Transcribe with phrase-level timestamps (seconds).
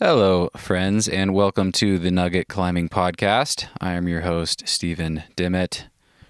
[0.00, 3.66] Hello, friends, and welcome to the Nugget Climbing Podcast.
[3.80, 5.86] I am your host, Stephen Dimmitt.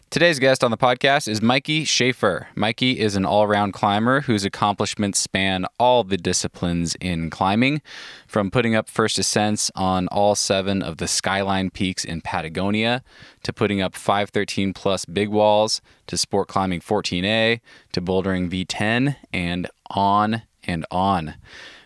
[0.08, 2.48] Today's guest on the podcast is Mikey Schaefer.
[2.54, 7.82] Mikey is an all round climber whose accomplishments span all the disciplines in climbing,
[8.26, 13.04] from putting up first ascents on all seven of the skyline peaks in Patagonia,
[13.42, 17.60] to putting up 513 plus big walls, to sport climbing 14A,
[17.92, 21.34] to bouldering V10, and on and on.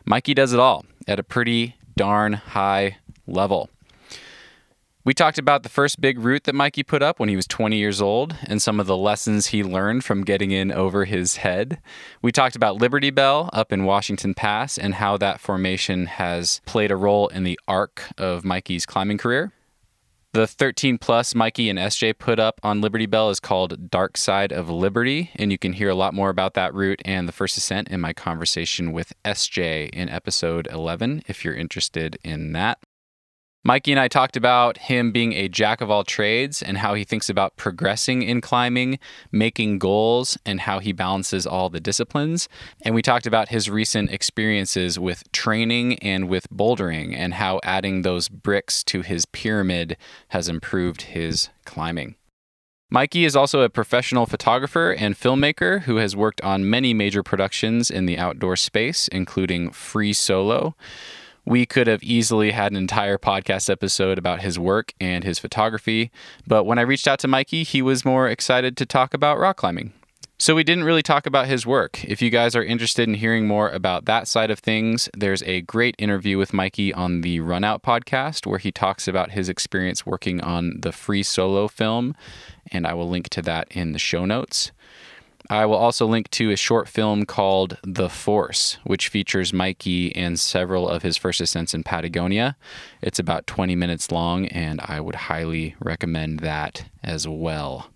[0.05, 3.69] Mikey does it all at a pretty darn high level.
[5.05, 7.77] We talked about the first big route that Mikey put up when he was 20
[7.77, 11.81] years old and some of the lessons he learned from getting in over his head.
[12.23, 16.93] We talked about Liberty Bell up in Washington Pass and how that formation has played
[16.93, 19.53] a role in the arc of Mikey's climbing career.
[20.35, 24.51] The 13 plus Mikey and SJ put up on Liberty Bell is called Dark Side
[24.51, 27.59] of Liberty, and you can hear a lot more about that route and the first
[27.59, 32.79] ascent in my conversation with SJ in episode 11 if you're interested in that.
[33.65, 37.05] Mikey and I talked about him being a jack of all trades and how he
[37.05, 38.99] thinks about progressing in climbing,
[39.31, 42.49] making goals, and how he balances all the disciplines.
[42.85, 48.03] And we talked about his recent experiences with training and with bouldering and how adding
[48.03, 49.97] those bricks to his pyramid
[50.31, 52.17] has improved his climbing.
[52.91, 57.93] Mikey is also a professional photographer and filmmaker who has worked on many major productions
[57.93, 60.75] in the outdoor space, including Free Solo
[61.45, 66.11] we could have easily had an entire podcast episode about his work and his photography,
[66.47, 69.57] but when I reached out to Mikey, he was more excited to talk about rock
[69.57, 69.93] climbing.
[70.39, 72.05] So we didn't really talk about his work.
[72.05, 75.61] If you guys are interested in hearing more about that side of things, there's a
[75.61, 80.41] great interview with Mikey on the Runout podcast where he talks about his experience working
[80.41, 82.17] on the free solo film,
[82.73, 84.73] and I will link to that in the show notes.
[85.53, 90.41] I will also link to a short film called The Force, which features Mikey and
[90.41, 92.57] several of his first ascents in Patagonia.
[93.03, 97.91] It's about 20 minutes long, and I would highly recommend that as well.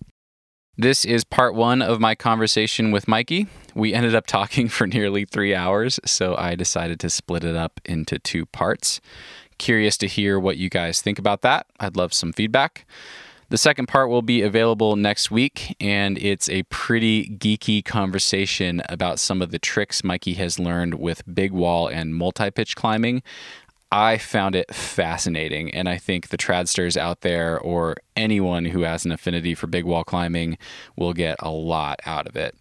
[0.77, 3.47] This is part one of my conversation with Mikey.
[3.75, 7.81] We ended up talking for nearly three hours, so I decided to split it up
[7.87, 9.01] into two parts.
[9.57, 11.69] Curious to hear what you guys think about that.
[11.81, 12.85] I'd love some feedback.
[13.49, 19.21] The second part will be available next week, and it's a pretty geeky conversation about
[19.21, 23.23] some of the tricks Mikey has learned with big wall and multi pitch climbing.
[23.93, 29.05] I found it fascinating, and I think the tradsters out there or anyone who has
[29.05, 30.59] an affinity for big wall climbing
[30.97, 32.57] will get a lot out of it.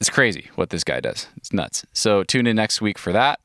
[0.00, 1.28] It's crazy what this guy does.
[1.38, 1.86] It's nuts.
[1.94, 3.40] So tune in next week for that.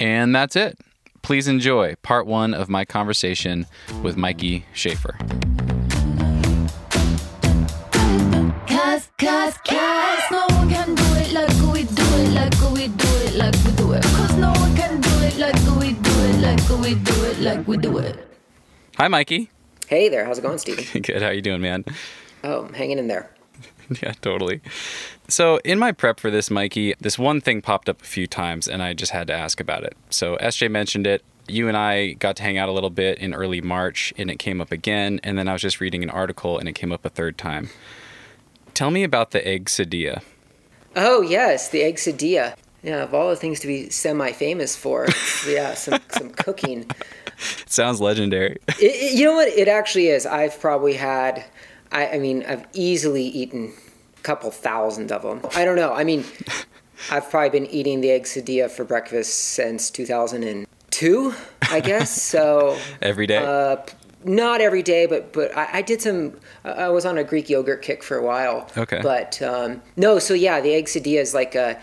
[0.00, 0.78] And that's it.
[1.22, 3.66] Please enjoy part one of my conversation
[4.02, 5.16] with Mikey Schaefer.
[8.66, 13.08] Cause, cause, cause no one can do it like we do it, like we do
[13.24, 14.02] it, like we do it.
[14.02, 17.68] Cause no one can do it like we do it, like we do it, like
[17.68, 18.28] we do it.
[18.96, 19.48] Hi, Mikey.
[19.86, 20.24] Hey there.
[20.24, 21.02] How's it going, Steven?
[21.02, 21.22] Good.
[21.22, 21.84] How you doing, man?
[22.42, 23.31] Oh, I'm hanging in there.
[24.02, 24.60] yeah, totally.
[25.28, 28.68] So, in my prep for this, Mikey, this one thing popped up a few times
[28.68, 29.96] and I just had to ask about it.
[30.10, 31.22] So, SJ mentioned it.
[31.48, 34.38] You and I got to hang out a little bit in early March and it
[34.38, 35.20] came up again.
[35.24, 37.70] And then I was just reading an article and it came up a third time.
[38.74, 40.22] Tell me about the eggsadilla.
[40.94, 42.54] Oh, yes, the eggsadilla.
[42.82, 45.06] Yeah, of all the things to be semi famous for,
[45.48, 46.86] yeah, some, some cooking.
[47.62, 48.58] It sounds legendary.
[48.68, 49.48] It, it, you know what?
[49.48, 50.26] It actually is.
[50.26, 51.44] I've probably had
[51.92, 53.72] I, I mean, I've easily eaten
[54.18, 55.40] a couple thousand of them.
[55.54, 55.92] I don't know.
[55.92, 56.24] I mean,
[57.10, 61.34] I've probably been eating the egg eggsadilla for breakfast since 2002,
[61.70, 62.22] I guess.
[62.22, 63.38] So every day.
[63.38, 63.76] Uh,
[64.24, 66.38] not every day, but but I, I, did some.
[66.64, 68.70] I was on a Greek yogurt kick for a while.
[68.76, 69.00] Okay.
[69.02, 71.80] But um, no, so yeah, the egg eggsadilla is like a.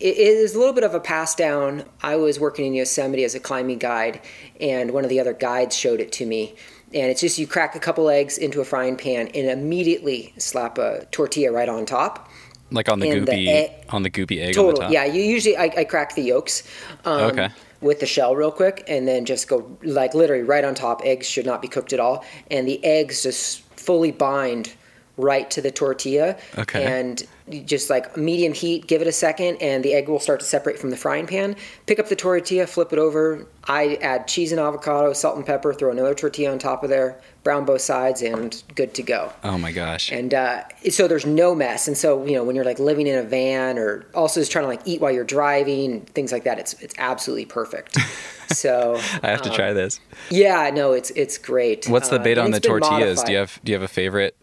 [0.00, 1.84] It is a little bit of a pass down.
[2.02, 4.20] I was working in Yosemite as a climbing guide,
[4.60, 6.56] and one of the other guides showed it to me
[6.94, 10.78] and it's just you crack a couple eggs into a frying pan and immediately slap
[10.78, 12.28] a tortilla right on top.
[12.70, 15.56] Like on the and goopy the egg, on the goopy egg total, yeah you usually
[15.56, 16.62] I, I crack the yolks
[17.04, 17.48] um, okay.
[17.82, 21.02] with the shell real quick and then just go like literally right on top.
[21.04, 22.24] Eggs should not be cooked at all.
[22.50, 24.72] And the eggs just fully bind
[25.16, 26.84] right to the tortilla okay.
[26.84, 27.26] and
[27.66, 30.78] just like medium heat give it a second and the egg will start to separate
[30.78, 31.54] from the frying pan.
[31.86, 33.46] Pick up the tortilla flip it over.
[33.64, 37.20] I add cheese and avocado salt and pepper throw another tortilla on top of there
[37.42, 39.32] brown both sides and good to go.
[39.44, 40.12] Oh my gosh.
[40.12, 41.88] And uh, so there's no mess.
[41.88, 44.64] And so you know when you're like living in a van or also just trying
[44.64, 47.98] to like eat while you're driving things like that it's it's absolutely perfect.
[48.52, 49.98] So i have to um, try this.
[50.28, 51.86] yeah no it's it's great.
[51.86, 53.22] What's the bait uh, on the tortillas?
[53.22, 54.36] Do you have do you have a favorite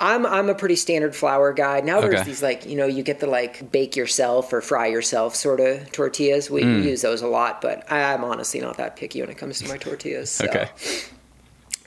[0.00, 1.80] I'm I'm a pretty standard flour guy.
[1.80, 2.24] Now there's Okay.
[2.24, 5.92] these like you know you get the like bake yourself or fry yourself sort of
[5.92, 6.50] tortillas.
[6.50, 6.82] We, Mm.
[6.84, 9.76] use those a lot, but I'm honestly not that picky when it comes to my
[9.76, 10.30] tortillas.
[10.30, 10.46] So.
[10.46, 10.68] Okay.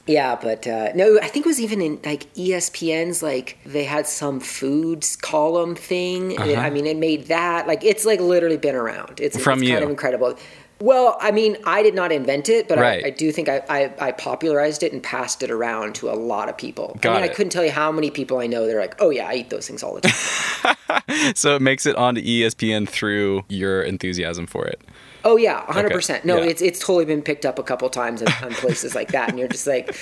[0.06, 4.06] Yeah, but uh, no, I think it was even in like ESPN's like they had
[4.06, 6.38] some foods column thing.
[6.38, 6.60] Uh-huh.
[6.60, 9.22] I mean, it made that like it's like literally been around.
[9.22, 9.74] It's, From it's you.
[9.76, 10.38] kind of incredible.
[10.82, 13.04] Well, I mean, I did not invent it, but Right.
[13.04, 16.14] I, I do think I, I, I popularized it and passed it around to a
[16.14, 16.98] lot of people.
[17.02, 17.32] Got I mean, it.
[17.32, 18.68] I couldn't tell you how many people I know.
[18.68, 20.76] They're like, "Oh yeah, I eat those things all the time."
[21.36, 24.82] So it makes it onto ESPN through your enthusiasm for it.
[25.26, 26.24] oh yeah, hundred percent.
[26.26, 26.50] No, yeah.
[26.50, 29.40] it's it's totally been picked up a couple times in, on places like that, and
[29.40, 29.96] you're just like,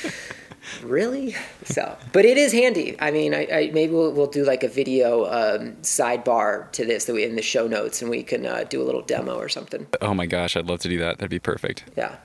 [0.84, 1.36] really?
[1.66, 2.96] So, but it is handy.
[3.00, 7.06] I mean, I, I maybe we'll, we'll do like a video um, sidebar to this
[7.06, 9.50] that we in the show notes, and we can uh, do a little demo or
[9.50, 9.88] something.
[10.02, 11.18] Oh my gosh, I'd love to do that.
[11.18, 11.86] That'd be perfect.
[11.98, 12.18] Yeah.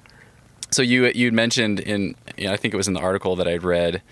[0.71, 3.47] So you you mentioned in you know, I think it was in the article that
[3.49, 4.03] I'd read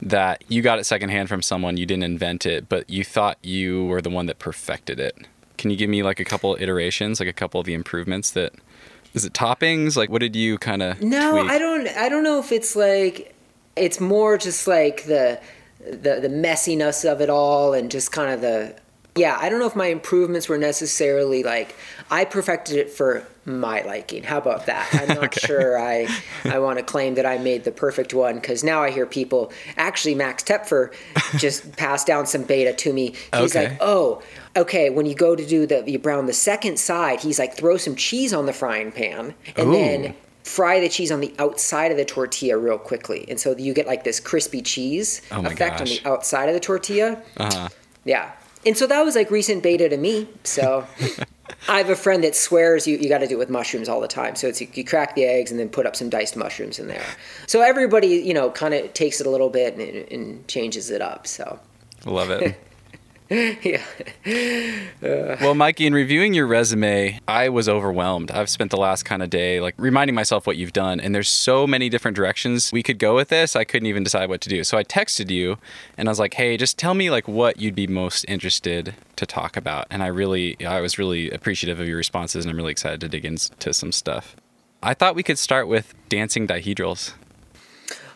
[0.00, 1.76] that you got it secondhand from someone.
[1.76, 5.16] You didn't invent it, but you thought you were the one that perfected it.
[5.58, 8.52] Can you give me like a couple iterations, like a couple of the improvements that
[9.14, 9.96] is it toppings?
[9.96, 11.50] Like what did you kind of No, tweak?
[11.50, 11.88] I don't.
[11.88, 13.34] I don't know if it's like.
[13.76, 15.40] It's more just like the
[15.80, 18.74] the the messiness of it all, and just kind of the.
[19.14, 21.74] Yeah, I don't know if my improvements were necessarily like
[22.10, 24.22] I perfected it for my liking.
[24.22, 24.88] How about that?
[24.94, 25.46] I'm not Okay.
[25.46, 26.08] sure I
[26.44, 29.52] I want to claim that I made the perfect one because now I hear people
[29.76, 30.94] actually Max Tepfer
[31.38, 33.10] just passed down some beta to me.
[33.36, 33.68] He's Okay.
[33.70, 34.22] like, oh,
[34.56, 34.88] okay.
[34.88, 37.96] When you go to do the you brown the second side, he's like throw some
[37.96, 39.72] cheese on the frying pan and Ooh.
[39.72, 43.74] then fry the cheese on the outside of the tortilla real quickly, and so you
[43.74, 47.22] get like this crispy cheese Oh effect on the outside of the tortilla.
[47.36, 47.68] uh-huh.
[48.04, 48.32] Yeah.
[48.64, 50.28] And so that was like recent beta to me.
[50.44, 50.86] So
[51.68, 54.00] I have a friend that swears you, you got to do it with mushrooms all
[54.00, 54.36] the time.
[54.36, 56.86] So it's you, you crack the eggs and then put up some diced mushrooms in
[56.86, 57.04] there.
[57.46, 61.02] So everybody, you know, kind of takes it a little bit and, and changes it
[61.02, 61.26] up.
[61.26, 61.58] So
[62.06, 62.56] Love it.
[63.62, 63.82] yeah.
[65.02, 68.30] Uh, well, Mikey, in reviewing your resume, I was overwhelmed.
[68.30, 71.30] I've spent the last kind of day like reminding myself what you've done, and there's
[71.30, 73.56] so many different directions we could go with this.
[73.56, 74.62] I couldn't even decide what to do.
[74.64, 75.56] So I texted you,
[75.96, 79.24] and I was like, "Hey, just tell me like what you'd be most interested to
[79.24, 82.72] talk about." And I really, I was really appreciative of your responses, and I'm really
[82.72, 84.36] excited to dig into some stuff.
[84.82, 87.14] I thought we could start with dancing dihedrals.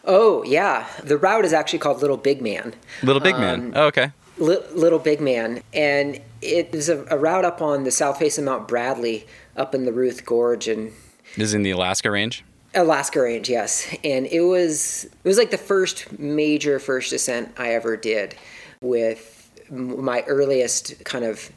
[0.05, 0.87] Oh, yeah.
[1.03, 2.75] The route is actually called Little Big Man.
[3.03, 3.61] Little Big Man.
[3.61, 4.13] Um, oh, okay.
[4.39, 8.39] Li- Little Big Man, and it is a, a route up on the south face
[8.39, 10.93] of Mount Bradley, up in the Ruth Gorge, and
[11.37, 12.45] This is in the Alaska range.
[12.75, 13.89] Alaska Range, yes.
[14.05, 18.35] And it was it was like the first major first ascent I ever did
[18.83, 21.51] with my earliest kind of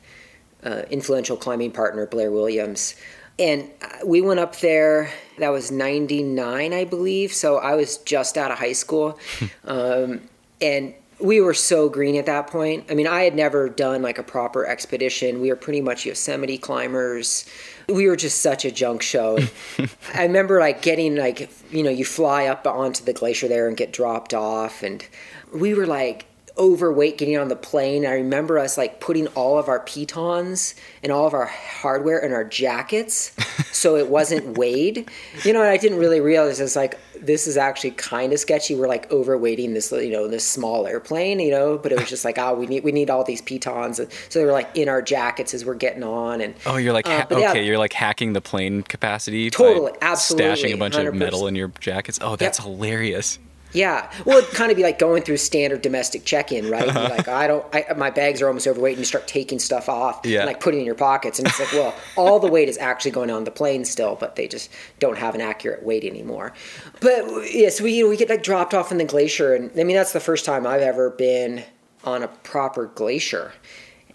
[0.64, 2.96] uh, influential climbing partner Blair Williams.
[3.38, 3.70] And
[4.06, 5.12] we went up there.
[5.38, 7.34] That was '99, I believe.
[7.34, 9.20] So I was just out of high school,
[9.66, 10.22] um,
[10.62, 12.86] and we were so green at that point.
[12.90, 15.42] I mean, I had never done like a proper expedition.
[15.42, 17.46] We were pretty much Yosemite climbers.
[17.88, 19.40] We were just such a junk show.
[20.14, 23.76] I remember like getting like you know you fly up onto the glacier there and
[23.76, 25.06] get dropped off, and
[25.54, 26.26] we were like
[26.60, 28.06] overweight getting on the plane.
[28.06, 32.34] I remember us like putting all of our pitons and all of our hardware in
[32.34, 33.32] our jackets
[33.72, 35.10] so it wasn't weighed.
[35.44, 38.76] You know, and I didn't really realize it's like this is actually kind of sketchy.
[38.76, 42.24] We're like overweighting this, you know, this small airplane, you know, but it was just
[42.26, 43.98] like, oh, we need we need all these pitons.
[44.30, 47.08] So they were like in our jackets as we're getting on and Oh, you're like
[47.08, 47.52] Uh, ha- but yeah.
[47.52, 47.66] okay.
[47.66, 49.50] You're like hacking the plane capacity.
[49.50, 51.18] Totally, absolutely, Stashing a bunch of 100%.
[51.18, 52.20] metal in your jackets.
[52.22, 53.40] Oh, that's hilarious.
[53.72, 56.86] Yeah, well, it'd kind of be like going through standard domestic check-in, right?
[56.86, 59.88] You're like, I don't, I, my bags are almost overweight, and you start taking stuff
[59.88, 60.40] off, Yeah.
[60.40, 63.12] and like putting in your pockets, and it's like, well, all the weight is actually
[63.12, 66.54] going on the plane still, but they just don't have an accurate weight anymore.
[67.00, 69.96] But yeah, so we we get like dropped off in the glacier, and I mean
[69.96, 71.64] that's the first time I've ever been
[72.04, 73.52] on a proper glacier,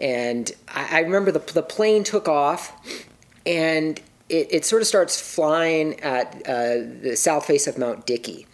[0.00, 2.73] and I, I remember the the plane took off,
[3.46, 8.46] and it, it sort of starts flying at uh, the south face of Mount Dickey.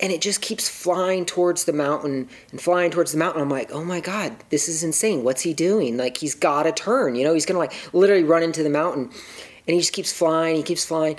[0.00, 3.40] And it just keeps flying towards the mountain and flying towards the mountain.
[3.40, 5.22] I'm like, oh my God, this is insane.
[5.22, 5.96] What's he doing?
[5.96, 7.14] Like, he's got to turn.
[7.14, 9.10] You know, he's going to like literally run into the mountain.
[9.66, 11.16] And he just keeps flying, he keeps flying.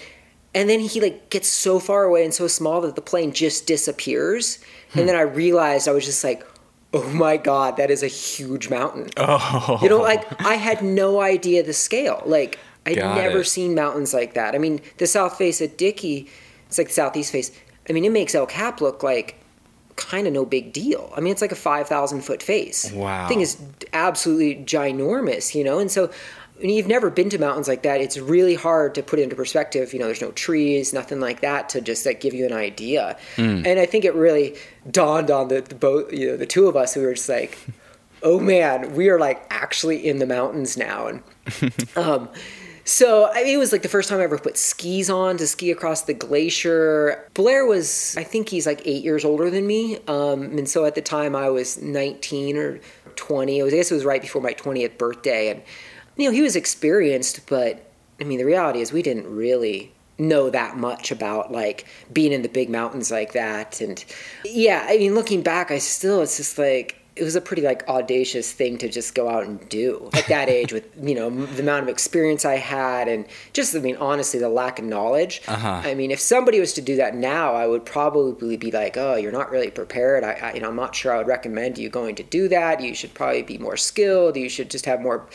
[0.54, 3.66] And then he like gets so far away and so small that the plane just
[3.66, 4.60] disappears.
[4.94, 5.08] And hmm.
[5.08, 6.46] then I realized I was just like,
[6.94, 9.10] oh my God, that is a huge mountain.
[9.18, 12.24] Oh, You know, like I had no idea the scale.
[12.26, 13.46] Like I'd Got never it.
[13.46, 14.56] seen mountains like that.
[14.56, 16.30] I mean, the south face at Dickey,
[16.68, 17.52] it's like the southeast face.
[17.90, 19.40] I mean, it makes El Cap look like
[19.96, 21.12] kind of no big deal.
[21.16, 22.92] I mean, it's like a five thousand foot face.
[22.92, 23.28] Wow.
[23.28, 23.58] thing is
[23.94, 25.80] absolutely ginormous, you know.
[25.80, 26.12] And so,
[26.58, 29.36] when you've never been to mountains like that, it's really hard to put it into
[29.36, 29.94] perspective.
[29.94, 33.18] You know, there's no trees, nothing like that to just like give you an idea.
[33.36, 33.66] Mm.
[33.66, 34.56] And I think it really
[34.90, 37.58] dawned on the, the both, you know, the two of us who were just like,
[38.24, 41.08] oh man, we are like actually in the mountains now.
[41.08, 41.24] And,
[41.98, 42.30] um,
[42.86, 45.48] so I mean, it was like the first time I ever put skis on to
[45.48, 47.30] ski across the glacier.
[47.34, 49.98] Blair was, I think he's like eight years older than me.
[50.08, 52.80] Um, and so at the time I was 19 or
[53.16, 53.60] 20.
[53.60, 55.50] It Was, I guess it was right before my 20th birthday.
[55.50, 55.62] And
[56.16, 57.90] you know, he was experienced, but
[58.22, 62.42] I mean, the reality is we didn't really know that much about like being in
[62.42, 63.82] the big mountains like that.
[63.82, 64.04] And
[64.46, 67.88] yeah, I mean, looking back, I still, it's just like, it was a pretty like
[67.88, 71.62] audacious thing to just go out and do at that age with you know the
[71.62, 75.42] amount of experience I had and just I mean honestly the lack of knowledge.
[75.48, 75.82] Uh-huh.
[75.84, 79.16] I mean if somebody was to do that now, I would probably be like, oh,
[79.16, 80.24] you're not really prepared.
[80.24, 82.82] I, I you know I'm not sure I would recommend you going to do that.
[82.82, 84.36] You should probably be more skilled.
[84.36, 85.28] You should just have more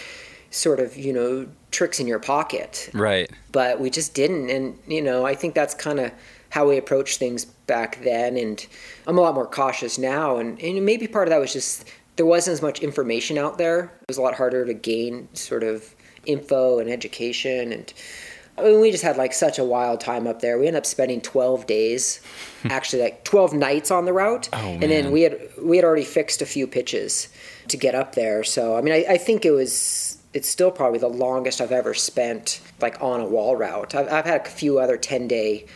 [0.51, 5.01] sort of you know tricks in your pocket right but we just didn't and you
[5.01, 6.11] know i think that's kind of
[6.50, 8.66] how we approached things back then and
[9.07, 12.26] i'm a lot more cautious now and, and maybe part of that was just there
[12.26, 15.95] wasn't as much information out there it was a lot harder to gain sort of
[16.26, 17.92] info and education and
[18.59, 20.59] I mean, we just had like such a wild time up there.
[20.59, 22.21] We ended up spending 12 days,
[22.64, 24.49] actually like 12 nights on the route.
[24.52, 27.28] Oh, and then we had we had already fixed a few pitches
[27.69, 28.45] to get up there.
[28.45, 31.95] So I mean, I, I think it was it's still probably the longest I've ever
[31.95, 33.95] spent like on a wall route.
[33.95, 35.66] I've, I've had a few other 10 day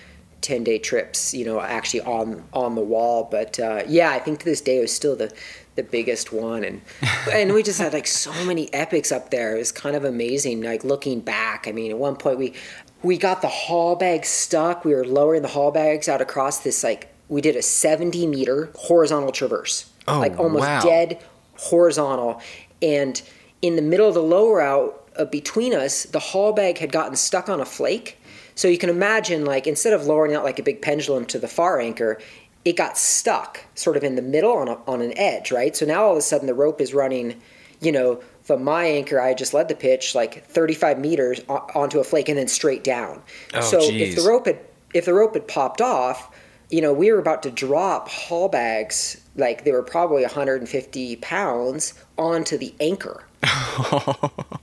[0.44, 3.26] 10 day trips, you know, actually on on the wall.
[3.28, 5.32] But uh, yeah, I think to this day it was still the
[5.74, 6.82] the biggest one, and
[7.32, 9.56] and we just had like so many epics up there.
[9.56, 10.62] It was kind of amazing.
[10.62, 12.54] Like looking back, I mean, at one point we
[13.02, 14.84] we got the haul bag stuck.
[14.84, 18.70] We were lowering the haul bags out across this like we did a 70 meter
[18.74, 20.80] horizontal traverse, oh, like almost wow.
[20.82, 21.24] dead
[21.56, 22.42] horizontal,
[22.82, 23.20] and
[23.62, 27.16] in the middle of the lower out uh, between us, the haul bag had gotten
[27.16, 28.18] stuck on a flake.
[28.54, 31.48] So you can imagine, like, instead of lowering out like a big pendulum to the
[31.48, 32.18] far anchor,
[32.64, 35.76] it got stuck sort of in the middle on, a, on an edge, right?
[35.76, 37.40] So now all of a sudden the rope is running,
[37.80, 42.04] you know, from my anchor, I just led the pitch like 35 meters onto a
[42.04, 43.22] flake and then straight down.
[43.54, 44.10] Oh, so geez.
[44.10, 44.58] if the rope had
[44.92, 46.30] if the rope had popped off,
[46.70, 51.94] you know, we were about to drop haul bags like they were probably 150 pounds
[52.16, 53.24] onto the anchor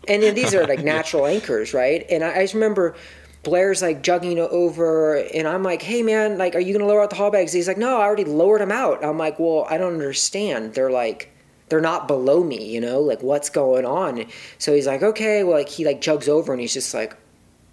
[0.08, 2.06] and then these are like natural anchors, right?
[2.10, 2.96] And I, I, just remember
[3.44, 7.10] Blair's like jugging over, and I'm like, "Hey man, like, are you gonna lower out
[7.10, 9.78] the haul bags?" He's like, "No, I already lowered them out." I'm like, "Well, I
[9.78, 10.74] don't understand.
[10.74, 11.30] They're like."
[11.70, 14.26] They're not below me, you know, like what's going on?
[14.58, 17.16] So he's like, okay, well, like he like jugs over and he's just like,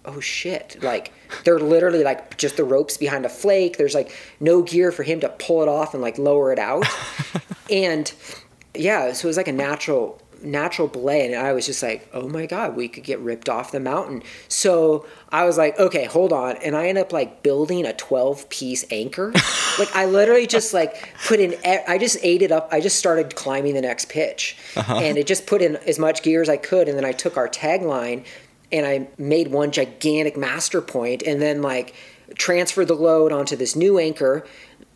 [0.05, 1.11] oh shit like
[1.43, 5.19] they're literally like just the ropes behind a flake there's like no gear for him
[5.19, 6.85] to pull it off and like lower it out
[7.69, 8.13] and
[8.73, 12.27] yeah so it was like a natural natural belay and I was just like, oh
[12.27, 14.23] my God, we could get ripped off the mountain.
[14.47, 16.57] So I was like, okay, hold on.
[16.57, 19.31] And I ended up like building a 12 piece anchor.
[19.79, 22.69] like I literally just like put in, I just ate it up.
[22.71, 24.97] I just started climbing the next pitch uh-huh.
[24.97, 26.87] and it just put in as much gear as I could.
[26.87, 28.25] And then I took our tagline
[28.71, 31.93] and I made one gigantic master point and then like
[32.35, 34.45] transferred the load onto this new anchor.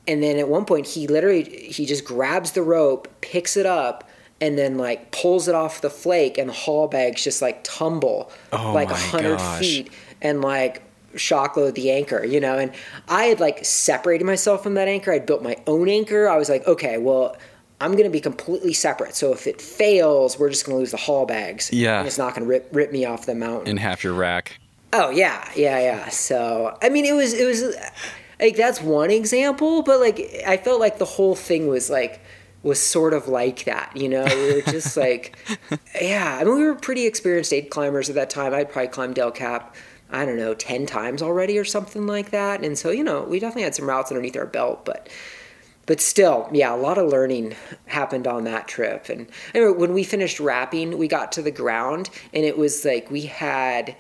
[0.07, 4.09] And then at one point he literally, he just grabs the rope, picks it up,
[4.43, 8.29] and then like pulls it off the flake and the haul bags just like tumble
[8.51, 9.89] oh like a hundred feet
[10.21, 10.83] and like
[11.15, 12.57] shock load the anchor, you know.
[12.57, 12.71] And
[13.07, 15.11] I had like separated myself from that anchor.
[15.11, 16.27] I'd built my own anchor.
[16.27, 17.37] I was like, okay, well,
[17.79, 19.15] I'm going to be completely separate.
[19.15, 21.71] So if it fails, we're just going to lose the haul bags.
[21.71, 21.99] Yeah.
[21.99, 23.67] And it's not going to rip, rip me off the mountain.
[23.67, 24.59] In half your rack.
[24.95, 26.09] Oh yeah, yeah, yeah.
[26.09, 27.75] So I mean, it was it was
[28.39, 32.21] like that's one example, but like I felt like the whole thing was like
[32.63, 33.95] was sort of like that.
[33.95, 35.37] You know, we were just like,
[36.01, 36.37] yeah.
[36.39, 38.53] I mean, we were pretty experienced aid climbers at that time.
[38.53, 39.75] I'd probably climbed El Cap,
[40.09, 42.63] I don't know, ten times already or something like that.
[42.63, 45.09] And so, you know, we definitely had some routes underneath our belt, but.
[45.85, 49.09] But still, yeah, a lot of learning happened on that trip.
[49.09, 53.11] And anyway, when we finished rapping, we got to the ground, and it was like
[53.11, 53.97] we had,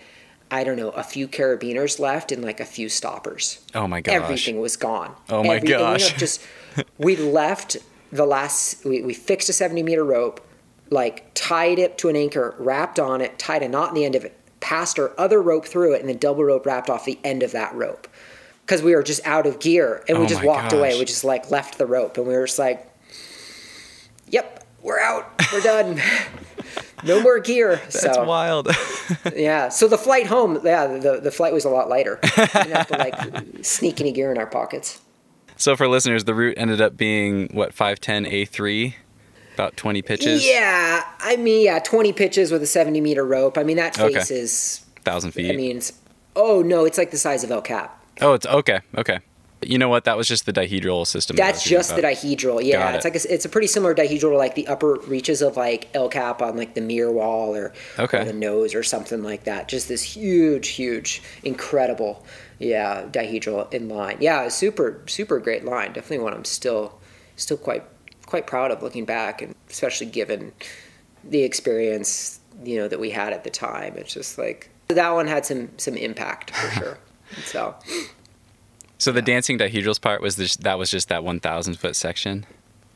[0.49, 3.59] I don't know, a few carabiners left and like a few stoppers.
[3.75, 4.15] Oh my gosh!
[4.15, 5.13] Everything was gone.
[5.29, 6.05] Oh my Everything, gosh!
[6.05, 6.41] You know, just
[6.97, 7.75] we left
[8.13, 10.39] the last we, we fixed a 70 meter rope
[10.89, 14.15] like tied it to an anchor rapped on it tied a knot in the end
[14.15, 17.19] of it passed our other rope through it and then double rope rapped off the
[17.25, 18.07] end of that rope.
[18.65, 20.79] Because we were just out of gear and we Oh just walked gosh.
[20.79, 20.97] away.
[20.97, 22.89] We just like left the rope and we were just like
[24.29, 25.29] yep we're out.
[25.51, 26.01] We're done.
[27.05, 27.75] No more gear.
[27.75, 28.69] That's so wild.
[29.35, 29.67] yeah.
[29.67, 32.17] So the flight home yeah the, the flight was a lot lighter.
[32.23, 33.15] We didn't have to like
[33.61, 35.01] sneak any gear in our pockets
[35.63, 38.93] so for listeners, the route ended up being what 510 A3.
[39.53, 40.45] About 20 pitches?
[40.45, 43.57] Yeah, I mean, yeah, 20 pitches with a 70 meter rope.
[43.57, 44.15] I mean, that Okay.
[44.15, 45.51] face is, 1,000 feet?
[45.51, 45.93] I mean, it's,
[46.35, 48.03] oh no, it's like the size of El Cap.
[48.21, 48.79] oh, it's okay.
[48.97, 49.19] Okay.
[49.67, 50.03] You know what?
[50.05, 51.35] That was just the dihedral system.
[51.35, 52.63] That's reading just the dihedral.
[52.63, 53.13] Yeah, Got it's it.
[53.13, 56.09] like a, it's a pretty similar dihedral to like the upper reaches of like El
[56.09, 58.19] Cap on like the Muir Wall or, Okay.
[58.21, 59.67] or the nose or something like that.
[59.67, 62.25] Just this huge, huge, incredible,
[62.59, 64.17] yeah, dihedral in line.
[64.19, 65.93] Yeah, super, super great line.
[65.93, 66.99] Definitely one I'm still,
[67.35, 67.83] still quite,
[68.25, 70.51] quite proud of looking back, and especially given
[71.23, 73.95] the experience you know that we had at the time.
[73.97, 76.97] It's just like that one had some some impact for sure.
[77.45, 77.75] So
[79.03, 82.45] So the dancing dihedrals part was this, that was just that 1,000 foot section?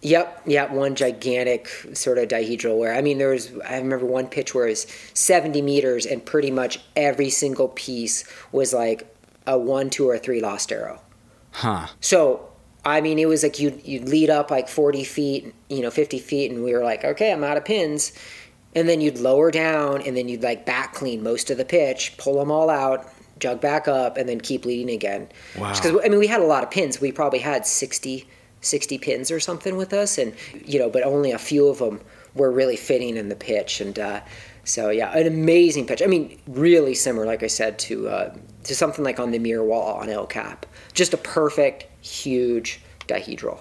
[0.03, 4.27] Yep, yeah, one gigantic sort of dihedral where I mean there was I remember one
[4.27, 8.23] pitch where it was 70 meters and pretty much every single piece
[8.53, 9.13] was like
[9.45, 11.01] a one, two, or three lost arrow.
[11.51, 11.87] Huh.
[11.99, 12.47] So
[12.85, 16.19] I mean it was like you'd you'd lead up like 40 feet, you know, 50
[16.19, 18.13] feet, and we were like, okay, I'm out of pins.
[18.73, 22.15] And then you'd lower down and then you'd like back clean most of the pitch,
[22.17, 25.29] pull them all out, jug back up, and then keep leading again.
[25.57, 25.73] Wow.
[25.73, 26.99] Because I mean, we had a lot of pins.
[26.99, 28.27] We probably had 60,
[28.61, 30.33] 60 pins or something with us, and
[30.65, 32.01] you know, but only a few of them
[32.35, 33.81] were really fitting in the pitch.
[33.81, 34.21] And uh,
[34.63, 36.01] so, yeah, an amazing pitch.
[36.01, 39.63] I mean, really similar, like I said, to uh, to something like on the Muir
[39.63, 40.65] Wall on El Cap.
[40.93, 43.59] Just a perfect, huge dihedral.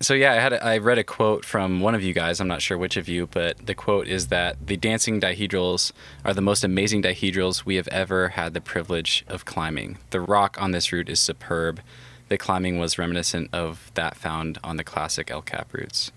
[0.00, 2.38] So yeah, I had a, I read a quote from one of you guys.
[2.38, 5.92] I'm not sure which of you, but the quote is that the dancing dihedrals
[6.24, 9.96] are the most amazing dihedrals we have ever had the privilege of climbing.
[10.10, 11.80] The rock on this route is superb.
[12.28, 16.12] The climbing was reminiscent of that found on the classic El Cap routes.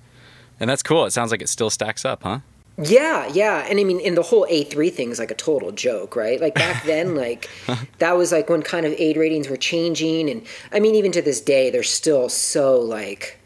[0.60, 1.06] And that's cool.
[1.06, 2.40] It sounds like it still stacks up, huh?
[2.82, 5.72] Yeah, yeah, and I mean, and the whole A three thing is like a total
[5.72, 6.40] joke, right?
[6.40, 7.50] Like back then, like
[8.00, 11.22] that was like when kind of aid ratings were changing, and I mean, even to
[11.22, 13.39] this day, they're still so like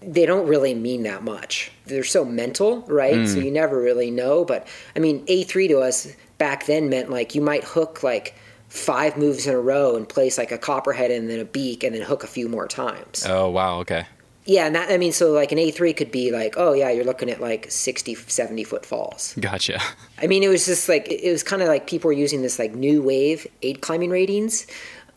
[0.00, 1.70] they don't really mean that much.
[1.86, 3.28] They're so mental, right?
[3.28, 3.42] So hmm.
[3.42, 4.44] you never really know.
[4.44, 4.66] But
[4.96, 8.34] I mean, A three to us back then meant like you might hook like
[8.68, 11.94] five moves in a row and place like a copperhead and then a beak and
[11.94, 13.26] then hook a few more times.
[13.26, 14.06] Oh wow, okay.
[14.46, 17.04] Yeah, and that I mean, so like an A3 could be like, oh yeah, you're
[17.04, 19.34] looking at like 60, 70 foot falls.
[19.38, 19.80] Gotcha.
[20.20, 22.42] I mean, it was just like it it was kind of like people were using
[22.42, 24.66] this like new wave aid climbing ratings.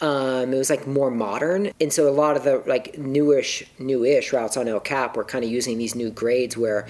[0.04, 4.34] Um, it was like more modern, and so a lot of the like newish, newish
[4.34, 6.86] routes on El Cap were kind of using these new grades where.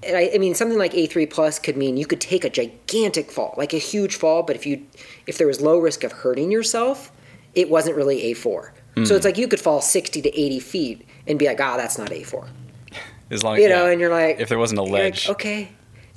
[0.00, 3.32] And I, I mean, something like A3 plus could mean you could take a gigantic
[3.32, 4.86] fall, like a huge fall, but if you,
[5.26, 7.10] if there was low risk of hurting yourself,
[7.56, 8.70] it wasn't really A4.
[9.04, 11.98] So it's like you could fall 60 to 80 feet and be like, ah, that's
[11.98, 12.48] not A4
[13.30, 15.28] As long you know, and you're like, if there wasn't a you're like, ledge.
[15.30, 15.68] okay,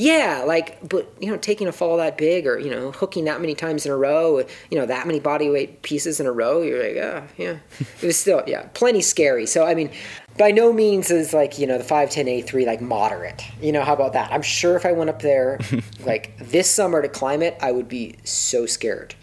[0.02, 3.40] yeah, like, but you know, taking a fall that big, or you know, hooking that
[3.40, 4.40] many times in a row,
[4.72, 8.08] you know, that many body weight pieces in a row, you're like, ah, yeah, it
[8.08, 9.46] was still, yeah, plenty scary.
[9.46, 9.92] So I mean,
[10.38, 13.44] by no means is like you know the five ten A three like moderate.
[13.62, 14.32] You know, how about that?
[14.32, 15.60] I'm sure if I went up there
[16.06, 19.15] like this summer to climb it, I would be so scared.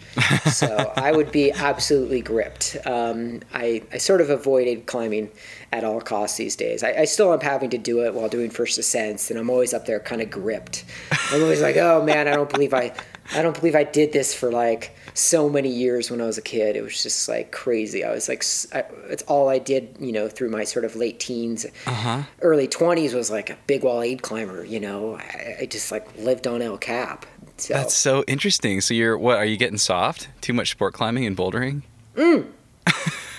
[0.51, 2.77] so I would be absolutely gripped.
[2.85, 5.29] Um, I, I sort of avoided climbing
[5.71, 6.83] at all costs these days.
[6.83, 9.73] I, I still am having to do it while doing first ascents, and I'm always
[9.73, 10.85] up there kind of gripped.
[11.31, 12.93] I'm always like, oh man, I don't believe I,
[13.33, 16.41] I don't believe I did this for like so many years when I was a
[16.41, 16.75] kid.
[16.75, 18.03] It was just like crazy.
[18.03, 21.19] I was like, I, it's all I did, you know, through my sort of late
[21.19, 22.23] teens, uh-huh.
[22.41, 24.63] early 20s was like a big wall aid climber.
[24.63, 27.25] You know, I, I just like lived on El Cap.
[27.57, 27.73] So.
[27.73, 28.81] That's so interesting.
[28.81, 29.37] So you're what?
[29.37, 30.29] Are you getting soft?
[30.41, 31.83] Too much sport climbing and bouldering?
[32.15, 32.47] Mm.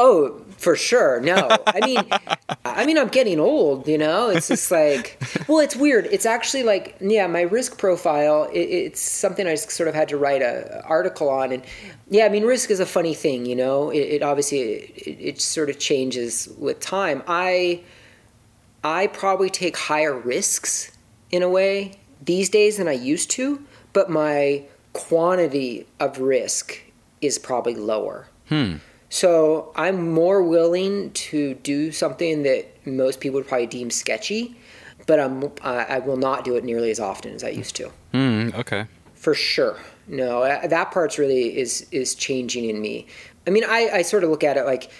[0.00, 1.20] Oh, for sure.
[1.20, 2.02] No, I mean,
[2.64, 3.88] I mean, I'm getting old.
[3.88, 6.06] You know, it's just like, well, it's weird.
[6.06, 8.48] It's actually like, yeah, my risk profile.
[8.52, 11.62] It, it's something I sort of had to write a article on, and
[12.10, 13.46] yeah, I mean, risk is a funny thing.
[13.46, 17.22] You know, it, it obviously it, it sort of changes with time.
[17.26, 17.82] I,
[18.84, 20.92] I probably take higher risks
[21.30, 26.80] in a way these days than I used to, but my quantity of risk
[27.20, 28.28] is probably lower.
[28.48, 28.76] Hmm.
[29.08, 34.56] So I'm more willing to do something that most people would probably deem sketchy,
[35.06, 37.90] but I'm I I will not do it nearly as often as I used to.
[38.12, 38.86] Mm, okay.
[39.14, 39.78] For sure.
[40.06, 43.06] No, uh, that part's really is is changing in me.
[43.46, 44.90] I mean, I, I sort of look at it like,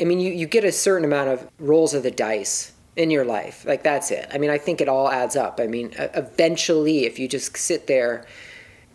[0.00, 3.24] I mean, you, you get a certain amount of rolls of the dice in your
[3.24, 3.64] life.
[3.64, 4.28] Like, that's it.
[4.32, 5.60] I mean, I think it all adds up.
[5.60, 8.26] I mean, eventually, if you just sit there,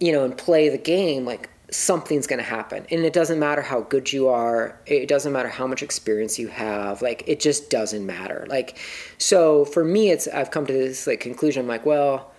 [0.02, 2.86] you know, and play the game, like, something's going to happen.
[2.92, 6.48] And it doesn't matter how good you are, it doesn't matter how much experience you
[6.48, 7.02] have.
[7.02, 8.46] Like, it just doesn't matter.
[8.50, 8.78] Like,
[9.18, 11.64] so for me, it's, I've come to this, like, conclusion.
[11.64, 12.32] I'm like, well,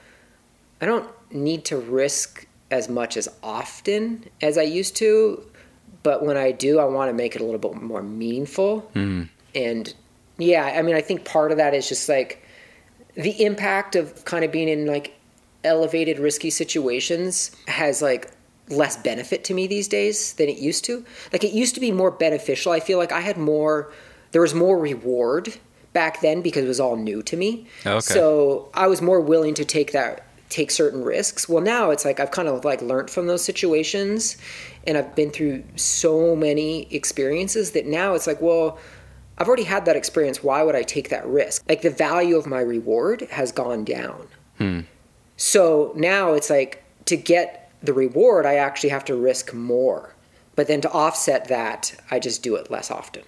[0.81, 5.44] I don't need to risk as much as often as I used to,
[6.03, 8.83] but when I do, I want to make it a little bit more meaningful.
[8.94, 9.25] Mm-hmm.
[9.55, 9.94] And
[10.38, 12.44] yeah, I mean, I think part of that is just like
[13.14, 15.14] the impact of kind of being in like
[15.62, 18.31] elevated risky situations has like
[18.68, 21.05] less benefit to me these days than it used to.
[21.33, 22.72] Like it used to be more beneficial.
[22.72, 23.92] I feel like I had more
[24.33, 25.55] there was more reward
[25.92, 27.68] back then because it was all new to me.
[27.87, 28.00] Okay.
[28.00, 31.48] So I was more willing to take that take certain risks.
[31.48, 34.37] Well, now it's like I've kind of like learned from those situations
[34.87, 38.79] and I've been through so many experiences that now it's like, well,
[39.38, 40.44] I've already had that experience.
[40.44, 41.64] Why would I take that risk?
[41.68, 44.29] Like the value of my reward has gone down.
[44.59, 44.81] Hmm.
[45.37, 50.14] So now it's like to get the reward, I actually have to risk more.
[50.57, 53.23] But then to offset that, I just do it less often.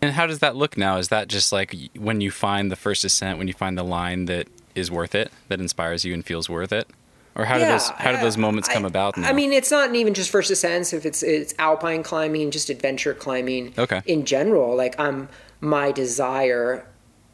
[0.00, 0.98] And how does that look now?
[0.98, 4.26] Is that just like when you find the first ascent, when you find the line
[4.26, 6.88] that is worth it, that inspires you and feels worth it?
[7.34, 9.16] Or how do those how do those moments come I, about?
[9.16, 9.28] Now?
[9.28, 10.92] I mean, it's not even just first ascents.
[10.92, 13.72] If it's it's alpine climbing, just adventure climbing.
[13.78, 14.02] Okay.
[14.04, 15.28] In general, like I'm
[15.60, 16.86] my desire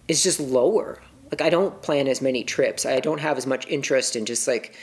[0.07, 1.01] is just lower.
[1.33, 2.87] Like I don't plan as many trips.
[2.87, 4.77] I don't have as much interest in just like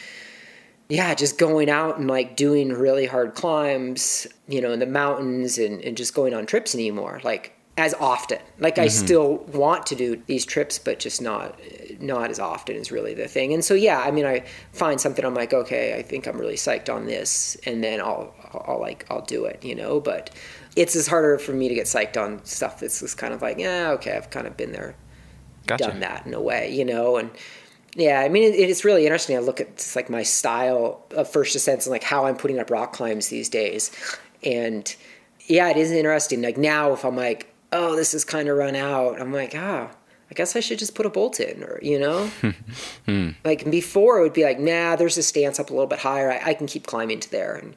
[0.90, 5.58] yeah, just going out and like doing really hard climbs, you know, in the mountains
[5.58, 7.22] and, and just going on trips anymore.
[7.24, 8.40] Like as often.
[8.60, 9.06] Like I mm-hmm.
[9.06, 11.60] still want to do these trips, but just not
[12.00, 13.54] not as often is really the thing.
[13.54, 16.56] And so yeah, I mean, I find something I'm like, okay, I think I'm really
[16.56, 20.00] psyched on this, and then I'll I'll like I'll do it, you know.
[20.00, 20.30] But
[20.76, 23.58] it's just harder for me to get psyched on stuff that's just kind of like,
[23.58, 24.96] yeah, okay, I've kind of been there,
[25.68, 25.86] gotcha.
[25.86, 27.32] done that in a way, you know, and.
[27.96, 29.38] Yeah, I mean, it, it's really interesting.
[29.38, 32.70] I look at like my style of first ascents and like how I'm putting up
[32.70, 33.90] rock climbs these days,
[34.44, 34.94] and
[35.48, 36.42] yeah, it is interesting.
[36.42, 39.90] Like now, if I'm like, oh, this is kind of run out, I'm like, ah,
[40.30, 42.30] I guess I should just put a bolt in, or you know,
[43.46, 46.32] like before it would be like, nah, there's a stance up a little bit higher,
[46.32, 47.76] I, I can keep climbing to there, and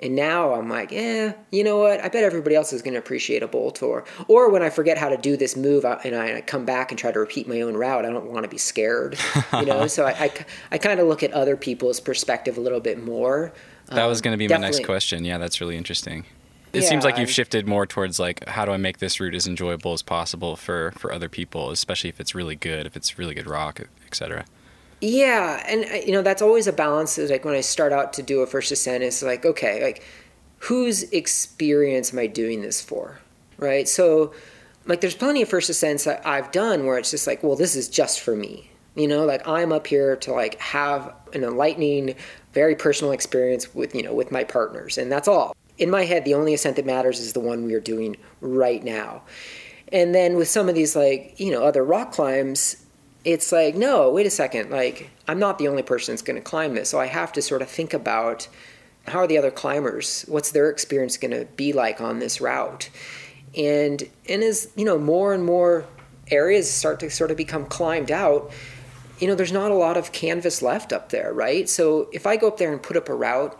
[0.00, 2.00] and now I'm like, yeah, you know what?
[2.02, 4.98] I bet everybody else is going to appreciate a bolt, or or when I forget
[4.98, 7.76] how to do this move and I come back and try to repeat my own
[7.76, 9.18] route, I don't want to be scared,
[9.52, 9.86] you know.
[9.96, 10.32] so I I,
[10.72, 13.52] I kind of look at other people's perspective a little bit more.
[13.86, 15.24] That was Um, going to be my next question.
[15.24, 16.24] Yeah, that's really interesting.
[16.74, 19.46] It seems like you've shifted more towards like how do I make this route as
[19.46, 23.34] enjoyable as possible for for other people, especially if it's really good, if it's really
[23.34, 24.44] good rock, etc.
[25.00, 27.18] Yeah, and uh, you know that's always a balance.
[27.18, 30.02] Is like when I start out to do a first ascent, it's like okay, like
[30.60, 33.20] whose experience am I doing this for,
[33.58, 33.86] right?
[33.86, 34.32] So,
[34.86, 37.76] like, there's plenty of first ascents that I've done where it's just like, well, this
[37.76, 38.70] is just for me.
[38.96, 42.16] You know, like I'm up here to like have an enlightening,
[42.52, 45.54] very personal experience with you know with my partners, and that's all.
[45.76, 48.82] In my head, the only ascent that matters is the one we are doing right
[48.82, 49.22] now.
[49.92, 52.84] And then with some of these like you know other rock climbs,
[53.24, 56.42] it's like no wait a second like i'm not the only person that's going to
[56.42, 58.48] climb this so i have to sort of think about
[59.08, 62.90] how are the other climbers what's their experience going to be like on this route?
[63.56, 65.84] And and as you know more and more
[66.30, 68.50] areas start to sort of become climbed out
[69.18, 71.68] you know there's not a lot of canvas left up there right?
[71.68, 73.58] So if i go up there and put up a route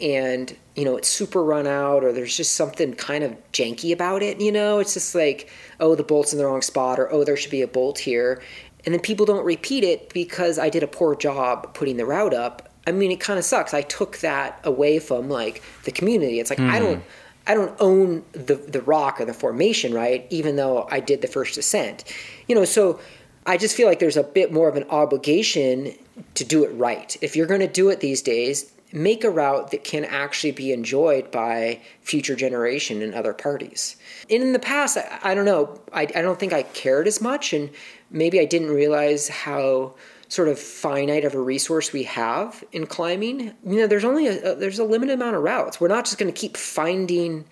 [0.00, 4.22] and you know it's super run out or there's just something kind of janky about
[4.22, 7.22] it you know it's just like oh the bolt's in the wrong spot or oh
[7.22, 8.40] there should be a bolt here
[8.84, 12.34] and then people don't repeat it because i did a poor job putting the route
[12.34, 12.68] up.
[12.86, 13.74] I mean it kind of sucks.
[13.74, 16.40] I took that away from like the community.
[16.40, 16.84] It's like i hmm.
[16.84, 17.04] don't
[17.46, 20.26] i don't own the the rock or the formation right?
[20.30, 22.04] Even though i did the first ascent.
[22.48, 23.00] You know so
[23.46, 25.94] I just feel like there's a bit more of an obligation
[26.34, 27.16] to do it right.
[27.22, 30.72] If you're going to do it these days, make a route that can actually be
[30.72, 33.96] enjoyed by future generation and other parties.
[34.28, 37.20] And in the past, I, I don't know, I, I don't think I cared as
[37.20, 37.70] much, and
[38.10, 39.94] maybe I didn't realize how
[40.28, 43.52] sort of finite of a resource we have in climbing.
[43.66, 45.80] You know, there's only a, a there's a limited amount of routes.
[45.80, 47.44] We're not just going to keep finding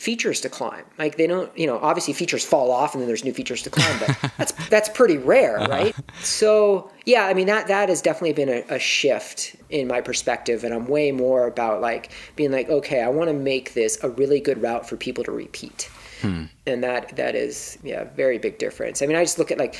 [0.00, 0.82] features to climb.
[0.98, 3.70] Like they don't, you know, obviously features fall off and then there's new features to
[3.70, 5.70] climb, but that's that's pretty rare, uh-huh.
[5.70, 5.96] right?
[6.22, 10.64] So yeah, I mean that that has definitely been a, a shift in my perspective,
[10.64, 14.08] and I'm way more about like being like, okay, I want to make this a
[14.08, 15.90] really good route for people to repeat,
[16.22, 19.02] and that that is yeah, very big difference.
[19.02, 19.78] I mean, I just look at like.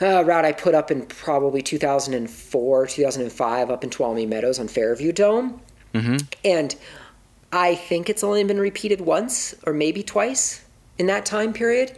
[0.00, 5.12] Uh, route I put up in probably 2004, 2005 up in Tuolumne Meadows on Fairview
[5.12, 5.60] Dome.
[6.44, 6.74] And
[7.52, 10.64] I think it's only been repeated once or maybe twice
[10.98, 11.96] in that time period.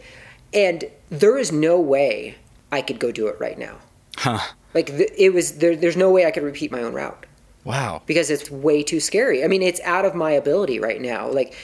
[0.53, 2.35] And there is no way
[2.71, 3.77] I could go do it right now.
[4.17, 4.39] Huh.
[4.75, 7.25] Like th- it was there, there's no way I could repeat my own route
[7.63, 8.03] Wow.
[8.05, 9.43] because it's way too scary.
[9.43, 11.27] I mean, it's out of my ability right now.
[11.31, 11.55] Like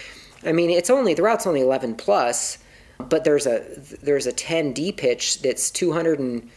[0.46, 2.58] I mean, it's only the route's only 11 plus,
[3.00, 3.60] but there's a
[4.04, 6.50] there's a 10D pitch that's 220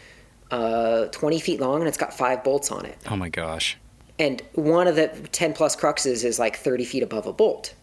[0.51, 3.77] uh, feet long and it's got five bolts on it Oh my gosh.
[4.19, 7.75] and one of the 10 plus cruxes is like 30 feet above a bolt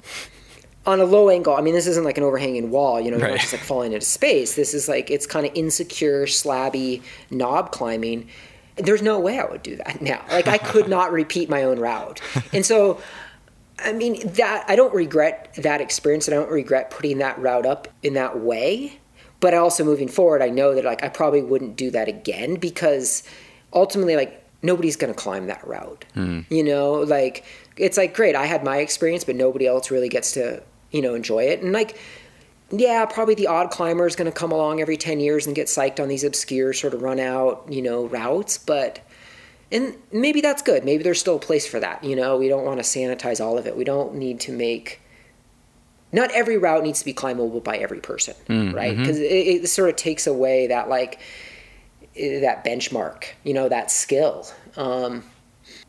[0.85, 1.53] on a low angle.
[1.55, 3.33] I mean, this isn't like an overhanging wall, you know, you're Right.
[3.33, 4.55] not just like falling into space.
[4.55, 8.27] This is like it's kind of insecure, slabby knob climbing.
[8.77, 10.23] There's no way I would do that now.
[10.31, 12.19] Like I could not repeat my own route,
[12.53, 12.99] and so.
[13.83, 17.65] I mean that I don't regret that experience and I don't regret putting that route
[17.65, 18.99] up in that way.
[19.39, 23.23] But also moving forward, I know that like I probably wouldn't do that again because
[23.73, 26.05] ultimately like nobody's going to climb that route.
[26.13, 26.41] Hmm.
[26.49, 27.43] You know, like
[27.75, 31.15] it's like great, I had my experience but nobody else really gets to, you know,
[31.15, 31.61] enjoy it.
[31.61, 31.97] And like
[32.71, 35.67] yeah, probably the odd climber is going to come along every 10 years and get
[35.67, 39.01] psyched on these obscure sort of run out, you know, routes, but
[39.71, 40.83] and maybe that's good.
[40.83, 42.03] Maybe there's still a place for that.
[42.03, 43.77] You know, we don't want to sanitize all of it.
[43.77, 45.01] We don't need to make.
[46.13, 48.35] Not every route needs to be climbable by every person,
[48.73, 48.97] right?
[48.97, 51.19] Because it, it sort of takes away that like
[52.15, 54.45] that benchmark, you know, that skill.
[54.75, 55.23] Um,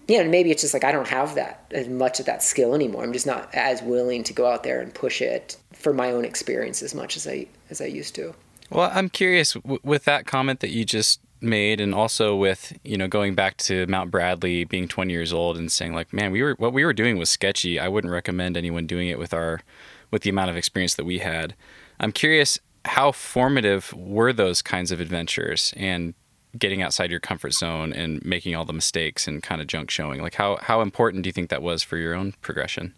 [0.07, 2.75] yeah, and maybe it's just like I don't have that as much of that skill
[2.75, 3.03] anymore.
[3.03, 6.25] I'm just not as willing to go out there and push it for my own
[6.25, 8.35] experience as much as I as I used to.
[8.71, 12.97] Well, I'm curious w- with that comment that you just made, and also with you
[12.97, 16.43] know going back to Mount Bradley being 20 years old and saying like, man, we
[16.43, 17.79] were what we were doing was sketchy.
[17.79, 19.61] I wouldn't recommend anyone doing it with our
[20.11, 21.55] with the amount of experience that we had.
[22.01, 26.15] I'm curious how formative were those kinds of adventures and
[26.59, 30.21] getting outside your comfort zone and making all the mistakes and kind of junk showing.
[30.21, 32.95] Like how how important do you think that was for your own progression?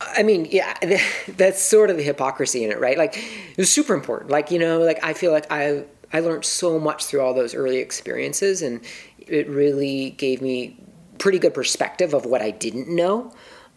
[0.00, 0.74] I mean, yeah,
[1.28, 2.96] that's sort of the hypocrisy in it, right?
[2.96, 4.30] Like, it was super important.
[4.30, 7.54] Like, you know, like I feel like I I learned so much through all those
[7.54, 8.80] early experiences, and
[9.18, 10.76] it really gave me
[11.18, 13.32] pretty good perspective of what I didn't know.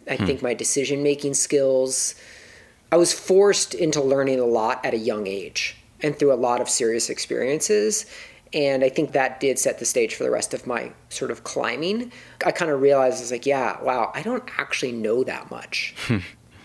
[0.08, 0.46] I think hmm.
[0.46, 2.14] my decision making skills.
[2.92, 6.60] I was forced into learning a lot at a young age and through a lot
[6.60, 8.06] of serious experiences.
[8.52, 11.42] And I think that did set the stage for the rest of my sort of
[11.42, 12.12] climbing.
[12.46, 15.94] I kind of realized, I was like, yeah, wow, I don't actually know that much,
[16.06, 16.18] hmm.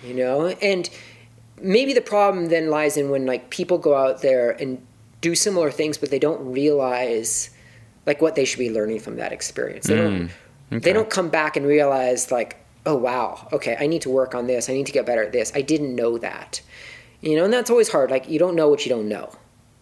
[0.04, 0.48] you know?
[0.48, 0.90] And
[1.62, 4.86] maybe the problem then lies in when like people go out there and
[5.22, 7.50] do similar things, but they don't realize
[8.06, 9.88] like what they should be learning from that experience.
[9.88, 10.32] They don't,
[10.72, 14.34] mm, they don't come back and realize like, oh wow, okay, I need to work
[14.34, 14.70] on this.
[14.70, 15.52] I need to get better at this.
[15.54, 16.62] I didn't know that,
[17.22, 18.10] you know, and that's always hard.
[18.12, 19.32] Like you don't know what you don't know.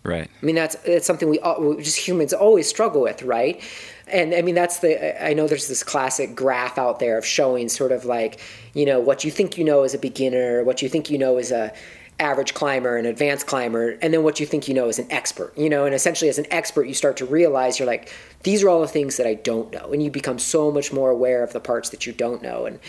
[0.03, 0.29] Right.
[0.41, 3.61] I mean, that's that's something we all, we just humans always struggle with, right?
[4.07, 7.67] And I mean, that's the I know there's this classic graph out there of showing
[7.67, 8.39] sort of like
[8.73, 11.37] you know what you think you know as a beginner, what you think you know
[11.37, 11.73] as a
[12.19, 15.57] average climber, an advanced climber, and then what you think you know as an expert.
[15.57, 18.11] You know, and essentially as an expert, you start to realize you're like
[18.43, 21.09] these are all the things that I don't know, and you become so much more
[21.09, 22.65] aware of the parts that you don't know.
[22.65, 22.79] And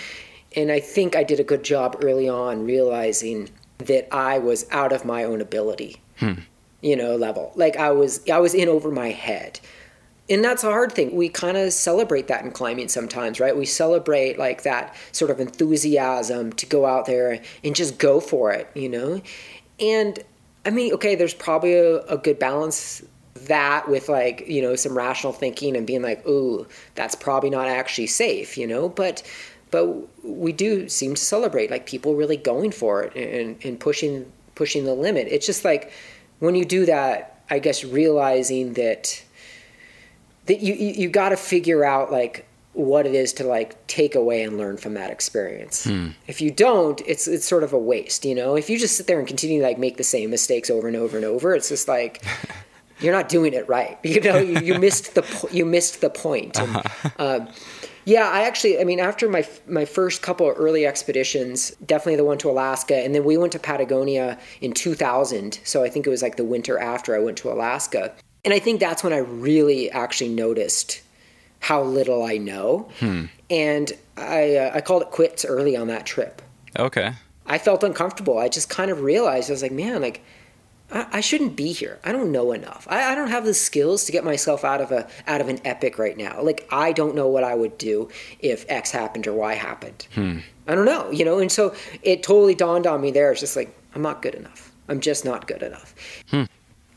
[0.57, 4.93] and I think I did a good job early on realizing that I was out
[4.93, 6.35] of my own ability hmm.
[6.81, 9.61] you know level like i was i was in over my head
[10.31, 11.15] and that's a hard thing.
[11.15, 13.57] We kind of celebrate that in climbing sometimes right?
[13.57, 18.53] We celebrate like that sort of enthusiasm to go out there and just go for
[18.53, 19.23] it you know?
[19.81, 20.19] And
[20.67, 23.03] i mean okay there's probably a, a good balance
[23.35, 27.69] that with like you know some rational thinking and being like ooh that's probably not
[27.69, 28.89] actually safe you know?
[28.89, 29.23] But
[29.71, 29.87] but
[30.25, 34.85] we do seem to celebrate like people really going for it and, and pushing pushing
[34.85, 35.29] the limit.
[35.29, 35.93] It's just like
[36.41, 39.23] when you do that i guess realizing that
[40.49, 44.15] that you you, you got to figure out like what it is to like take
[44.15, 45.87] away and learn from that experience.
[46.27, 48.57] If you don't it's it's sort of a waste you know?
[48.57, 50.97] If you just sit there and continue to like make the same mistakes over and
[50.97, 52.25] over and over it's just like
[53.01, 53.99] you're not doing it right.
[54.05, 56.59] You know you, you missed the po- you missed the point.
[56.59, 56.83] And,
[57.19, 57.49] um,
[58.09, 62.25] yeah, I actually, I mean, after my my first couple of early expeditions, definitely the
[62.25, 65.61] one to Alaska, and then we went to Patagonia in 2000.
[65.65, 68.59] So I think it was like the winter after I went to Alaska, and I
[68.59, 71.03] think that's when I really actually noticed
[71.61, 73.27] how little I know, hmm.
[73.51, 76.43] and I uh, I called it quits early on that trip.
[76.79, 77.15] Okay.
[77.47, 78.39] I felt uncomfortable.
[78.39, 80.23] I just kind of realized I was like, man, like
[80.91, 81.99] I, I shouldn't be here.
[82.05, 82.87] I don't know enough.
[82.91, 85.61] I, I don't have the skills to get myself out of a out of an
[85.65, 86.43] epic right now.
[86.43, 88.09] Like I don't know what I would do
[88.41, 90.07] if X happened or Y happened.
[90.15, 90.39] Hmm.
[90.67, 91.39] I don't know, you know.
[91.39, 93.33] And so it totally dawned on me there.
[93.33, 94.73] It's just like I'm not good enough.
[94.89, 95.95] I'm just not good enough.
[96.31, 96.45] Hmm.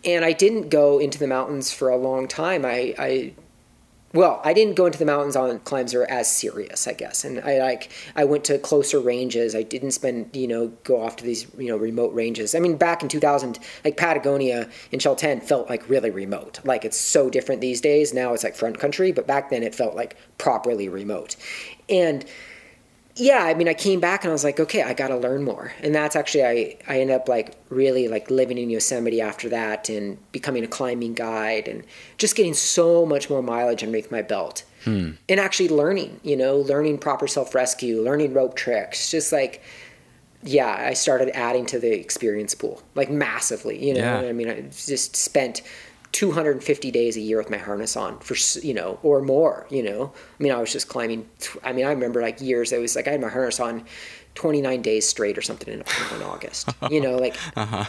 [0.04, 2.66] And I didn't go into the mountains for a long time.
[2.66, 3.34] I, I
[4.14, 7.24] well, I didn't go into the mountains on climbs that are as serious, I guess.
[7.24, 9.56] And I like I went to closer ranges.
[9.56, 12.54] I didn't spend, you know, go off to these, you know, remote ranges.
[12.54, 16.60] I mean, back in 2000, like Patagonia in 10 felt like really remote.
[16.66, 18.14] Like it's so different these days.
[18.14, 21.38] Now it's like front country, but back then it felt like properly remote.
[21.88, 22.26] And
[23.16, 25.44] yeah, I mean, I came back and I was like, okay, I got to learn
[25.44, 25.74] more.
[25.82, 29.90] And that's actually, I, I ended up like really like living in Yosemite after that
[29.90, 31.84] and becoming a climbing guide and
[32.18, 34.64] just getting so much more mileage underneath my belt.
[34.86, 35.12] Hmm.
[35.28, 39.62] And actually learning, you know, learning proper self rescue, learning rope tricks, just like
[40.44, 43.86] yeah, I started adding to the experience pool like massively.
[43.86, 44.28] You know, Yeah.
[44.28, 45.62] I mean, I just spent
[46.12, 49.68] 250 days a year with my harness on for you know or more.
[49.70, 51.28] You know, I mean, I was just climbing.
[51.64, 52.72] I mean, I remember like years.
[52.72, 53.86] It was like I had my harness on
[54.36, 56.70] 29 days straight or something in, in August.
[56.90, 57.86] You know, like uh-huh.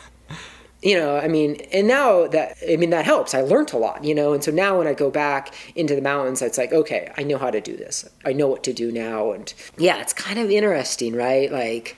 [0.83, 3.35] you know, I mean, and now that, I mean, that helps.
[3.35, 6.03] I learned a lot, you know, and so now when I go back into the
[6.03, 8.09] mountains, it's like, okay, I know how to do this.
[8.25, 9.31] I know what to do now.
[9.33, 11.53] And yeah, it's kind of interesting, right?
[11.53, 11.97] Like,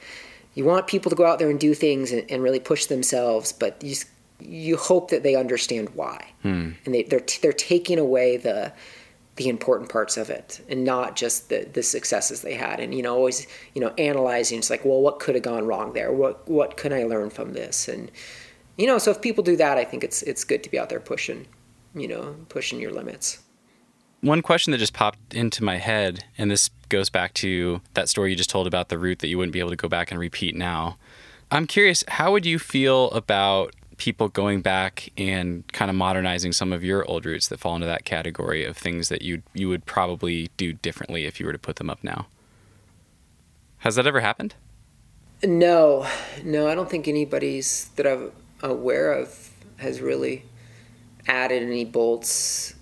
[0.54, 3.52] you want people to go out there and do things and, and really push themselves,
[3.52, 4.04] but you, s-
[4.44, 6.32] you hope that they understand why.
[6.42, 6.72] Hmm.
[6.84, 8.72] And they, they're, they're taking away the,
[9.36, 12.80] the important parts of it and not just the, the successes they had.
[12.80, 15.92] And you know always you know analyzing it's like well what could have gone wrong
[15.92, 16.12] there?
[16.12, 17.88] What what can i learn from this?
[17.88, 18.10] And
[18.76, 20.88] you know so if people do that i think it's it's good to be out
[20.88, 21.46] there pushing
[21.94, 23.40] you know pushing your limits.
[24.20, 28.30] One question that just popped into my head, and this goes back to that story
[28.30, 30.18] you just told about the route that you wouldn't be able to go back and
[30.18, 30.96] repeat now.
[31.50, 36.72] I'm curious, how would you feel about people going back and kind of modernizing some
[36.72, 39.86] of your old routes that fall into that category of things that you you would
[39.86, 42.26] probably do differently if you were to put them up now?
[43.78, 44.54] Has that ever happened?
[45.42, 46.06] no
[46.42, 50.42] no i don't think anybody's that i'm aware of has really
[51.26, 52.72] added any bolts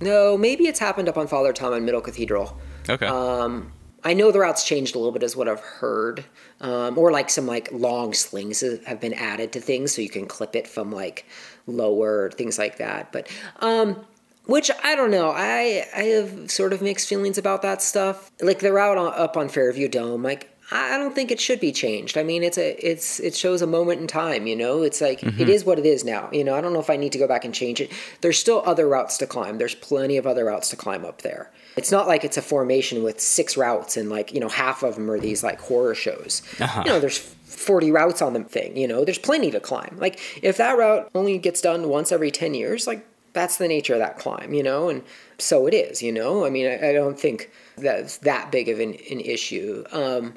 [0.00, 2.56] no maybe it's happened up on Father Time and middle cathedral
[2.88, 3.06] Okay.
[3.06, 3.72] Um,
[4.02, 6.24] I know the routes changed a little bit, is what I've heard,
[6.64, 10.26] um, or like some like long slings have been added to things, so you can
[10.26, 11.26] clip it from like
[11.66, 13.12] lower things like that.
[13.12, 13.28] But
[13.60, 14.04] um,
[14.46, 15.30] which I don't know.
[15.30, 18.30] I I have sort of mixed feelings about that stuff.
[18.40, 21.60] Like the route on, up on Fairview Dome, like I I don't think it should
[21.60, 22.16] be changed.
[22.16, 24.46] I mean, it's a it's it shows a moment in time.
[24.46, 26.30] You know, it's like it is what it is now.
[26.32, 27.92] You know, I don't know if I need to go back and change it.
[28.22, 29.58] There's still other routes to climb.
[29.58, 31.50] There's plenty of other routes to climb up there.
[31.76, 34.94] It's not like it's a formation with six routes and like you know half of
[34.94, 36.42] them are these like horror shows.
[36.84, 38.76] You know, there's 40 routes on the thing.
[38.76, 39.96] You know, there's plenty to climb.
[39.98, 43.94] Like if that route only gets done once every 10 years, like that's the nature
[43.94, 44.54] of that climb.
[44.54, 45.02] You know, and
[45.38, 46.02] so it is.
[46.02, 49.84] You know, I mean, I, I don't think that's that big of an, an issue.
[49.92, 50.34] Um,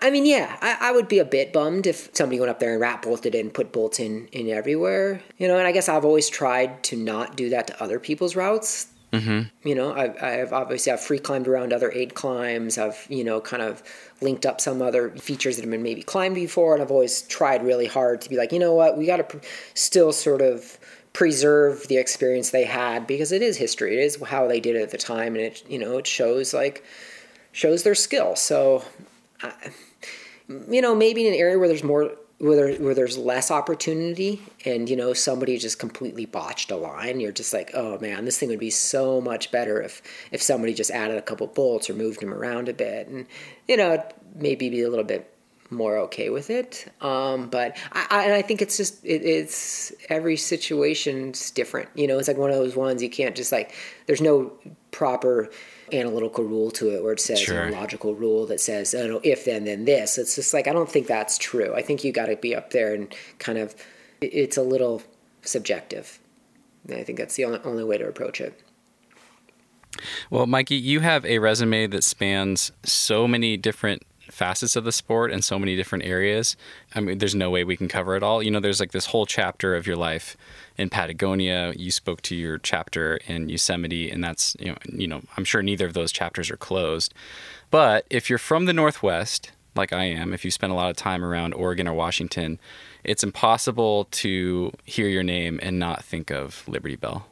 [0.00, 2.72] I mean, yeah, I, I would be a bit bummed if somebody went up there
[2.72, 5.22] and rat bolted it and put bolts in, in everywhere.
[5.38, 8.36] You know, and I guess I've always tried to not do that to other people's
[8.36, 8.88] routes.
[9.12, 9.68] Mm-hmm.
[9.68, 12.76] You know, I've, I've obviously I've free climbed around other aid climbs.
[12.76, 13.82] I've you know kind of
[14.20, 17.64] linked up some other features that have been maybe climbed before, and I've always tried
[17.64, 19.38] really hard to be like, you know what, we got to pr-
[19.74, 20.78] still sort of
[21.14, 23.96] preserve the experience they had because it is history.
[23.96, 26.52] It is how they did it at the time, and it you know it shows
[26.52, 26.84] like
[27.52, 28.36] shows their skill.
[28.36, 28.84] So
[30.70, 34.40] you know, maybe in an area where there's more where, there, where there's less opportunity
[34.64, 38.38] and you know somebody just completely botched a line you're just like oh man this
[38.38, 41.94] thing would be so much better if if somebody just added a couple bolts or
[41.94, 43.08] moved them around a bit.
[43.08, 43.26] And
[43.66, 44.02] you know
[44.34, 45.32] maybe be a little bit
[45.70, 46.90] more okay with it.
[47.02, 52.06] Um, but I, I and I think it's just it, it's every situation's different you
[52.06, 53.74] know it's like one of those ones you can't just like
[54.06, 54.52] there's no
[54.90, 55.50] proper
[55.92, 57.70] analytical rule to it where it says Sure.
[57.70, 60.72] know, logical rule that says oh, no, if then then this it's just like i
[60.72, 63.74] don't think that's true i think you got to be up there and kind of
[64.20, 65.02] it's a little
[65.42, 66.18] subjective
[66.88, 68.60] And i think that's the only, only way to approach it
[70.30, 75.32] Well, Mikey, you have a resume that spans so many different facets of the sport
[75.32, 76.56] and so many different areas.
[76.94, 78.42] I mean, there's no way we can cover it all.
[78.42, 80.36] You know, there's like this whole chapter of your life
[80.78, 81.72] in Patagonia.
[81.76, 85.62] You spoke to your chapter in Yosemite, and that's you know, you know, I'm sure
[85.62, 87.12] neither of those chapters are closed.
[87.70, 90.96] But if you're from the Northwest, like I am, if you spend a lot of
[90.96, 92.58] time around Oregon or Washington,
[93.04, 97.26] it's impossible to hear your name and not think of Liberty Bell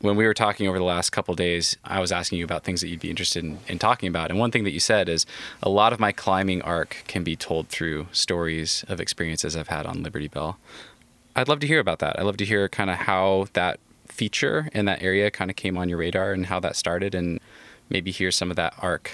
[0.00, 2.80] when we were talking over the last couple days, I was asking you about things
[2.80, 4.30] that you'd be interested in, in talking about.
[4.30, 5.24] And one thing that you said is
[5.62, 9.86] a lot of my climbing arc can be told through stories of experiences I've had
[9.86, 10.58] on Liberty Bell.
[11.36, 12.18] I'd love to hear about that.
[12.18, 15.76] I'd love to hear kind of how that feature in that area kind of came
[15.76, 17.38] on your radar and how that started and
[17.90, 19.12] maybe hear some of that arc.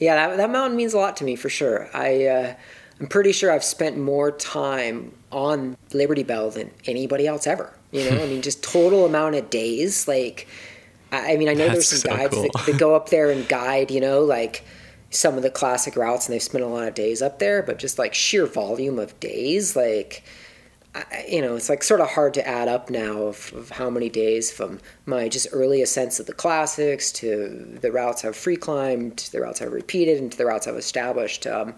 [0.00, 1.88] Yeah, that, that mountain means a lot to me for sure.
[1.94, 2.54] I uh,
[2.98, 7.72] I'm pretty sure I've spent more time on Liberty Bell than anybody else ever.
[7.92, 10.08] You know, I mean, just total amount of days.
[10.08, 10.48] Like,
[11.12, 12.42] I, I mean, I know there's some so guides cool.
[12.42, 13.90] that, that go up there and guide.
[13.90, 14.64] You know, like
[15.10, 17.62] some of the classic routes, and they've spent a lot of days up there.
[17.62, 20.24] But just like sheer volume of days, like.
[20.94, 23.90] I, you know, it's like sort of hard to add up now of, of how
[23.90, 28.56] many days from my just earliest sense of the classics to the routes I've free
[28.56, 31.46] climbed, to the routes I've repeated, and to the routes I've established.
[31.46, 31.74] Um,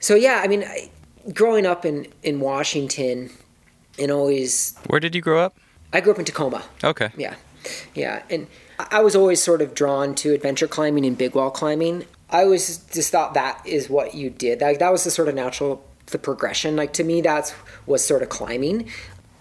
[0.00, 0.90] so yeah, I mean, I,
[1.32, 3.30] growing up in in Washington,
[3.98, 5.56] and always, Where did you grow up?
[5.92, 6.64] I grew up in Tacoma.
[6.82, 7.10] Okay.
[7.16, 7.34] Yeah,
[7.94, 8.46] yeah, and
[8.78, 12.06] I was always sort of drawn to adventure climbing and big wall climbing.
[12.30, 14.62] I always just thought that is what you did.
[14.62, 16.76] Like that was the sort of natural the progression.
[16.76, 17.54] Like to me, that's
[17.86, 18.88] was sort of climbing.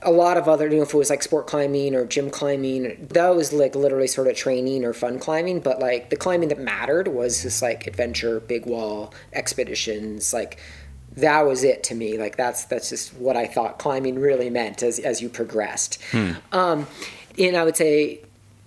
[0.04, 3.08] A lot of other, you know, if it was like sport climbing or gym climbing,
[3.12, 5.60] that was like literally sort of training or fun climbing.
[5.60, 10.60] But like the climbing that mattered was just like adventure, big wall, expeditions, like
[11.18, 12.18] that was it to me.
[12.18, 16.02] Like that's that's just what I thought climbing really meant as as you progressed.
[16.12, 16.32] Hmm.
[16.52, 16.88] Um,
[17.38, 18.22] and I would say,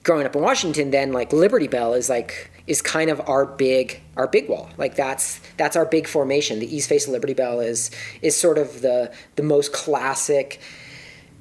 [0.05, 4.01] growing up in Washington, then like Liberty Bell is like is kind of our big
[4.17, 4.71] our big wall.
[4.77, 6.59] Like that's that's our big formation.
[6.59, 7.91] The east face of Liberty Bell is
[8.23, 10.61] is sort of the the most classic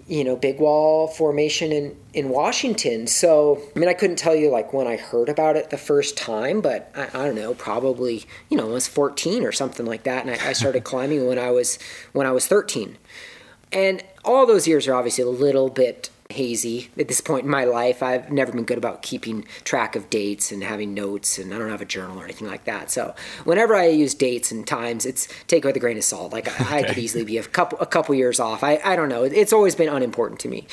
[0.05, 3.07] you know big wall formation in in Washington.
[3.07, 6.17] So I mean I couldn't tell you like when I heard about it the first
[6.17, 10.03] time, but I, I don't know probably you know I was 14 or something like
[10.03, 11.79] that, and I, I started climbing when I was
[12.11, 12.97] when I was 13.
[13.71, 17.63] And all those years are obviously a little bit hazy at this point in my
[17.63, 18.03] life.
[18.03, 21.69] I've never been good about keeping track of dates and having notes, and I don't
[21.69, 22.91] have a journal or anything like that.
[22.91, 26.33] So whenever I use dates and times, it's take it with a grain of salt.
[26.33, 26.75] Like okay.
[26.75, 28.63] I, could easily be a couple a couple years off.
[28.63, 29.23] I I don't know.
[29.23, 30.67] It's always been unimportant to me.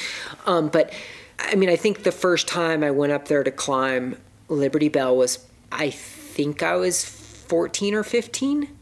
[0.46, 0.92] Um, but
[1.38, 4.16] I mean, I think the first time I went up there to climb
[4.48, 8.76] Liberty Bell was I think I was 14 or 15.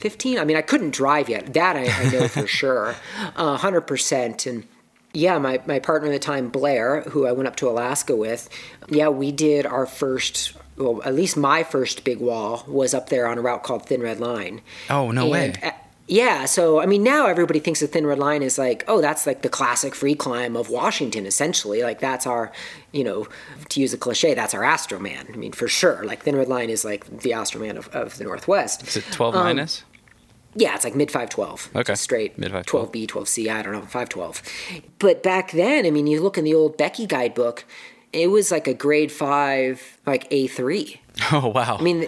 [0.00, 2.94] 15 i mean i couldn't drive yet that i, I know for sure
[3.36, 4.66] uh, 100% and
[5.14, 8.48] yeah, my, my partner at the time, Blair, who I went up to Alaska with,
[8.88, 13.26] yeah, we did our first, well, at least my first big wall was up there
[13.26, 14.60] on a route called Thin Red Line.
[14.90, 15.72] Oh, no and, way.
[16.08, 19.24] yeah, so I mean, now everybody thinks the Thin Red Line is like, oh, that's
[19.24, 21.84] like the classic free climb of Washington, essentially.
[21.84, 22.50] Like, that's our,
[22.90, 23.28] you know,
[23.68, 25.32] to use a cliche, that's our Astroman.
[25.32, 26.04] I mean, for sure.
[26.04, 28.82] Like, Thin Red Line is like the Astroman of, of the Northwest.
[28.88, 29.84] Is it 12 um, minus?
[30.56, 31.70] Yeah, it's like mid 512.
[31.74, 31.94] Okay.
[31.94, 32.92] Straight mid 512.
[32.92, 34.42] 12B, 12C, I don't know, 512.
[34.98, 37.64] But back then, I mean, you look in the old Beckey guidebook,
[38.12, 40.98] it was like a grade 5, like A3.
[41.30, 41.76] Oh, wow.
[41.78, 42.06] I mean,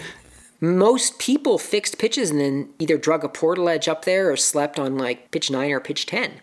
[0.60, 4.98] most people fixed pitches and then either drug a portaledge up there or slept on
[4.98, 6.40] like pitch 9 or pitch 10.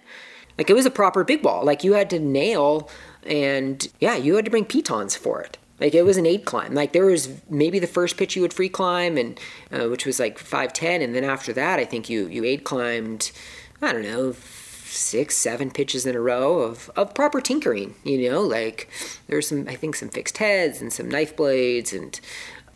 [0.58, 1.66] Like it was a proper big wall.
[1.66, 2.90] Like you had to nail
[3.26, 5.58] and yeah, you had to bring pitons for it.
[5.84, 6.74] Like it was an aid climb.
[6.74, 9.38] Like there was maybe the first pitch you would free climb, and
[9.70, 12.64] uh, which was like five ten, and then after that, I think you you aid
[12.64, 13.34] climbed.
[13.82, 14.34] I don't know
[14.86, 17.96] six, seven pitches in a row of, of proper tinkering.
[18.06, 18.90] You know, like
[19.28, 22.18] there's some I think some fixed heads and some knife blades and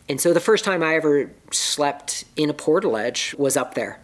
[0.06, 4.00] and so the first time I ever slept in a portaledge was up there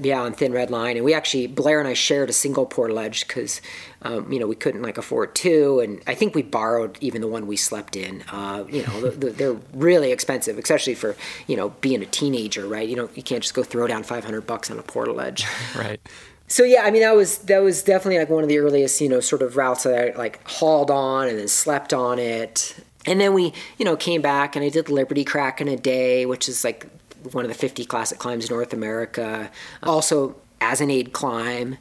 [0.00, 3.26] yeah, on Thin Red Line, and we actually Blair and I shared a single portaledge
[3.26, 3.60] because
[4.02, 7.28] um, you know we couldn't like afford two, and I think we borrowed even the
[7.28, 8.22] one we slept in.
[8.30, 11.14] Uh, you know, the, the, they're really expensive, especially for
[11.46, 12.88] you know being a teenager, right?
[12.88, 15.44] You know, you can't just go throw down five hundred bucks on a portaledge,
[15.76, 16.00] right?
[16.48, 19.08] So yeah, I mean that was that was definitely like one of the earliest you
[19.08, 22.76] know sort of routes that I like hauled on and then slept on it.
[23.04, 26.24] And then we, you know, came back and I did Liberty Crack in a day,
[26.24, 26.86] which is like
[27.32, 29.50] one of the 50 classic climbs in North America,
[29.82, 31.78] also as an aid climb.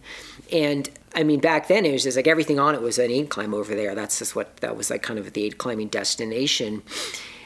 [0.52, 3.30] And I mean, back then it was just like everything on it was an aid
[3.30, 3.96] climb over there.
[3.96, 6.84] That's just what that was like kind of the aid climbing destination.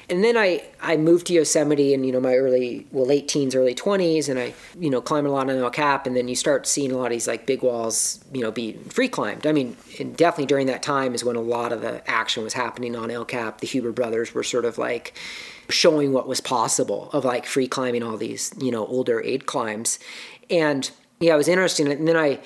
[0.10, 3.56] And then I, I moved to Yosemite in, you know, my early, well, late teens,
[3.56, 6.36] early 20s, and I, you know, climbed a lot on El Cap, and then you
[6.36, 9.48] start seeing a lot of these, like, big walls, you know, be free climbed.
[9.48, 12.54] I mean, and definitely during that time is when a lot of the action was
[12.54, 13.62] happening on El Cap.
[13.62, 15.14] The Huber brothers were sort of like
[15.70, 19.98] showing what was possible of, like, free climbing all these, you know, older aid climbs.
[20.50, 21.92] And, yeah, it was interesting.
[21.92, 22.40] And then I,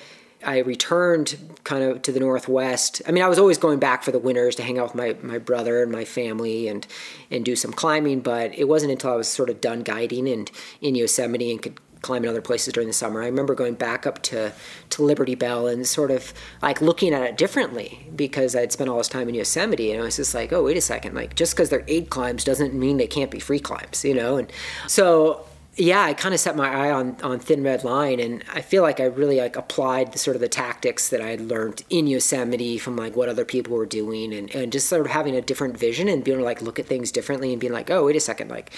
[0.44, 3.02] I returned kind of to the Northwest.
[3.06, 5.16] I mean, I was always going back for the winters to hang out with my,
[5.22, 6.86] my brother and my family and
[7.30, 10.50] and do some climbing, but it wasn't until I was sort of done guiding and
[10.80, 13.22] in Yosemite and could climb in other places during the summer.
[13.22, 14.52] I remember going back up to,
[14.90, 16.32] to Liberty Bell and sort of
[16.62, 20.04] like looking at it differently because I'd spent all this time in Yosemite and I
[20.04, 22.96] was just like, oh, wait a second, like just because they're aid climbs doesn't mean
[22.96, 24.36] they can't be free climbs, you know?
[24.38, 24.50] And
[24.86, 25.44] so
[25.76, 28.82] yeah, I kind of set my eye on, on Thin Red Line, and I feel
[28.82, 32.06] like I really like applied the sort of the tactics that I had learned in
[32.06, 35.40] Yosemite from like what other people were doing, and, and just sort of having a
[35.40, 38.04] different vision and being able to like look at things differently and being like, oh,
[38.06, 38.72] wait a second, like,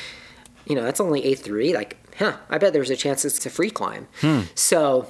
[0.67, 3.51] you know, that's only A three, like, huh, I bet there's a chance it's a
[3.51, 4.07] free climb.
[4.21, 4.43] Hmm.
[4.55, 5.09] So,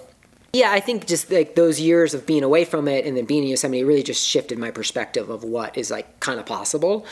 [0.52, 3.42] yeah, I think just like those years of being away from it and then being
[3.42, 7.06] in Yosemite really just shifted my perspective of what is like kind of possible.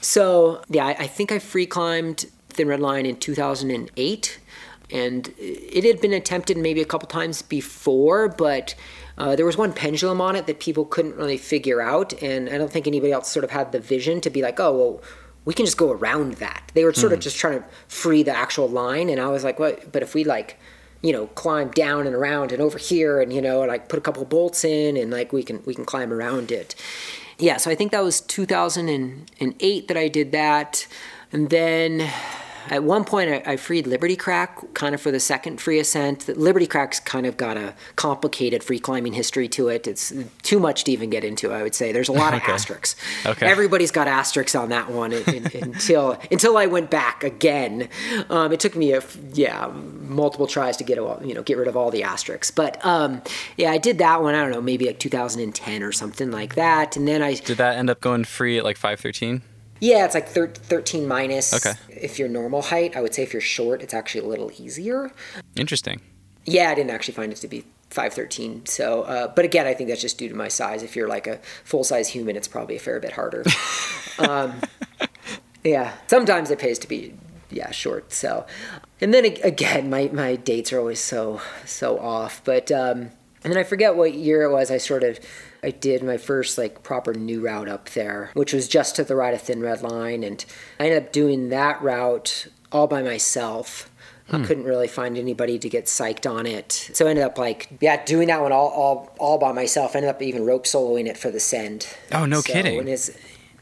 [0.00, 4.38] So, yeah, I, I think I free climbed Thin Red Line in 2008,
[4.90, 8.74] and it had been attempted maybe a couple times before, but
[9.16, 12.58] uh, there was one pendulum on it that people couldn't really figure out, and I
[12.58, 15.02] don't think anybody else sort of had the vision to be like, oh, well,
[15.44, 16.70] we can just go around that.
[16.74, 17.14] They were sort mm.
[17.14, 17.22] of hmm.
[17.22, 19.92] just trying to free the actual line, and I was like, what?
[19.92, 20.58] But if we like,
[21.02, 24.02] you know, climb down and around and over here, and you know, like put a
[24.02, 26.74] couple bolts in, and like we can we can climb around it.
[27.38, 30.86] Yeah, so I think that was 2008 that I did that,
[31.32, 32.10] and then
[32.70, 36.28] At one point, I, I freed Liberty Crack kind of for the second free ascent.
[36.28, 39.86] Liberty Crack's kind of got a complicated free climbing history to it.
[39.86, 40.12] It's
[40.42, 41.92] too much to even get into, I would say.
[41.92, 42.52] There's a lot of Okay.
[42.52, 42.96] asterisks.
[43.26, 43.46] Okay.
[43.46, 47.88] Everybody's got asterisks on that one in- in- until until I went back again.
[48.30, 49.02] Um, it took me a
[49.32, 52.50] yeah multiple tries to get a, you know get rid of all the asterisks.
[52.50, 53.22] But um,
[53.56, 54.34] yeah, I did that one.
[54.34, 56.96] I don't know, maybe like 2010 or something like that.
[56.96, 59.42] And then I Did that end up going free at like 513?
[59.80, 61.52] Yeah, it's like thir- 13 minus.
[61.54, 61.78] Okay.
[61.88, 65.10] If you're normal height, I would say if you're short, it's actually a little easier.
[65.56, 66.00] Interesting.
[66.44, 68.66] Yeah, I didn't actually find it to be 513.
[68.66, 70.82] So, uh, but again, I think that's just due to my size.
[70.82, 73.44] If you're like a full size human, it's probably a fair bit harder.
[74.18, 74.60] um,
[75.62, 77.14] yeah, sometimes it pays to be
[77.50, 78.12] yeah short.
[78.12, 78.46] So,
[79.00, 82.42] and then again, my my dates are always so so off.
[82.44, 83.10] But um,
[83.42, 84.70] and then I forget what year it was.
[84.70, 85.20] I sort of
[85.64, 89.16] I did my first like proper new route up there, which was just to the
[89.16, 90.44] right of Thin Red Line, and
[90.78, 93.90] I ended up doing that route all by myself.
[94.30, 94.44] I hmm.
[94.44, 98.04] couldn't really find anybody to get psyched on it, so I ended up like yeah
[98.04, 99.94] doing that one all all, all by myself.
[99.94, 101.88] I ended up even rope soloing it for the send.
[102.12, 102.78] Oh, no So, kidding.
[102.78, 103.10] And it's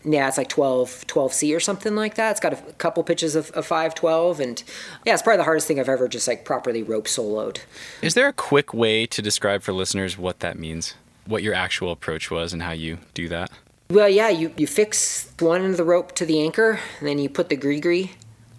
[0.05, 2.33] yeah, it's like 12 12C or something like that.
[2.33, 4.63] It's got a couple pitches of, of 512, and
[5.05, 7.61] yeah, it's probably the hardest thing I've ever just like properly rope soloed.
[8.01, 10.95] Is there a quick way to describe for listeners what that means?
[11.33, 13.51] What your actual approach was and how you do that?
[13.89, 17.19] Well, yeah, you, you fix one end of the rope to the anchor, and then
[17.19, 18.11] you put the Gri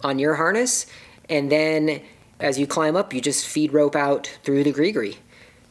[0.02, 0.86] on your harness,
[1.30, 2.02] and then
[2.40, 5.16] as you climb up, you just feed rope out through the Gri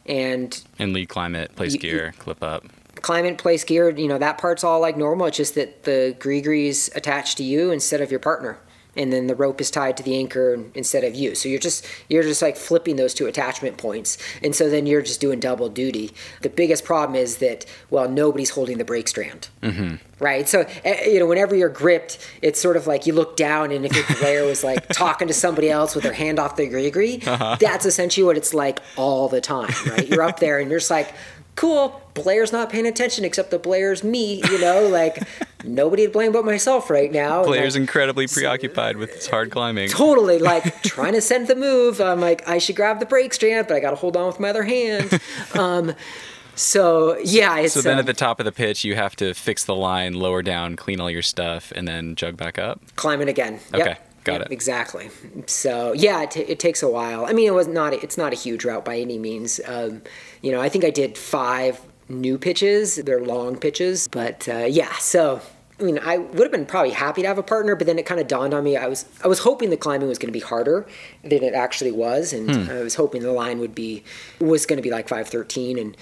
[0.05, 2.67] And And lead climb it, place You- gear, clip up.
[3.01, 5.25] climb it, place gear, you know, that part's all like normal.
[5.27, 8.59] It's just that the GriGri's attached to you instead of your partner.
[8.95, 11.35] And then the rope is tied to the anchor instead of you.
[11.35, 14.17] So you're just you're just like flipping those two attachment points.
[14.43, 16.11] And so then you're just doing double duty.
[16.41, 19.49] The biggest problem is that well nobody's holding the brake strand.
[19.61, 19.95] Mm-hmm.
[20.19, 20.47] Right.
[20.47, 23.85] So eh, you know whenever you're gripped, it's sort of like you look down and
[23.85, 27.17] if your belayer was like talking to somebody else with their hand off the Gri
[27.59, 29.73] that's essentially what it's like all the time.
[29.87, 30.07] Right.
[30.07, 31.13] You're up there and you're just like
[31.55, 32.01] cool.
[32.13, 35.23] belayer's not paying attention except the belayer's me, you know, like
[35.63, 37.43] nobody to blame but myself right now.
[37.43, 39.89] belayer's Like, incredibly preoccupied with his hard climbing.
[39.89, 41.99] totally like trying to send the move.
[42.01, 44.39] I'm like, I should grab the brake strand, but I got to hold on with
[44.39, 45.19] my other hand.
[45.55, 45.93] Um,
[46.55, 49.33] so yeah, it's So then um, at the top of the pitch, you have to
[49.33, 52.79] fix the line, lower down, clean all your stuff, and then jug back up.
[52.95, 53.59] climbing again.
[53.73, 53.81] Yep.
[53.81, 54.51] Okay, got Yep, it.
[54.51, 55.09] Exactly.
[55.47, 57.25] So yeah, it, t- it takes a while.
[57.25, 57.93] I mean, it was not.
[57.93, 59.59] It's not a huge route by any means.
[59.65, 60.03] Um,
[60.43, 62.97] you know, I think I did five new pitches.
[62.97, 64.93] They're long pitches, but uh, yeah.
[64.97, 65.41] So.
[65.79, 68.05] I mean, I would have been probably happy to have a partner, but then it
[68.05, 68.77] kind of dawned on me.
[68.77, 70.85] I was I was hoping the climbing was going to be harder
[71.23, 72.71] than it actually was, and Hmm.
[72.71, 74.03] I was hoping the line would be
[74.39, 75.97] was going to be like five thirteen and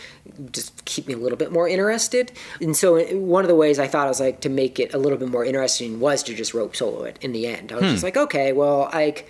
[0.51, 2.33] just keep me a little bit more interested.
[2.59, 4.97] And so one of the ways I thought I was like to make it a
[4.97, 7.71] little bit more interesting was to just rope solo it in the end.
[7.71, 9.23] I was just like, okay, well, I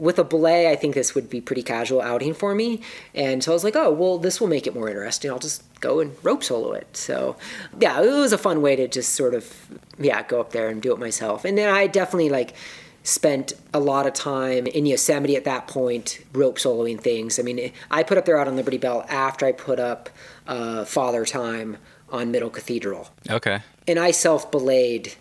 [0.00, 2.80] with a belay, I think this would be pretty casual outing for me.
[3.14, 5.30] And so I was like, oh, well, this will make it more interesting.
[5.30, 6.96] I'll just go and rope solo it.
[6.96, 7.36] So
[7.78, 9.54] yeah, it was a fun way to just sort of
[9.98, 11.44] yeah go up there and do it myself.
[11.44, 12.54] And then I definitely like
[13.02, 17.38] spent a lot of time in Yosemite at that point rope soloing things.
[17.38, 20.10] I mean, I put up there out on Liberty Bell after I put up
[20.46, 21.76] uh, Father Time
[22.10, 23.60] on Middle Cathedral, Okay.
[23.86, 25.14] and I self belayed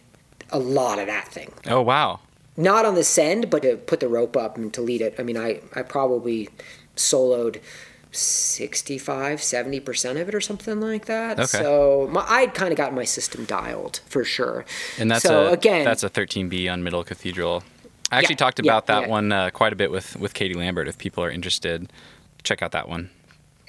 [0.52, 2.20] a lot of that thing Oh wow.
[2.60, 5.16] Not on the send, but to put the rope up and to lead it.
[5.18, 6.50] I mean, I, I probably
[6.96, 7.62] soloed
[8.12, 11.40] 65, 70% of it or something like that.
[11.40, 11.46] Okay.
[11.46, 14.66] So my, I'd kind of gotten my system dialed for sure.
[14.98, 17.64] And that's so a again, that's a 13B on Middle Cathedral.
[18.12, 19.08] I actually Yeah, talked yeah, about that yeah.
[19.08, 20.88] one uh, quite a bit with with Katie Lambert.
[20.88, 21.92] If people are interested,
[22.44, 23.10] check out that one.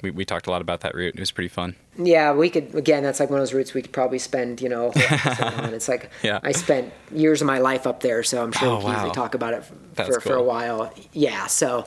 [0.01, 1.13] We, we talked a lot about that route.
[1.15, 1.75] It was pretty fun.
[1.97, 4.69] yeah, we could, again, that's like one of those routes we could probably spend, you
[4.69, 5.73] know, a whole on.
[5.73, 6.39] It's like, Yeah.
[6.43, 9.07] I spent years of my life up there, so I'm sure Oh, we can easily
[9.09, 9.13] wow.
[9.13, 10.93] talk about it f- That's for, for a while.
[11.13, 11.85] Yeah, so,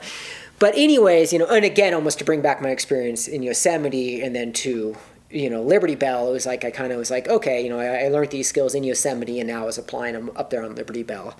[0.59, 4.35] but anyways, you know, and again, almost to bring back my experience in Yosemite and
[4.35, 4.95] then to,
[5.31, 7.79] you know, Liberty Bell, it was like, I kind of was like, okay, you know,
[7.79, 10.63] I, I learned these skills in Yosemite and now I was applying them up there
[10.63, 11.35] on Liberty Bell.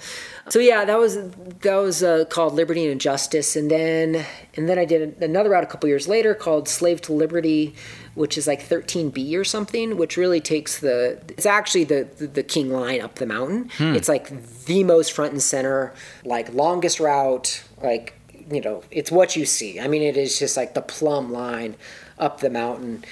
[0.50, 1.30] So yeah, that was,
[1.62, 3.56] that was uh, called Liberty and Justice.
[3.56, 4.26] And then,
[4.56, 7.76] and then I did another route a couple years later called Slave to Liberty,
[8.16, 12.44] which is like 13B or something, which really takes the, it's actually the, the, the
[12.44, 13.70] king line up the mountain.
[13.96, 18.20] It's like the most front and center, like longest route, like,
[18.52, 19.80] you know, it's what you see.
[19.80, 21.76] I mean, it is just like the plumb line
[22.18, 23.04] up the mountain.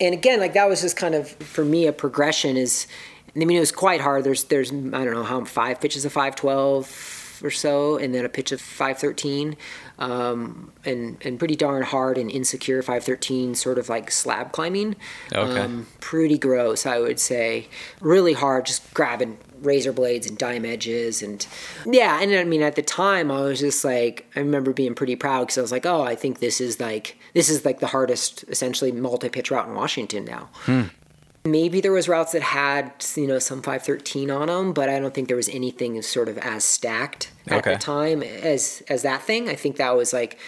[0.00, 2.86] And again, like that was just kind of, for me, a progression is,
[3.34, 4.24] I mean, it was quite hard.
[4.24, 8.28] There's, there's, I don't know how, five pitches of 512, or so, and then a
[8.28, 9.56] pitch of 513,
[9.98, 14.96] um, and and pretty darn hard and insecure 513, sort of like slab climbing.
[15.32, 15.60] Okay.
[15.60, 17.68] Um, pretty gross, I would say.
[18.00, 21.46] Really hard, just grabbing razor blades and dime edges and
[21.86, 25.16] yeah and i mean at the time i was just like i remember being pretty
[25.16, 27.86] proud because i was like oh i think this is like this is like the
[27.86, 30.48] hardest essentially multi-pitch route in washington now.
[30.64, 30.82] Hmm.
[31.44, 35.12] Maybe there was routes that had you know some 513 on them but i don't
[35.12, 37.72] think there was anything sort of as stacked at Okay.
[37.72, 39.48] the time as as that thing.
[39.48, 40.38] I think that was like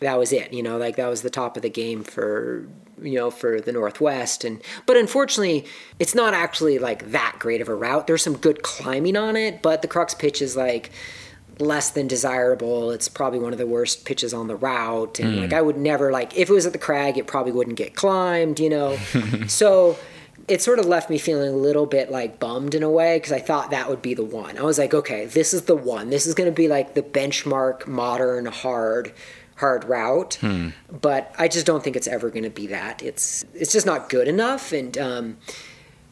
[0.00, 2.66] that was it you know like that was the top of the game for
[3.02, 5.64] you know for the northwest and but unfortunately
[5.98, 9.62] it's not actually like that great of a route there's some good climbing on it
[9.62, 10.90] but the crux pitch is like
[11.58, 15.50] less than desirable it's probably one of the worst pitches on the route and like
[15.50, 15.56] hmm.
[15.56, 18.60] i would never like if it was at the crag it probably wouldn't get climbed
[18.60, 18.96] you know
[19.48, 19.98] so
[20.48, 23.32] it sort of left me feeling a little bit like bummed in a way because
[23.32, 24.56] I thought that would be the one.
[24.56, 26.08] I was like, okay, this is the one.
[26.08, 29.12] This is going to be like the benchmark modern hard
[29.58, 30.38] hard route.
[30.90, 33.02] But I just don't think it's ever going to be that.
[33.02, 35.36] It's it's just not good enough and um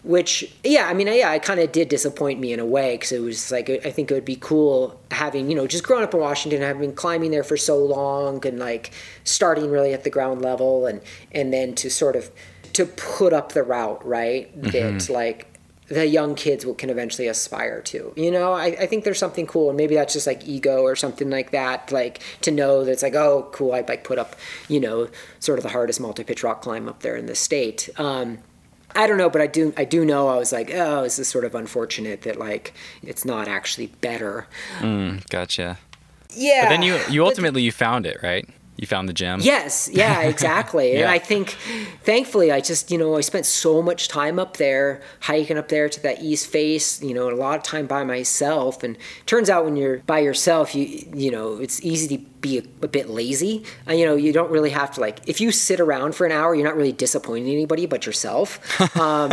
[0.07, 3.11] which yeah i mean yeah it kind of did disappoint me in a way because
[3.11, 6.15] it was like i think it would be cool having you know just growing up
[6.15, 8.93] in washington having been climbing there for so long and like
[9.25, 11.01] starting really at the ground level and
[11.33, 12.31] and then to sort of
[12.73, 15.56] to put up the route right that like
[15.89, 19.47] the young kids will, can eventually aspire to you know I, I think there's something
[19.47, 22.91] cool and maybe that's just like ego or something like that like to know that
[22.91, 24.35] it's like oh cool i like put up
[24.69, 25.09] you know
[25.39, 28.39] sort of the hardest multi-pitch rock climb up there in the state um,
[28.95, 31.29] I don't know, but I do I do know I was like, oh, this is
[31.29, 32.73] sort of unfortunate that like
[33.03, 34.47] it's not actually better.
[34.79, 35.77] Mm, gotcha.
[36.35, 36.65] Yeah.
[36.65, 38.49] But then you you but- ultimately you found it, right?
[38.77, 39.41] You found the gem.
[39.41, 40.97] Yes, yeah, exactly.
[40.97, 41.51] And I think,
[42.03, 45.89] thankfully, I just, you know, I spent so much time up there, hiking up there
[45.89, 48.83] to that east face, you know, a lot of time by myself.
[48.83, 52.63] And turns out when you're by yourself, you, you know, it's easy to be a,
[52.83, 53.65] a bit lazy.
[53.89, 56.33] Uh, you know, you don't really have to, like, if you sit around for an
[56.33, 58.61] hour, you're not really disappointing anybody but yourself.
[58.97, 59.33] Um,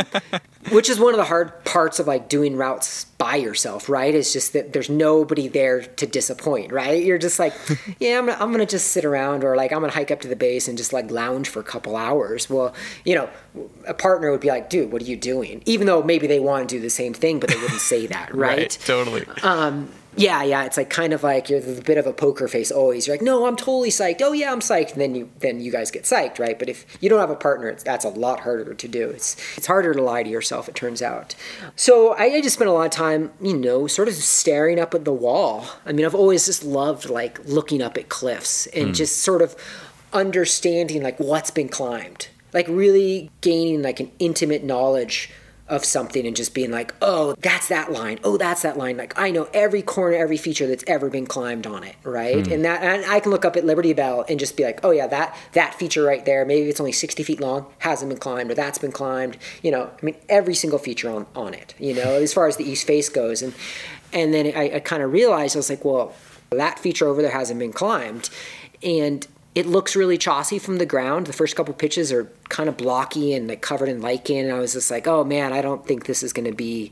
[0.72, 4.14] which is one of the hard parts of like doing routes by yourself, right?
[4.14, 7.04] It's just that there's nobody there to disappoint, right?
[7.04, 7.54] You're just like,
[8.00, 10.28] yeah, I'm gonna, I'm gonna just sit around or like I'm gonna hike up to
[10.28, 12.50] the base and just like lounge for a couple hours.
[12.50, 12.74] Well,
[13.06, 13.30] you know,
[13.88, 15.64] a partner would be like, dude, what are you doing?
[15.66, 18.34] Even though maybe they want to do the same thing, but they wouldn't say that,
[18.36, 18.78] right?
[18.86, 19.26] Totally.
[19.42, 20.64] Um, Yeah, yeah.
[20.64, 23.08] It's like kind of like you're the bit of a poker face always.
[23.08, 24.22] You're like, no, I'm totally psyched.
[24.22, 24.94] Oh yeah, I'm psyched.
[24.94, 26.58] And then you then you guys get psyched, right?
[26.58, 29.10] But if you don't have a partner, it's, that's a lot harder to do.
[29.10, 30.70] It's it's harder to lie to yourself.
[30.70, 31.36] It turns out.
[31.76, 34.94] So I, I just spent a lot of time, you know, sort of staring up
[34.94, 35.68] at the wall.
[35.86, 38.94] I mean, I've always just loved like looking up at cliffs and hmm.
[38.94, 39.56] just sort of
[40.12, 45.32] understanding like what's been climbed, like really gaining like an intimate knowledge
[45.74, 48.20] of something and just being like, oh, that's that line.
[48.24, 48.96] Oh, that's that line.
[48.96, 52.46] Like I know every corner, every feature that's ever been climbed on it, right?
[52.46, 52.54] Hmm.
[52.54, 54.92] And that and I can look up at Liberty Bell and just be like, oh
[54.92, 58.52] yeah, that that feature right there, maybe it's only 60 feet long, hasn't been climbed,
[58.52, 59.36] or that's been climbed.
[59.64, 61.74] You know, I mean, every single feature on on it.
[61.80, 63.56] You know, as far as the east face goes, and
[64.14, 66.14] and then I, I kind of realized I was like, well,
[66.52, 68.30] that feature over there hasn't been climbed,
[68.84, 71.28] and it looks really chossy from the ground.
[71.28, 74.46] The first couple pitches are kind of blocky and like covered in lichen.
[74.46, 76.92] And I was just like, oh man, I don't think this is going to be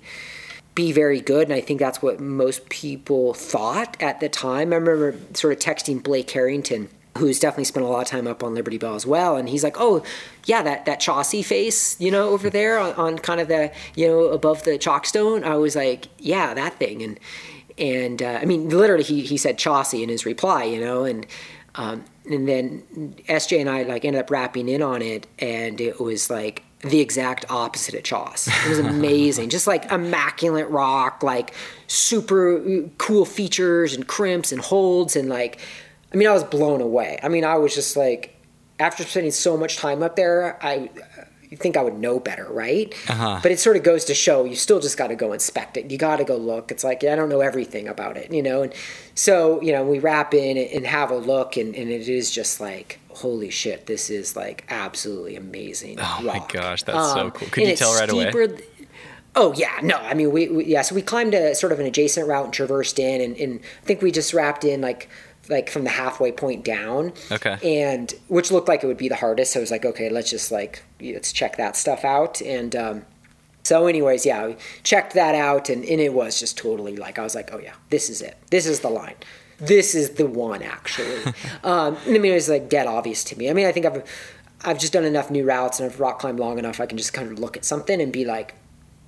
[0.74, 1.48] be very good.
[1.48, 4.72] And I think that's what most people thought at the time.
[4.72, 6.88] I remember sort of texting Blake Harrington,
[7.18, 9.36] who's definitely spent a lot of time up on Liberty Bell as well.
[9.36, 10.04] And he's like, oh
[10.46, 14.08] yeah, that that chossy face, you know, over there on, on kind of the you
[14.08, 15.44] know above the chockstone.
[15.44, 17.02] I was like, yeah, that thing.
[17.02, 17.20] And
[17.78, 21.26] and uh, I mean, literally, he he said chossy in his reply, you know, and.
[21.76, 26.00] Um, and then SJ and I like ended up rapping in on it, and it
[26.00, 28.48] was like the exact opposite of Choss.
[28.48, 31.54] It was amazing, just like immaculate rock, like
[31.88, 35.60] super cool features and crimps and holds, and like,
[36.14, 37.20] I mean, I was blown away.
[37.24, 38.36] I mean, I was just like,
[38.80, 40.90] after spending so much time up there, I.
[41.52, 42.92] You think I would know better, right?
[43.10, 43.40] Uh-huh.
[43.44, 45.92] But it sort of goes to show you still just got to go inspect it.
[45.92, 46.72] You got to go look.
[46.72, 48.64] It's like I don't know everything about it, you know.
[48.64, 48.74] And
[49.16, 52.60] so you know, we rap in and have a look, and, and it is just
[52.60, 55.98] like holy shit, this is like absolutely amazing.
[56.00, 57.50] Oh my gosh, that's so Um, cool.
[57.50, 58.24] Could you tell right away?
[58.32, 58.70] steeper th-
[59.34, 59.96] Oh yeah, no.
[59.96, 60.82] I mean, we, we yeah.
[60.82, 63.86] So we climbed a sort of an adjacent route and traversed in, and, and I
[63.86, 65.10] think we just rapped in like
[65.52, 67.14] like from the halfway point down.
[67.32, 67.58] Okay.
[67.84, 69.54] And which looked like it would be the hardest.
[69.54, 72.42] So I was like, okay, let's just like let's check that stuff out.
[72.42, 73.06] And um,
[73.64, 77.24] so, anyways, yeah, we checked that out, and, and it was just totally like I
[77.24, 78.38] was like, oh yeah, this is it.
[78.50, 79.16] This is the line.
[79.60, 81.24] This is the one actually.
[81.64, 83.50] um, and I mean, it was like dead obvious to me.
[83.50, 84.04] I mean, I think I've
[84.64, 86.80] I've just done enough new routes and I've rock climbed long enough.
[86.80, 88.56] I can just kind of look at something and be like,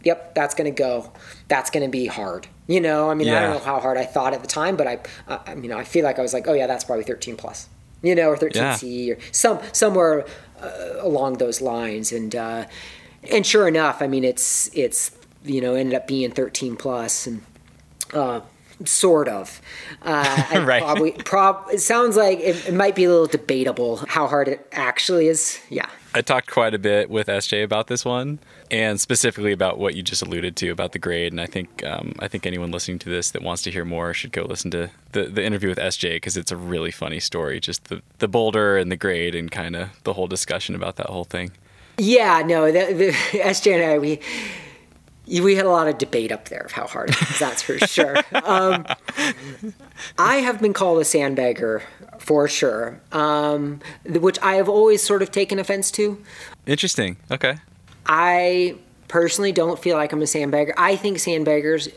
[0.04, 1.12] yep, that's going to go.
[1.48, 2.48] That's going to be hard.
[2.68, 4.88] You know, I mean, I don't know how hard I thought at the time, but
[4.88, 7.36] I, I, I mean, I feel like I was like, oh yeah, that's probably 13
[7.36, 7.68] plus.
[8.02, 10.26] You know, or 13C or some somewhere
[10.62, 12.12] uh, along those lines.
[12.12, 12.66] And uh,
[13.32, 15.12] and sure enough, I mean, it's it's
[15.44, 17.42] you know ended up being 13 plus and.
[18.14, 18.42] Uh,
[18.86, 19.62] Sort of.
[20.02, 20.82] Uh, Right.
[20.82, 21.12] Probably.
[21.12, 21.68] Prob.
[21.72, 25.60] It sounds like it, it might be a little debatable how hard it actually is.
[25.70, 25.88] Yeah.
[26.14, 28.40] I talked quite a bit with SJ about this one,
[28.72, 31.32] and specifically about what you just alluded to about the grade.
[31.32, 34.14] And I think um, I think anyone listening to this that wants to hear more
[34.14, 37.60] should go listen to the, the interview with SJ because it's a really funny story.
[37.60, 41.08] Just the the boulder and the grade and kind of the whole discussion about that
[41.08, 41.52] whole thing.
[41.98, 44.20] Yeah, no, the, the SJ and I, we
[45.42, 47.40] we had a lot of debate up there of how hard it is.
[47.40, 48.18] That's for sure.
[48.34, 48.86] Um,
[50.18, 51.82] I have been called a sandbagger
[52.20, 56.22] for sure, um, which I have always sort of taken offense to.
[56.66, 57.18] Interesting.
[57.32, 57.58] Okay.
[58.06, 58.76] I
[59.08, 60.74] personally don't feel like I'm a sandbagger.
[60.78, 61.92] I think sandbaggers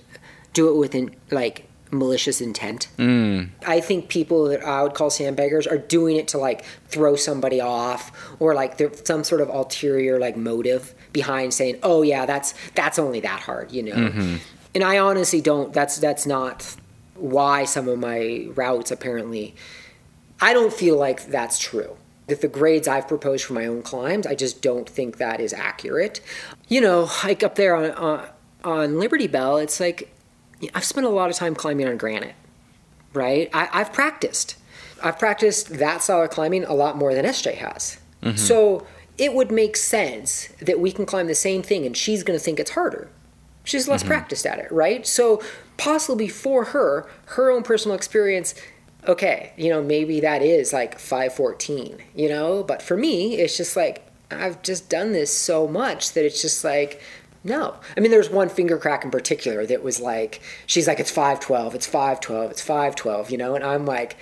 [0.52, 2.88] do it with in, like malicious intent.
[2.98, 3.50] Mm.
[3.66, 7.60] I think people that I would call sandbaggers are doing it to like throw somebody
[7.60, 12.54] off or like there's some sort of ulterior like motive behind saying, "Oh yeah, that's
[12.74, 14.38] that's only that hard," you know.
[14.74, 15.72] And I honestly don't.
[15.72, 16.76] That's that's not
[17.14, 19.54] why some of my routes apparently.
[20.40, 21.96] I don't feel like that's true.
[22.28, 25.52] With the grades I've proposed for my own climbs, I just don't think that is
[25.52, 26.20] accurate.
[26.68, 28.28] You know, like up there on on,
[28.64, 30.12] on Liberty Bell, it's like
[30.74, 32.34] I've spent a lot of time climbing on granite,
[33.12, 33.48] right?
[33.52, 34.56] I, I've practiced.
[35.02, 37.98] I've practiced that style of climbing a lot more than SJ has.
[38.22, 38.36] Mm-hmm.
[38.36, 38.86] So
[39.18, 42.44] it would make sense that we can climb the same thing and she's going to
[42.44, 43.08] think it's harder.
[43.64, 44.08] She's less mm-hmm.
[44.08, 45.06] practiced at it, right?
[45.06, 45.42] So
[45.76, 48.54] possibly for her, her own personal experience,
[49.08, 52.62] okay, you know, maybe that is like 514, you know?
[52.62, 56.64] But for me, it's just like, I've just done this so much that it's just
[56.64, 57.00] like,
[57.44, 57.76] no.
[57.96, 61.74] I mean, there's one finger crack in particular that was like, she's like, it's 512,
[61.74, 63.54] it's 512, it's 512, you know?
[63.54, 64.16] And I'm like,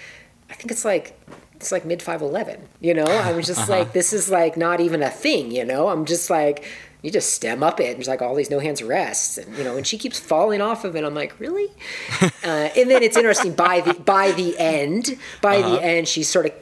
[0.50, 1.18] I think it's like,
[1.54, 3.06] it's like mid 511, you know?
[3.06, 3.72] I'm just uh-huh.
[3.72, 5.88] like, this is like not even a thing, you know?
[5.88, 6.64] I'm just like,
[7.04, 7.88] you just stem up it.
[7.88, 10.62] And there's like all these no hands rests, and you know, and she keeps falling
[10.62, 11.04] off of it.
[11.04, 11.68] I'm like, really?
[12.22, 16.46] uh, and then it's interesting by the by the end, by the end, she's sort
[16.46, 16.52] of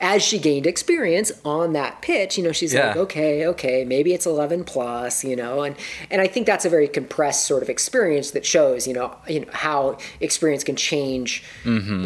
[0.00, 4.26] as she gained experience on that pitch, you know, she's like, okay, okay, maybe it's
[4.26, 5.76] 11 plus, you know, and
[6.10, 9.40] and I think that's a very compressed sort of experience that shows, you know, you
[9.40, 11.44] know how experience can change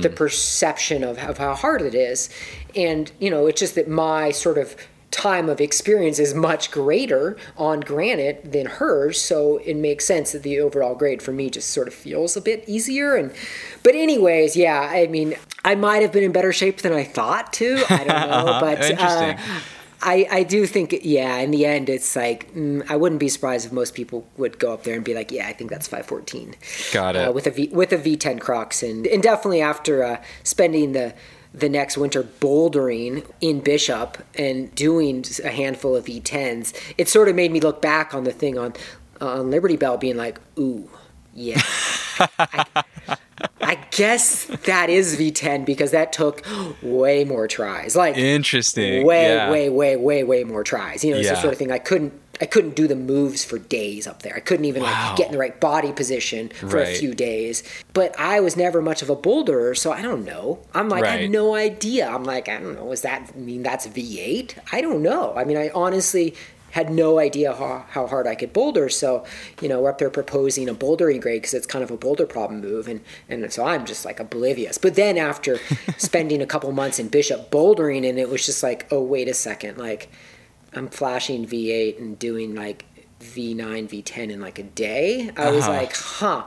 [0.02, 2.30] the perception of, of how hard it is,
[2.74, 4.76] and you know, it's just that my sort of
[5.10, 10.42] time of experience is much greater on granite than hers so it makes sense that
[10.42, 13.32] the overall grade for me just sort of feels a bit easier and
[13.82, 15.34] but anyways yeah i mean
[15.64, 18.82] i might have been in better shape than i thought to i don't know but
[18.82, 19.38] Interesting.
[19.38, 19.60] uh,
[20.02, 23.64] I, I do think yeah in the end it's like mm, I wouldn't be surprised
[23.64, 26.54] if most people would go up there and be like yeah I think that's 514
[26.92, 27.28] Got it.
[27.28, 31.14] uh, with a V with a V10 crux and and definitely after uh, spending the
[31.56, 37.34] the next winter bouldering in Bishop and doing a handful of V10s, it sort of
[37.34, 38.74] made me look back on the thing on
[39.20, 40.90] on Liberty Bell, being like, ooh,
[41.34, 41.60] yeah.
[42.38, 42.64] I,
[43.60, 46.44] I guess that is V10 because that took
[46.82, 47.96] way more tries.
[47.96, 49.06] Like Interesting.
[49.06, 49.50] way, Yeah.
[49.50, 51.02] way, way, way, way more tries.
[51.04, 53.58] You know, it's the sort of thing I couldn't I couldn't do the moves for
[53.58, 54.34] days up there.
[54.36, 55.08] I couldn't even Wow.
[55.08, 57.62] like get in the right body position for a few days.
[57.92, 60.58] But I was never much of a boulderer, so I don't know.
[60.74, 62.08] I'm like, I have no idea.
[62.08, 62.90] I'm like, I don't know.
[62.90, 64.54] Does that mean that's V8?
[64.72, 65.34] I don't know.
[65.36, 66.34] I mean, I honestly
[66.72, 68.90] had no idea how, how hard I could boulder.
[68.90, 69.24] So,
[69.62, 72.26] you know, we're up there proposing a bouldering grade because it's kind of a boulder
[72.26, 72.86] problem move.
[72.86, 74.76] And, and so I'm just like oblivious.
[74.76, 75.58] But then after
[75.96, 79.32] spending a couple months in Bishop bouldering, and it was just like, oh, wait a
[79.32, 79.78] second.
[79.78, 80.10] Like,
[80.76, 82.84] I'm flashing V8 and doing like
[83.20, 85.30] V9, V10 in like a day.
[85.36, 85.72] I was Uh-huh.
[85.72, 86.44] like, huh.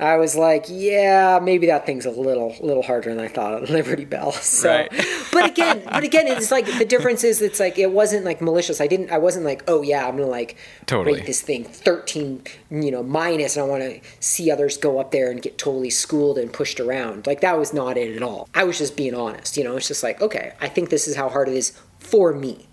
[0.00, 3.64] I was like, yeah, maybe that thing's a little little harder than I thought on
[3.68, 4.30] Liberty Bell.
[4.30, 4.88] So, Right.
[5.32, 8.80] but again, but again, it's like the difference is it's like it wasn't like malicious.
[8.80, 9.10] I didn't.
[9.10, 10.56] I wasn't like, oh yeah, I'm gonna like
[10.86, 11.16] Totally.
[11.18, 15.10] rate this thing 13, you know, minus, and I want to see others go up
[15.10, 17.26] there and get totally schooled and pushed around.
[17.26, 18.48] Like that was not it at all.
[18.54, 19.56] I was just being honest.
[19.56, 22.32] You know, it's just like, okay, I think this is how hard it is for
[22.32, 22.67] me.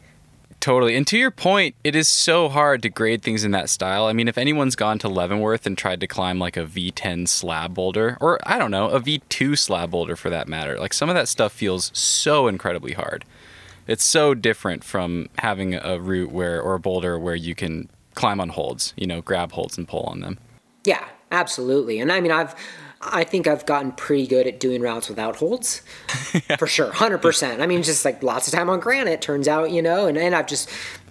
[0.65, 0.95] Totally.
[0.95, 4.07] And to your point, it is so hard to grade things in that style.
[4.07, 7.75] I mean, if anyone's gone to Leavenworth and tried to climb like a V10 slab
[7.75, 11.13] boulder, or I don't know, a V2 slab boulder for that matter, like some of
[11.13, 13.25] that stuff feels so incredibly hard.
[13.85, 18.41] It's so different from having a route where, or a boulder where you can climb
[18.41, 20.39] on holds, you know, grab holds and pull on them.
[20.83, 21.99] Yeah, absolutely.
[21.99, 22.55] And I mean, I've,
[23.05, 25.79] I think I've gotten pretty good at doing routes without holds,
[26.57, 27.61] for sure, hundred percent.
[27.61, 29.21] I mean, just like lots of time on granite.
[29.21, 30.69] Turns out, you know, and and I've just,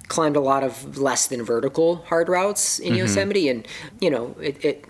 [0.08, 2.98] climbed a lot of less than vertical hard routes in mm-hmm.
[2.98, 3.66] Yosemite, and
[4.00, 4.84] you know, it, it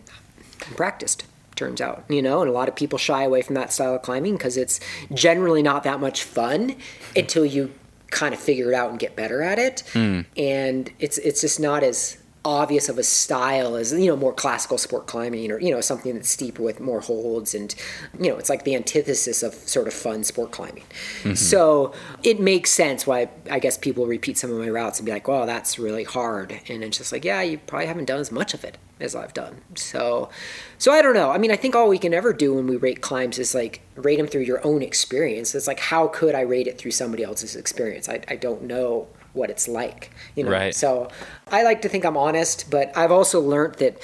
[0.77, 1.25] practiced
[1.57, 4.03] turns out you know and a lot of people shy away from that style of
[4.03, 4.81] climbing because it's
[5.13, 6.75] generally not that much fun
[7.15, 7.73] until you
[8.11, 10.23] kind of figure it out and get better at it hmm.
[10.37, 14.77] and it's it's just not as obvious of a style as you know more classical
[14.77, 17.75] sport climbing or you know something that's steeper with more holds and
[18.21, 20.85] you know it's like the antithesis of sort of fun sport climbing.
[21.23, 21.35] Mm-hmm.
[21.35, 25.13] So it makes sense why i guess people repeat some of my routes and be
[25.13, 26.61] like well that's really hard.
[26.69, 29.33] And it's just like yeah you probably haven't done as much of it as i've
[29.33, 29.63] done.
[29.75, 30.29] So
[30.77, 31.31] so i don't know.
[31.31, 33.81] I mean i think all we can ever do when we rate climbs is like
[33.97, 35.55] rate them through your own experience.
[35.55, 38.07] It's like how could i rate it through somebody else's experience?
[38.07, 40.75] I, I don't know what it's like you know Right.
[40.75, 41.09] so
[41.51, 44.01] i like to think i'm honest but i've also learned that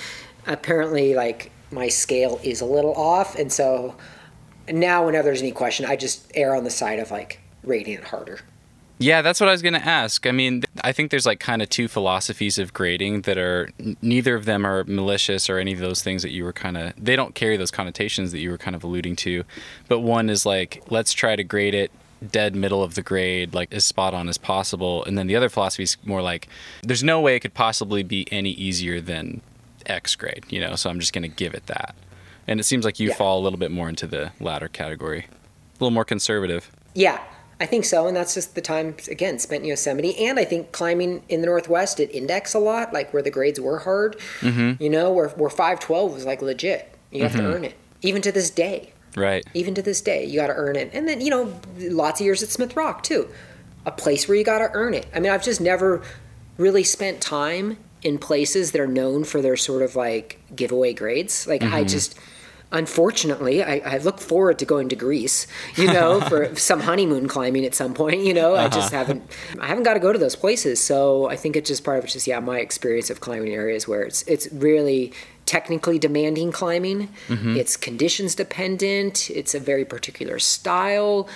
[0.46, 3.96] apparently like my scale is a little off and so
[4.68, 8.04] now whenever there's any question i just err on the side of like rating it
[8.04, 8.40] harder
[9.02, 10.26] Yeah, that's what I was going to ask.
[10.26, 13.70] I mean, I think there's like kind of two philosophies of grading that are
[14.02, 16.92] neither of them are malicious or any of those things that you were kind of
[17.02, 19.44] they don't carry those connotations that you were kind of alluding to.
[19.88, 21.90] But one is like let's try to grade it
[22.26, 25.04] dead middle of the grade, like as spot on as possible.
[25.04, 26.48] And then the other philosophy is more like
[26.82, 29.40] there's no way it could possibly be any easier than
[29.86, 31.94] X grade, you know, so I'm just going to give it that.
[32.46, 33.14] And it seems like you Yeah.
[33.14, 35.26] fall a little bit more into the latter category.
[35.28, 36.70] A little more conservative.
[36.94, 37.20] Yeah,
[37.60, 40.72] I think so, and that's just the time again spent in Yosemite, and I think
[40.72, 44.16] climbing in the Northwest it index a lot, like where the grades were hard.
[44.40, 44.82] Mm-hmm.
[44.82, 46.94] You know, where where five twelve was like legit.
[47.10, 48.92] You have to earn it, even to this day.
[49.16, 49.44] Right.
[49.54, 52.24] Even to this day, you got to earn it, and then you know, lots of
[52.24, 53.28] years at Smith Rock too,
[53.86, 55.06] a place where you got to earn it.
[55.14, 56.02] I mean, I've just never
[56.58, 61.46] really spent time in places that are known for their sort of like giveaway grades.
[61.46, 61.88] Like I mm-hmm.
[61.88, 62.18] just
[62.72, 65.46] unfortunately I, I look forward to going to greece
[65.76, 69.04] you know for some honeymoon climbing at some point you know i just uh-huh.
[69.04, 69.22] haven't
[69.60, 70.80] i haven't got to go to those places.
[70.80, 73.88] So i think it's just part of it's just yeah my experience of climbing areas
[73.88, 75.12] where it's it's really
[75.50, 77.08] technically demanding climbing.
[77.26, 77.56] Mm-hmm.
[77.56, 79.30] It's conditions dependent.
[79.30, 81.28] It's a very particular style.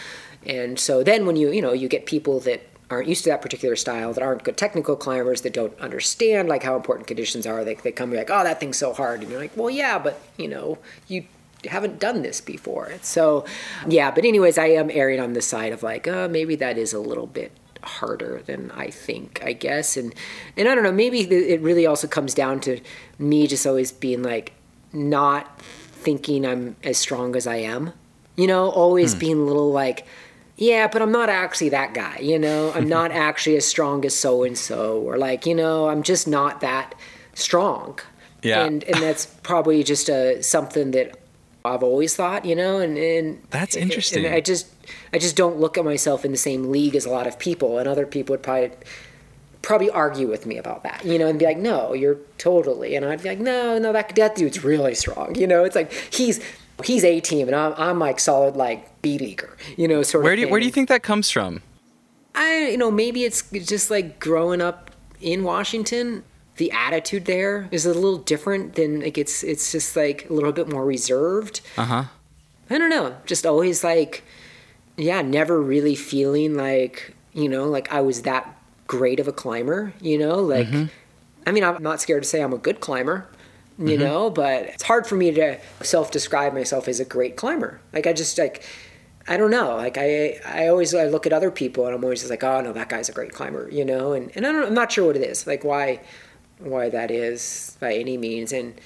[0.46, 3.42] And so then when you you know you get people that aren't used to that
[3.42, 7.64] particular style that aren't good technical climbers that don't understand like how important conditions are
[7.64, 9.22] they, they come like oh that thing's so hard.
[9.22, 10.78] And you're like well yeah but you know
[11.08, 11.24] you
[11.66, 12.92] haven't done this before.
[13.00, 13.44] So
[13.88, 16.92] yeah but anyways i am erring on the side of like uh, maybe that is
[16.92, 19.96] a little bit harder than i think i guess.
[19.96, 20.14] And
[20.56, 22.80] and i don't know maybe it really also comes down to
[23.18, 24.52] me just always being like
[24.92, 27.92] not thinking i'm as strong as i am
[28.36, 30.06] you know always being a little like
[30.56, 32.72] yeah, but I'm not actually that guy, you know?
[32.72, 36.28] I'm not actually as strong as so and so, or like, you know, I'm just
[36.28, 36.94] not that
[37.34, 37.98] strong.
[38.42, 38.64] Yeah.
[38.64, 41.16] And and that's probably just a something that
[41.64, 44.26] I've always thought, you know, and, and That's interesting.
[44.26, 44.66] And I just
[45.12, 47.78] I just don't look at myself in the same league as a lot of people,
[47.78, 48.72] and other people would probably
[49.62, 53.06] probably argue with me about that, you know, and be like, "No, you're totally," and
[53.06, 55.64] I'd be like, "No, no, that that dude's really strong," you know.
[55.64, 56.38] It's like he's
[56.82, 60.32] he's a team, and I'm I'm like solid like B leaguer, you know, sort Where
[60.32, 60.38] of.
[60.38, 61.62] do you, where do you think that comes from?
[62.34, 66.24] I you know maybe it's just like growing up in Washington.
[66.56, 70.52] The attitude there is a little different than like it's it's just like a little
[70.52, 71.60] bit more reserved.
[71.76, 72.04] Uh huh.
[72.70, 73.16] I don't know.
[73.26, 74.22] Just always like,
[74.96, 78.56] yeah, never really feeling like, you know, like I was that
[78.86, 80.36] great of a climber, you know?
[80.40, 80.68] Like,
[81.46, 83.28] I mean, I'm not scared to say I'm a good climber,
[83.78, 84.04] you mm-hmm.
[84.04, 87.80] know, but it's hard for me to self describe myself as a great climber.
[87.92, 88.62] Like, I just, like,
[89.26, 89.76] I don't know.
[89.76, 92.60] Like, I, I always I look at other people and I'm always just like, oh,
[92.60, 94.12] no, that guy's a great climber, you know?
[94.12, 96.00] And, and I don't, I'm not sure what it is, like, why,
[96.58, 98.52] why that is by any means.
[98.52, 98.80] And,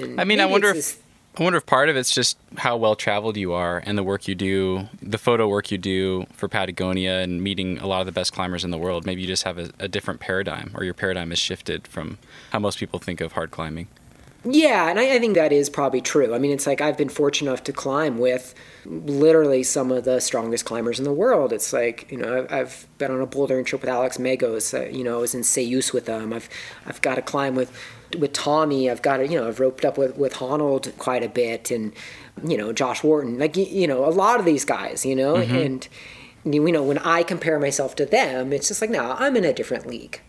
[0.00, 0.98] and I mean, I wonder if this-
[1.38, 4.26] I wonder if part of it's just how well traveled you are and the work
[4.26, 8.12] you do, the photo work you do for Patagonia and meeting a lot of the
[8.12, 9.06] best climbers in the world.
[9.06, 12.18] Maybe you just have a, a different paradigm, or your paradigm is shifted from
[12.50, 13.86] how most people think of hard climbing.
[14.44, 16.32] Yeah, and I, I think that is probably true.
[16.32, 20.20] I mean, it's like I've been fortunate enough to climb with literally some of the
[20.20, 21.52] strongest climbers in the world.
[21.52, 24.78] It's like you know I've, I've been on a bouldering trip with Alex Megos.
[24.78, 26.32] Uh, you know, I was in Céüse with them.
[26.32, 26.48] I've
[26.86, 27.72] I've got to climb with
[28.16, 28.88] with Tommy.
[28.88, 31.92] I've got to you know I've roped up with with Honnold quite a bit, and
[32.46, 33.38] you know Josh Wharton.
[33.40, 35.04] Like you, you know a lot of these guys.
[35.04, 35.88] You know, and
[36.44, 39.52] you know when I compare myself to them, it's just like no, I'm in a
[39.52, 40.20] different league.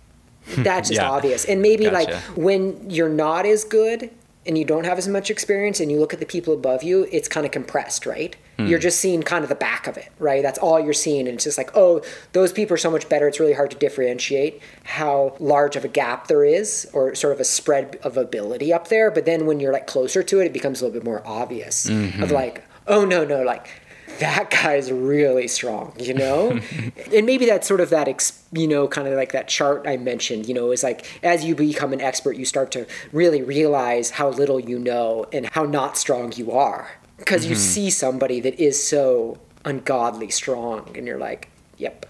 [0.58, 1.10] That's just Yeah.
[1.10, 1.46] obvious.
[1.46, 4.10] And maybe like when you're not as good
[4.46, 7.08] and you don't have as much experience and you look at the people above you,
[7.12, 8.36] it's kind of compressed, right?
[8.58, 8.68] Hmm.
[8.68, 10.42] You're just seeing kind of the back of it, right?
[10.42, 11.28] That's all you're seeing.
[11.28, 12.02] And it's just like, oh,
[12.34, 13.28] those people are so much better.
[13.28, 17.40] It's really hard to differentiate how large of a gap there is or sort of
[17.40, 19.12] a spread of ability up there.
[19.12, 21.88] But then when you're like closer to it, it becomes a little bit more obvious
[21.88, 22.24] Mm-hmm.
[22.24, 23.79] of like, oh, no, no, like
[24.20, 26.60] that guy's really strong, you know?
[27.14, 29.98] and maybe that's sort of that, ex, you know, kind of like that chart I
[29.98, 34.12] mentioned, you know, is like as you become an expert, you start to really realize
[34.12, 36.92] how little you know and how not strong you are.
[37.18, 37.52] Because mm-hmm.
[37.52, 42.06] you see somebody that is so ungodly strong, and you're like, yep,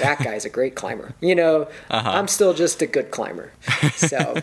[0.00, 1.14] that guy's a great climber.
[1.20, 2.10] You know, uh-huh.
[2.10, 3.52] I'm still just a good climber.
[3.96, 4.16] So,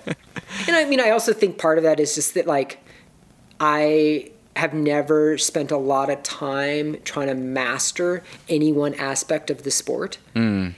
[0.68, 2.80] and I mean, I also think part of that is just that, like,
[3.60, 9.64] I have never spent a lot of time trying to master any one aspect of
[9.64, 10.18] the sport.
[10.36, 10.74] Mm.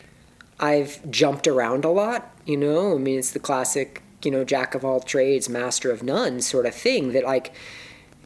[0.60, 2.96] I've jumped around a lot, you know.
[2.96, 6.66] I mean, it's the classic, you know, jack of all trades, master of none sort
[6.66, 7.54] of thing that, like,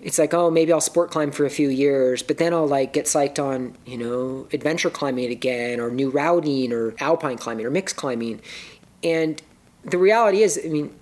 [0.02, 2.92] it's like, oh, maybe I'll sport climb for a few years, but then I'll like
[2.92, 7.70] get psyched on, you know, adventure climbing again, or new routing, or alpine climbing, or
[7.70, 8.42] mixed climbing.
[9.02, 9.42] And
[9.86, 10.94] the reality is, I mean,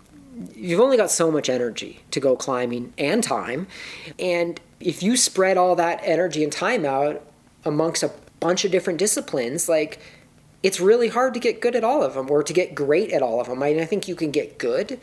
[0.55, 3.67] you've only got so much energy to go climbing and time.
[4.19, 7.21] And if you spread all that energy and time out
[7.65, 9.99] amongst a bunch of different disciplines, like
[10.63, 13.21] it's really hard to get good at all of them or to get great at
[13.21, 13.61] all of them.
[13.63, 14.99] I, mean, I think you can get good,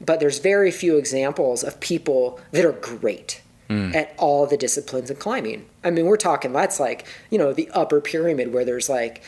[0.00, 3.94] but there's very few examples of people that are great mm.
[3.94, 5.66] at all the disciplines of climbing.
[5.84, 9.22] I mean, we're talking that's like, you know, the upper pyramid where there's like,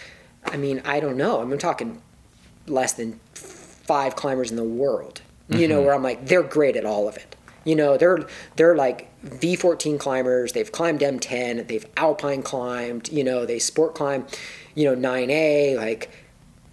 [0.45, 1.41] I mean, I don't know.
[1.41, 2.01] I'm talking
[2.67, 5.69] less than five climbers in the world you mm-hmm.
[5.69, 7.37] know, where I'm like, they're great at all of it.
[7.65, 8.27] You know, they're
[8.57, 10.53] they're like V14 climbers.
[10.53, 11.67] They've climbed M10.
[11.67, 13.09] They've alpine climbed.
[13.11, 14.27] You know, they sport climb.
[14.75, 15.77] You know, 9A.
[15.77, 16.11] Like,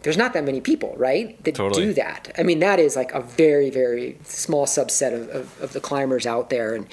[0.03, 1.85] there's not that many people, right, that totally.
[1.85, 2.31] do that.
[2.37, 6.25] I mean, that is like a very very small subset of, of, of the climbers
[6.25, 6.87] out there, and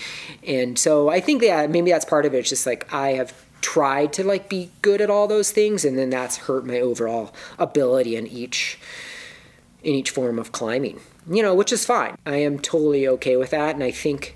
[0.46, 2.38] and so I think that maybe that's part of it.
[2.38, 5.98] It's just like I have tried to like be good at all those things, and
[5.98, 8.78] then that's hurt my overall ability in each
[9.82, 12.16] in each form of climbing you know, which is fine.
[12.26, 13.74] I am totally okay with that.
[13.74, 14.34] And I think,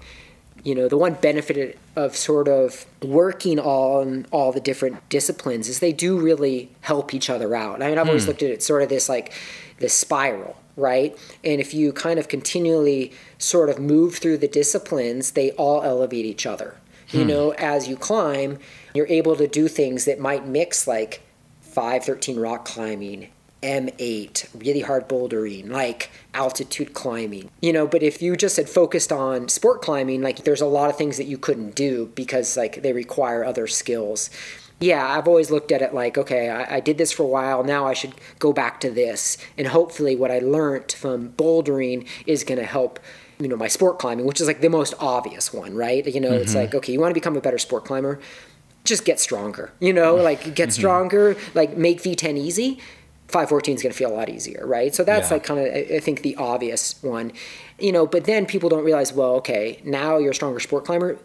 [0.62, 5.80] you know, the one benefit of sort of working on all the different disciplines is
[5.80, 7.82] they do really help each other out.
[7.82, 8.10] I mean, I've hmm.
[8.10, 9.32] always looked at it sort of this like
[9.78, 11.16] this spiral, right?
[11.42, 16.26] And if you kind of continually sort of move through the disciplines, they all elevate
[16.26, 16.76] each other.
[17.10, 17.18] Hmm.
[17.18, 18.58] You know, as you climb,
[18.94, 21.22] you're able to do things that might mix like
[21.62, 23.28] 513 rock climbing
[23.62, 27.50] M8, really hard bouldering, like altitude climbing.
[27.60, 30.90] You know, but if you just had focused on sport climbing, like there's a lot
[30.90, 34.30] of things that you couldn't do because like they require other skills.
[34.80, 37.62] Yeah, I've always looked at it like, okay, I, I did this for a while.
[37.62, 39.38] Now I should go back to this.
[39.56, 42.98] And hopefully, what I learned from bouldering is going to help
[43.38, 46.30] you know my sport climbing which is like the most obvious one right you know
[46.30, 46.42] mm-hmm.
[46.42, 48.20] it's like okay you want to become a better sport climber
[48.84, 50.70] just get stronger you know like get mm-hmm.
[50.70, 52.78] stronger like make v10 easy
[53.32, 54.94] 514 is going to feel a lot easier, right?
[54.94, 55.34] So that's yeah.
[55.34, 57.32] like kind of, I think, the obvious one,
[57.78, 58.06] you know.
[58.06, 61.18] But then people don't realize, well, okay, now you're a stronger sport climber.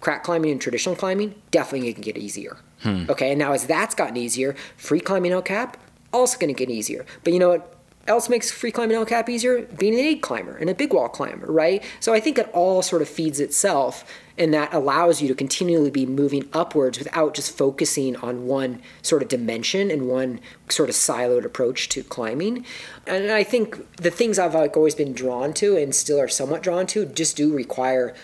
[0.00, 2.58] Crack climbing and traditional climbing definitely can get easier.
[2.82, 3.06] Hmm.
[3.08, 5.78] Okay, and now as that's gotten easier, free climbing El Cap
[6.12, 7.06] also going to get easier.
[7.24, 7.73] But you know what?
[8.06, 9.62] Else makes free climbing El Cap easier?
[9.62, 11.82] Being an aid climber and a big wall climber, right?
[12.00, 14.04] So I think it all sort of feeds itself
[14.36, 19.22] and that allows you to continually be moving upwards without just focusing on one sort
[19.22, 22.64] of dimension and one sort of siloed approach to climbing
[23.06, 26.62] and i think the things i've like always been drawn to and still are somewhat
[26.62, 28.14] drawn to just do require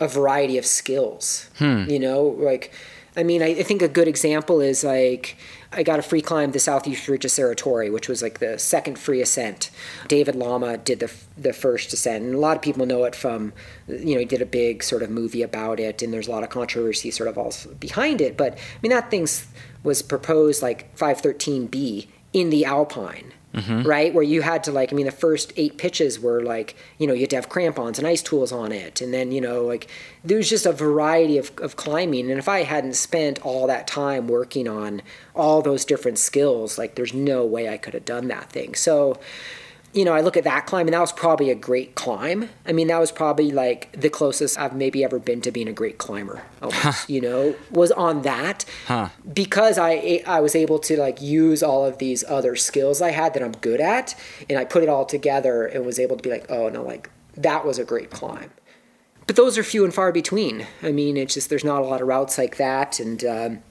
[0.00, 1.84] a variety of skills hmm.
[1.88, 2.72] you know like
[3.16, 5.36] i mean I, I think a good example is like
[5.74, 8.58] I got a free climb the southeast ridge of Cerro Torre, which was like the
[8.58, 9.70] second free ascent.
[10.06, 13.52] David Lama did the the first ascent, and a lot of people know it from,
[13.88, 16.42] you know, he did a big sort of movie about it, and there's a lot
[16.42, 18.36] of controversy sort of all behind it.
[18.36, 19.26] But I mean, that thing
[19.82, 23.82] was proposed like 513B in the Alpine mm-hmm.
[23.82, 24.12] right?
[24.12, 27.12] Where you had to like, I mean, the first eight pitches were like, you know,
[27.12, 29.88] you had to have crampons and ice tools on it, and then you know, like
[30.24, 32.30] there was just a variety of, of climbing.
[32.30, 35.02] And if I hadn't spent all that time working on
[35.34, 38.74] all those different skills, like there's no way I could have done that thing.
[38.74, 39.18] So
[39.92, 42.48] you know, I look at that climb, and that was probably a great climb.
[42.66, 45.72] I mean, that was probably like the closest I've maybe ever been to being a
[45.72, 46.42] great climber.
[46.62, 49.10] Almost, you know, was on that huh.
[49.32, 53.34] because I I was able to like use all of these other skills I had
[53.34, 54.14] that I'm good at,
[54.48, 57.10] and I put it all together and was able to be like, oh no, like
[57.36, 58.50] that was a great climb.
[59.26, 60.66] But those are few and far between.
[60.82, 63.62] I mean, it's just there's not a lot of routes like that, and um,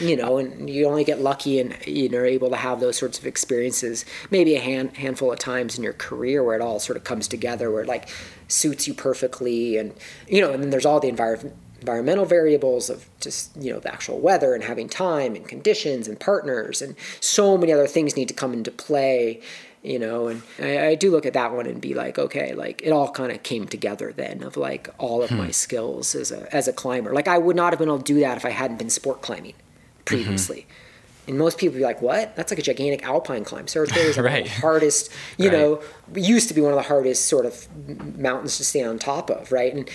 [0.00, 3.18] you know, and you only get lucky and you know able to have those sorts
[3.18, 4.04] of experiences.
[4.30, 7.28] Maybe a hand, handful of times in your career where it all sort of comes
[7.28, 8.08] together, where it like
[8.48, 9.94] suits you perfectly, and
[10.26, 13.92] you know, and then there's all the environment environmental variables of just you know the
[13.92, 18.26] actual weather and having time and conditions and partners and so many other things need
[18.26, 19.40] to come into play
[19.80, 20.26] you know.
[20.26, 23.12] And I, I, do look at that one and be like, okay, like it all
[23.12, 25.36] kind of came together then of like all of hmm.
[25.36, 27.14] my skills as a as a climber.
[27.14, 29.22] Like I would not have been able to do that if I hadn't been sport
[29.22, 29.54] climbing
[30.08, 30.60] previously.
[30.60, 31.28] Mm-hmm.
[31.28, 32.34] And most people be like, "What?
[32.36, 34.44] That's like a gigantic alpine climb." Cerro Torre is like right.
[34.44, 35.58] the hardest, you right.
[35.58, 35.82] know,
[36.14, 37.68] used to be one of the hardest sort of
[38.18, 39.74] mountains to stand on top of, right?
[39.74, 39.90] And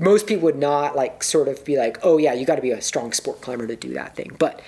[0.00, 2.70] most people would not like sort of be like, "Oh yeah, you got to be
[2.70, 4.60] a strong sport climber to do that thing." But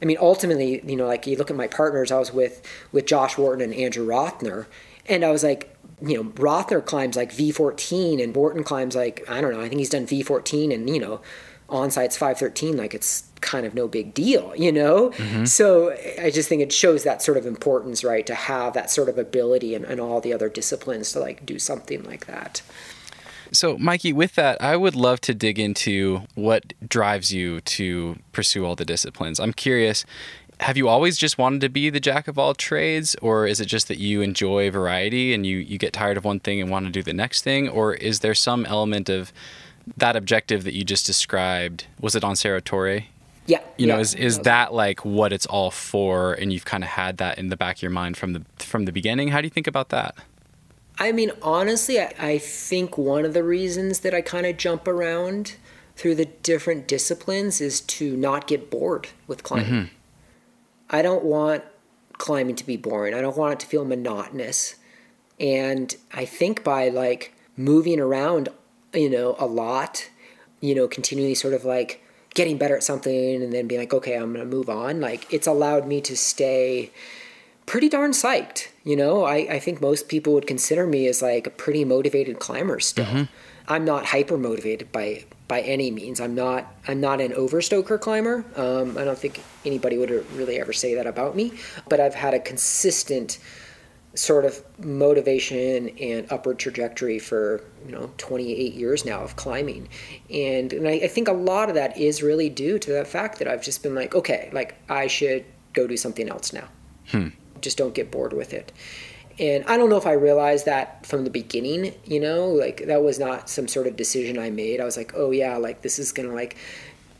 [0.00, 3.06] I mean, ultimately, you know, like you look at my partners, I was with with
[3.06, 4.66] Josh Wharton and Andrew Rothner,
[5.06, 9.40] and I was like, you know, Rothner climbs like V14 and Wharton climbs like I
[9.40, 11.20] don't know, I think he's done V14 and you know,
[11.68, 15.10] on site's 513 like it's kind of no big deal, you know?
[15.10, 15.44] Mm-hmm.
[15.46, 19.08] So I just think it shows that sort of importance, right, to have that sort
[19.08, 22.60] of ability and, and all the other disciplines to like do something like that.
[23.52, 28.66] So, Mikey, with that, I would love to dig into what drives you to pursue
[28.66, 29.38] all the disciplines.
[29.38, 30.04] I'm curious,
[30.60, 33.66] have you always just wanted to be the jack of all trades, or is it
[33.66, 36.86] just that you enjoy variety and you, you get tired of one thing and want
[36.86, 37.68] to do the next thing?
[37.68, 39.32] Or is there some element of
[39.96, 41.86] that objective that you just described?
[42.00, 43.02] Was it on Cerro Torre?
[43.46, 43.60] Yeah.
[43.76, 47.18] You know, is is that like what it's all for and you've kind of had
[47.18, 49.28] that in the back of your mind from the from the beginning?
[49.28, 50.16] How do you think about that?
[50.98, 54.88] I mean, honestly, I, I think one of the reasons that I kind of jump
[54.88, 55.56] around
[55.94, 59.66] through the different disciplines is to not get bored with climbing.
[59.66, 59.94] Mm-hmm.
[60.90, 61.64] I don't want
[62.12, 63.14] climbing to be boring.
[63.14, 64.76] I don't want it to feel monotonous.
[65.38, 68.48] And I think by like moving around,
[68.94, 70.08] you know, a lot,
[70.60, 72.02] you know, continually sort of like
[72.36, 75.26] getting better at something and then being like, okay, I'm going to move on, like
[75.32, 76.92] it's allowed me to stay
[77.64, 78.68] pretty darn psyched.
[78.84, 82.38] You know, I, I think most people would consider me as like a pretty motivated
[82.38, 83.06] climber still.
[83.06, 83.22] Mm-hmm.
[83.68, 86.20] I'm not hyper motivated by by any means.
[86.20, 88.44] I'm not I'm not an overstoker climber.
[88.54, 91.54] Um, I don't think anybody would really ever say that about me.
[91.88, 93.38] But I've had a consistent
[94.16, 99.88] sort of motivation and upward trajectory for you know 28 years now of climbing
[100.30, 103.38] and and I, I, think a lot of that is really due to the fact
[103.38, 105.44] that i've just been like okay like i should
[105.74, 106.68] go do something else now
[107.08, 107.28] hmm
[107.60, 108.72] just don't get bored with it.
[109.38, 113.02] And I don't know if I realized that from the beginning, you know, like that
[113.02, 114.80] was not some sort of decision I made.
[114.80, 116.56] I was like, oh yeah, like this is gonna like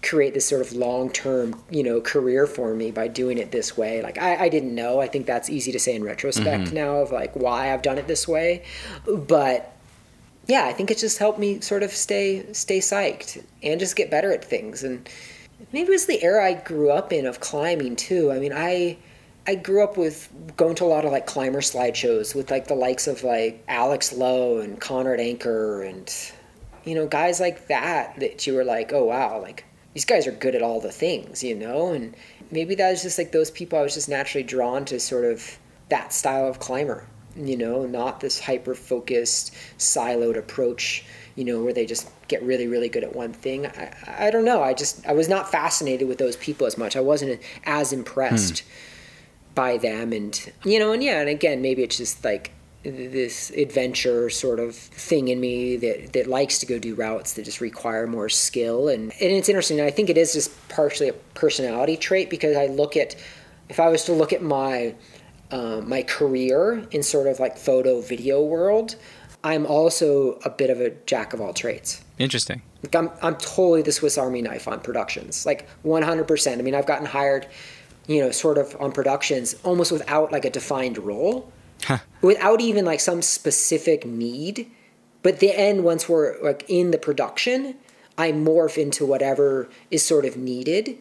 [0.07, 3.76] create this sort of long term, you know, career for me by doing it this
[3.76, 4.02] way.
[4.02, 5.00] Like I, I didn't know.
[5.00, 6.74] I think that's easy to say in retrospect mm-hmm.
[6.74, 8.64] now of like why I've done it this way.
[9.07, 9.72] But
[10.46, 14.11] yeah, I think it just helped me sort of stay stay psyched and just get
[14.11, 14.84] better at things.
[14.84, 15.09] And
[15.72, 18.30] maybe it was the era I grew up in of climbing too.
[18.30, 18.98] I mean, I
[19.48, 22.74] I grew up with going to a lot of like climber slideshows with like the
[22.74, 26.12] likes of like Alex Lowe and Conrad Anker and
[26.84, 29.64] you know guys like that that you were like oh wow like
[29.97, 31.94] these guys are good at all the things you know?
[31.94, 32.14] And
[32.51, 35.59] maybe that was just like those people I was just naturally drawn to sort of
[35.88, 37.86] that style of climber you know?
[37.86, 43.05] Not this hyper focused siloed approach you know where they just get really really good
[43.05, 43.66] at one thing.
[43.66, 44.62] I, I don't know.
[44.62, 46.94] I just I was not fascinated with those people as much.
[46.94, 48.61] I wasn't as impressed.
[48.61, 48.68] Hmm.
[49.55, 50.12] by them.
[50.12, 52.53] And you know and yeah and again maybe it's just like
[52.91, 57.45] this adventure sort of thing in me that, that likes to go do routes that
[57.45, 58.89] just require more skill.
[58.89, 62.66] And, and it's interesting i think it is just partially a personality trait because i
[62.66, 63.16] look at
[63.68, 64.95] if i was to look at my
[65.51, 68.97] uh, my career in sort of like photo video world
[69.45, 72.03] i'm also a bit of a jack of all trades.
[72.18, 72.62] Interesting.
[72.82, 76.87] Like i'm, I'm totally the swiss army knife on productions like 100% i mean i've
[76.87, 77.47] gotten hired
[78.07, 81.53] you know, sort of on productions almost without like a defined role,
[81.84, 81.98] huh.
[82.22, 84.70] without even like some specific need.
[85.22, 87.76] But the end, once we're like in the production,
[88.16, 90.98] I morph into whatever is sort of needed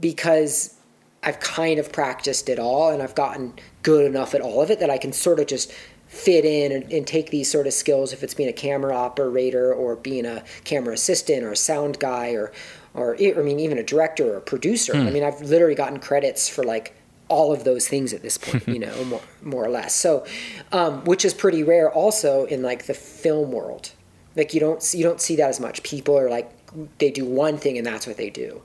[0.00, 0.76] because
[1.22, 4.80] I've kind of practiced it all and I've gotten good enough at all of it
[4.80, 5.72] that I can sort of just
[6.06, 9.74] fit in and, and, take these sort of skills if it's being a camera operator
[9.74, 12.52] or being a camera assistant or a sound guy or
[12.94, 14.92] or I mean, even a director or a producer.
[14.92, 15.08] Hmm.
[15.08, 16.94] I mean, I've literally gotten credits for like
[17.28, 19.94] all of those things at this point, you know, more, more or less.
[19.94, 20.26] So,
[20.72, 23.92] um, which is pretty rare also in like the film world.
[24.36, 25.82] Like you don't see, you don't see that as much.
[25.82, 26.50] People are like
[26.98, 28.62] they do one thing and that's what they do.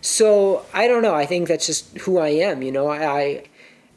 [0.00, 1.14] So I don't know.
[1.14, 2.62] I think that's just who I am.
[2.62, 3.44] You know, I, I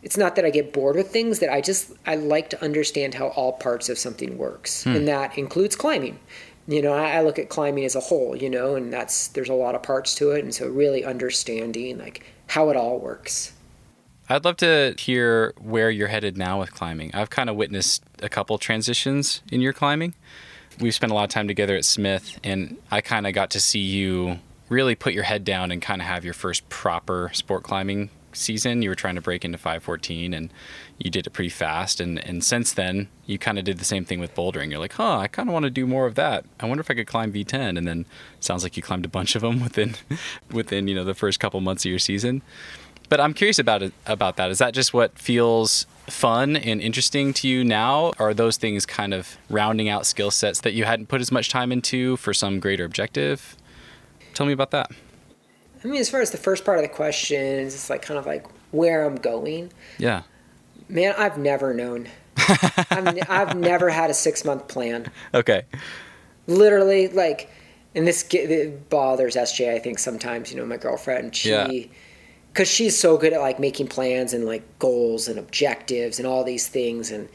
[0.01, 3.13] it's not that I get bored with things that I just I like to understand
[3.13, 4.95] how all parts of something works, hmm.
[4.95, 6.19] and that includes climbing
[6.67, 9.53] you know I, look at climbing as a whole you know and that's there's a
[9.53, 13.53] lot of parts to it and so really understanding like how it all works
[14.31, 17.11] I'd love to hear where you're headed now with climbing.
[17.13, 20.15] I've kind of witnessed a couple transitions in your climbing.
[20.79, 23.59] We've spent a lot of time together at Smith, and I kind of got to
[23.59, 24.39] see you
[24.69, 28.81] really put your head down and kind of have your first proper sport climbing season.
[28.81, 30.51] You were trying to break into 514 and
[30.97, 31.99] you did it pretty fast.
[31.99, 34.69] And, and since then, you kind of did the same thing with bouldering.
[34.69, 36.45] You're like, huh, I kind of want to do more of that.
[36.59, 37.77] I wonder if I could climb V10.
[37.77, 38.05] And then
[38.39, 39.95] sounds like you climbed a bunch of them within,
[40.51, 42.41] within, you know, the first couple months of your season.
[43.11, 44.51] But I'm curious about it, about that.
[44.51, 48.13] Is that just what feels fun and interesting to you now?
[48.17, 51.29] Or are those things kind of rounding out skill sets that you hadn't put as
[51.29, 53.57] much time into for some greater objective?
[54.33, 54.91] Tell me about that.
[55.83, 58.25] I mean, as far as the first part of the question, it's like kind of
[58.25, 59.73] like where I'm going.
[59.97, 60.21] Yeah.
[60.87, 62.07] Man, I've never known.
[62.37, 65.11] I've, I've never had a six month plan.
[65.33, 65.63] Okay.
[66.47, 67.49] Literally, like,
[67.93, 69.73] and this it bothers SJ.
[69.73, 71.49] I think sometimes, you know, my girlfriend, she.
[71.49, 71.97] Yeah
[72.51, 76.43] because she's so good at like making plans and like goals and objectives and all
[76.43, 77.29] these things and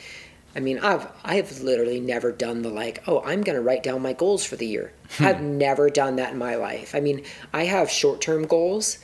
[0.54, 4.02] i mean i've i've literally never done the like oh i'm going to write down
[4.02, 4.92] my goals for the year.
[5.18, 5.24] Hmm.
[5.24, 6.94] i've never done that in my life.
[6.94, 7.22] I mean
[7.52, 8.98] i have short-term goals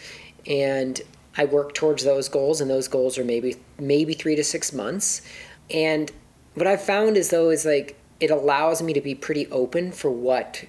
[0.47, 1.01] and
[1.37, 5.23] i work towards those goals and those goals are maybe maybe three to six months.
[5.71, 6.11] And
[6.55, 10.11] what i've found is though is like it allows me to be pretty open for
[10.11, 10.65] what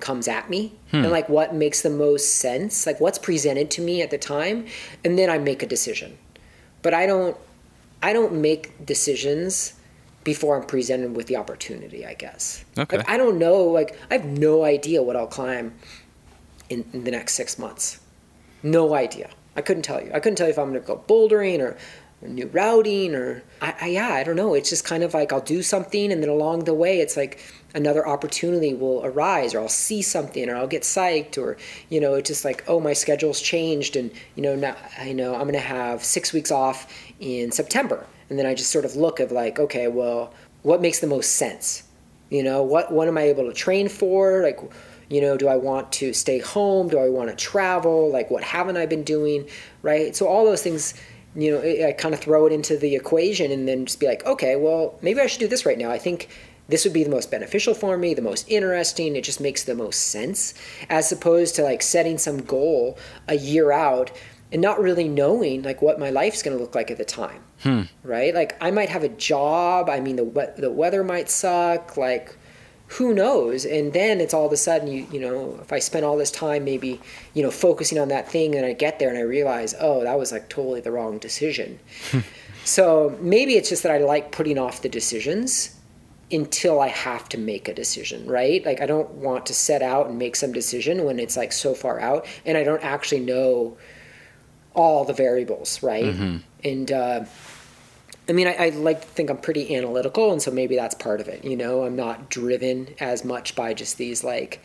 [0.00, 0.96] comes at me hmm.
[0.96, 4.66] and like what makes the most sense, like what's presented to me at the time,
[5.04, 6.18] and then I make a decision.
[6.82, 7.36] But I don't
[8.02, 9.74] I don't make decisions
[10.24, 12.64] before I'm presented with the opportunity, I guess.
[12.76, 12.98] Okay.
[12.98, 15.74] Like, I don't know, like I have no idea what I'll climb
[16.68, 18.00] in, in the next six months.
[18.62, 19.30] No idea.
[19.54, 20.10] I couldn't tell you.
[20.12, 21.76] I couldn't tell you if I'm gonna go bouldering or
[22.22, 25.40] new routing or I, I, yeah i don't know it's just kind of like i'll
[25.40, 27.40] do something and then along the way it's like
[27.76, 31.56] another opportunity will arise or i'll see something or i'll get psyched or
[31.90, 35.34] you know it's just like oh my schedule's changed and you know now i know
[35.34, 38.06] i'm going to have six weeks off in september.
[38.28, 40.32] And then i just sort of look of like okay well
[40.66, 41.84] what makes the most sense?
[42.28, 44.42] You know what what am i able to train for?
[44.42, 44.58] Like
[45.08, 46.88] you know do i want to stay home?
[46.88, 48.10] Do i want to travel?
[48.10, 49.48] Like what haven't i been doing?
[49.82, 50.16] Right?
[50.16, 50.94] So all those things
[51.36, 54.24] you know, I kind of throw it into the equation and then just be like,
[54.24, 55.90] okay, well, maybe I should do this right now.
[55.90, 56.30] I think
[56.68, 59.14] this would be the most beneficial for me, the most interesting.
[59.16, 60.54] It just makes the most sense,
[60.88, 62.98] as opposed to like setting some goal
[63.28, 64.10] a year out
[64.52, 67.42] and not really knowing like what my life's going to look like at the time.
[67.62, 67.82] Hmm.
[68.02, 68.34] Right?
[68.34, 69.88] Like I might have a job.
[69.88, 71.96] I mean, the the weather might suck.
[71.96, 72.36] Like
[72.88, 76.04] who knows and then it's all of a sudden you you know if i spend
[76.04, 77.00] all this time maybe
[77.34, 80.16] you know focusing on that thing and i get there and i realize oh that
[80.16, 81.80] was like totally the wrong decision
[82.64, 85.75] so maybe it's just that i like putting off the decisions
[86.30, 90.08] until i have to make a decision right like i don't want to set out
[90.08, 93.76] and make some decision when it's like so far out and i don't actually know
[94.74, 96.38] all the variables right mm-hmm.
[96.64, 97.24] and uh,
[98.28, 101.20] I mean, I, I, like to think I'm pretty analytical, and so maybe that's part
[101.20, 101.44] of it.
[101.44, 104.64] You know, I'm not driven as much by just these like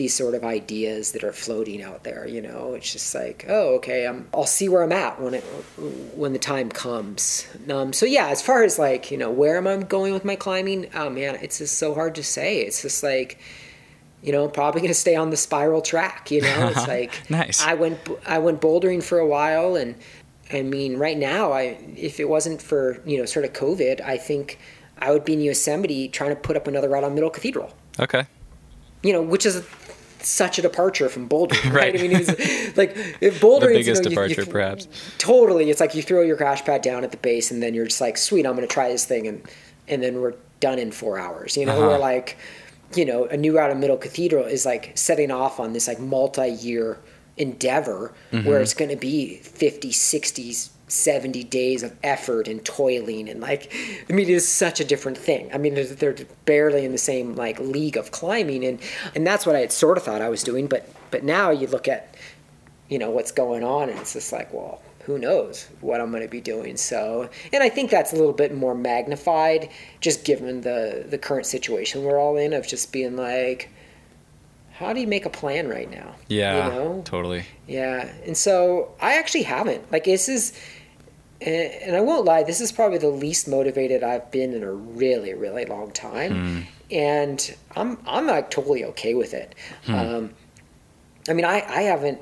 [0.00, 2.26] these sort of ideas that are floating out there.
[2.26, 5.42] You know, it's just like, oh, okay, I'm, I'll see where I'm at when it
[6.14, 7.46] when the time comes.
[7.70, 10.36] Um, so yeah, as far as like you know, where am I going with my
[10.36, 10.88] climbing?
[10.94, 12.62] Oh man, it's just so hard to say.
[12.62, 13.38] It's just like
[14.22, 16.30] you know, probably going to stay on the spiral track.
[16.30, 17.62] You know, it's like nice.
[17.62, 19.96] I went I went bouldering for a while, and
[20.50, 24.16] I mean, right now, I if it wasn't for you know sort of COVID, I
[24.16, 24.58] think
[24.98, 27.74] I would be in Yosemite trying to put up another route on Middle Cathedral.
[27.98, 28.24] Okay.
[29.02, 29.62] You know, which is
[30.26, 31.94] such a departure from bouldering, right?
[31.94, 31.98] right.
[31.98, 34.88] I mean, it's like if bouldering, the biggest you know, departure, you, you, perhaps.
[35.18, 37.86] Totally, it's like you throw your crash pad down at the base, and then you're
[37.86, 39.42] just like, "Sweet, I'm going to try this thing," and
[39.88, 41.56] and then we're done in four hours.
[41.56, 41.96] You know, uh-huh.
[41.96, 42.36] or like,
[42.94, 45.98] you know, a new route of Middle Cathedral is like setting off on this like
[45.98, 46.98] multi-year
[47.36, 48.46] endeavor mm-hmm.
[48.46, 50.54] where it's going to be 50, 60,
[50.90, 53.72] 70 days of effort and toiling and like
[54.08, 56.98] i mean it is such a different thing i mean they're, they're, barely in the
[56.98, 58.80] same like league of climbing and
[59.14, 61.66] and that's what i had sort of thought i was doing but but now you
[61.66, 62.14] look at
[62.88, 66.22] you know what's going on and it's just like well who knows what i'm going
[66.22, 69.68] to be doing so and i think that's a little bit more magnified
[70.00, 73.70] just given the the current situation we're all in of just being like
[74.80, 76.14] how do you make a plan right now?
[76.28, 77.02] Yeah, you know?
[77.04, 77.44] totally.
[77.68, 79.92] Yeah, and so I actually haven't.
[79.92, 80.58] Like this is,
[81.40, 85.34] and I won't lie, this is probably the least motivated I've been in a really,
[85.34, 86.66] really long time, mm.
[86.90, 89.54] and I'm I'm like totally okay with it.
[89.86, 89.94] Hmm.
[89.94, 90.34] Um,
[91.28, 92.20] I mean, I I haven't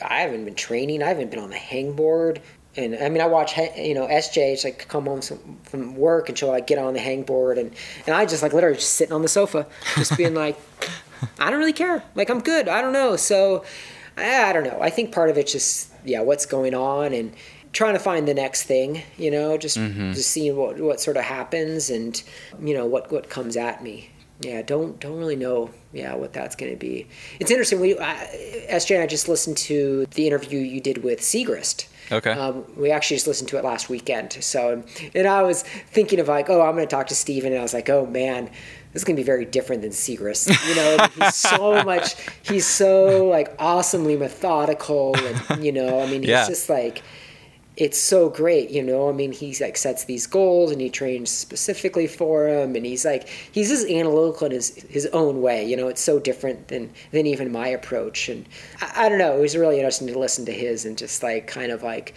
[0.00, 1.02] I haven't been training.
[1.02, 2.40] I haven't been on the hangboard.
[2.74, 6.38] And I mean, I watch, you know, SJ, it's like come home from work and
[6.38, 7.70] she'll like get on the hangboard and,
[8.06, 9.66] and I just like literally just sitting on the sofa,
[9.96, 10.58] just being like,
[11.38, 12.02] I don't really care.
[12.14, 12.68] Like I'm good.
[12.68, 13.16] I don't know.
[13.16, 13.64] So
[14.16, 14.78] I don't know.
[14.80, 17.34] I think part of it's just yeah, what's going on and
[17.72, 19.02] trying to find the next thing.
[19.16, 20.12] You know, just mm-hmm.
[20.12, 22.22] just seeing what what sort of happens and
[22.62, 24.10] you know what what comes at me.
[24.40, 25.70] yeah, don't don't really know.
[25.92, 27.06] Yeah, what that's going to be.
[27.38, 27.80] It's interesting.
[27.80, 28.14] We I,
[28.70, 31.86] SJ and I just listened to the interview you did with Siegrist.
[32.10, 32.32] Okay.
[32.32, 34.32] Um, we actually just listened to it last weekend.
[34.32, 34.82] So,
[35.14, 37.52] and I was thinking of like, oh, I'm going to talk to Steven.
[37.52, 38.46] And I was like, oh man,
[38.92, 40.48] this is going to be very different than Siegrist.
[40.68, 45.14] You know, he's so much, he's so like awesomely methodical.
[45.16, 46.46] And, you know, I mean, he's Yeah.
[46.48, 47.02] just like,
[47.76, 49.08] it's so great, you know.
[49.08, 53.04] I mean, he like sets these goals and he trains specifically for them, and he's
[53.04, 55.64] like he's just analytical in his his own way.
[55.64, 58.28] You know, it's so different than than even my approach.
[58.28, 58.46] And
[58.80, 61.46] I, I don't know, it was really interesting to listen to his and just like
[61.46, 62.14] kind of like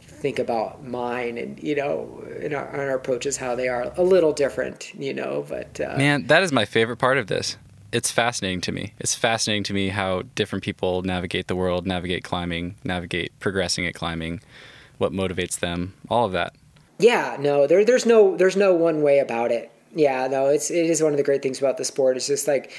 [0.00, 4.32] think about mine and you know in our, our approaches how they are a little
[4.32, 5.44] different, you know.
[5.46, 7.58] But uh, Man, that is my favorite part of this.
[7.92, 8.94] It's fascinating to me.
[8.98, 13.94] It's fascinating to me how different people navigate the world, navigate climbing, navigate progressing at
[13.94, 14.40] climbing,
[15.04, 16.54] what motivates them, all of that.
[16.98, 19.70] Yeah, no, there, there's no, there's no one way about it.
[19.94, 22.16] Yeah, no, it's, it is one of the great things about the sport.
[22.16, 22.72] It's just like,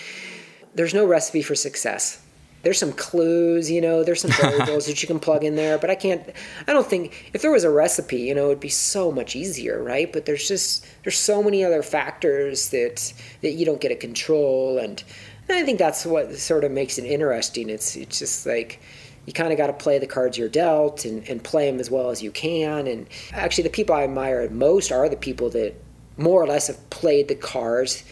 [0.74, 2.22] there's no recipe for success.
[2.64, 5.90] There's some clues, you know, there's some variables that you can plug in there, but
[5.92, 6.28] I can't,
[6.68, 9.84] I don't think, if there was a recipe, you know, it'd be so much easier,
[9.84, 10.12] right?
[10.12, 14.80] But there's just, there's so many other factors that, that you don't get to control.
[14.80, 15.04] And,
[15.48, 17.70] and I think that's what sort of makes it interesting.
[17.70, 18.82] It's, it's just like,
[19.26, 21.90] you kind of got to play the cards you're dealt and, and play them as
[21.90, 22.88] well as you can.
[22.88, 25.76] And actually, the people I admire most are the people that
[26.18, 28.04] more or less have played the cards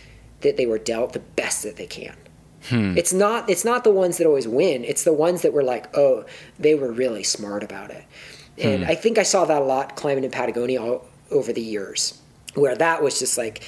[0.42, 2.16] that they were dealt the best that they can.
[2.70, 2.98] Hmm.
[2.98, 4.84] It's not it's not the ones that always win.
[4.84, 6.26] It's the ones that were like, oh,
[6.58, 8.06] they were really smart about it.
[8.58, 8.90] And hmm.
[8.90, 12.20] I think I saw that a lot climbing in Patagonia all, over the years,
[12.56, 13.64] where that was just like,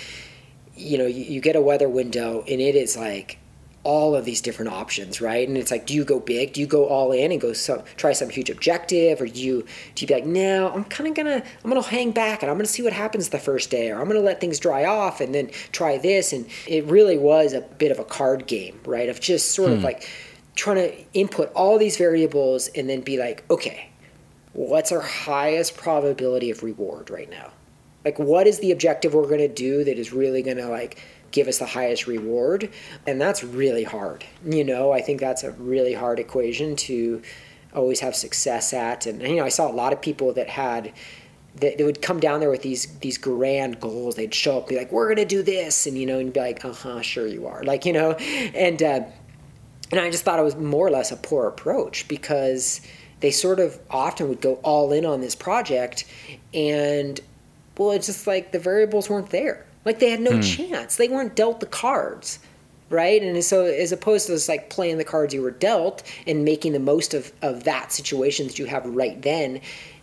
[0.76, 3.40] you know, you, you get a weather window and it is like
[3.86, 5.48] all of these different options, right?
[5.48, 6.54] And it's like, do you go big?
[6.54, 9.66] Do you go all in and go some try some huge objective, or do you
[9.94, 12.58] do you be like, no, I'm kind of gonna I'm gonna hang back and I'm
[12.58, 15.34] gonna see what happens the first day, or I'm gonna let things dry off and
[15.34, 16.34] then try this.
[16.34, 19.08] And it really was a bit of a card game, right?
[19.08, 19.86] Of just sort of hmm.
[19.86, 20.10] like
[20.56, 23.90] trying to input all these variables and then be like, okay,
[24.54, 27.52] what's our highest probability of reward right now?
[28.06, 31.04] Like, what is the objective we're going to do that is really going to like
[31.32, 32.70] give us the highest reward?
[33.06, 34.26] And that's really hard.
[34.46, 37.22] You know, I think that's a really hard equation to
[37.74, 39.06] always have success at.
[39.06, 40.94] And you know, I saw a lot of people that had
[41.58, 44.16] that they would come down there with these these grand goals.
[44.16, 46.66] They'd show up, be like, "We're to do this," and you know, and be like,
[46.66, 49.02] "Uh huh, sure you are." Like, you know, and uh,
[49.92, 52.82] and I just thought it was more or less a poor approach because
[53.20, 56.06] they sort of often would go all in on this project
[56.54, 57.20] and
[57.78, 60.42] well it's just like the variables weren't there like they had no hmm.
[60.42, 60.98] chance.
[60.98, 62.40] They weren't dealt the cards
[62.90, 63.22] right?
[63.22, 66.74] And so as opposed to just like playing the cards you were dealt and making
[66.74, 69.62] the most of, of that situation that you have right then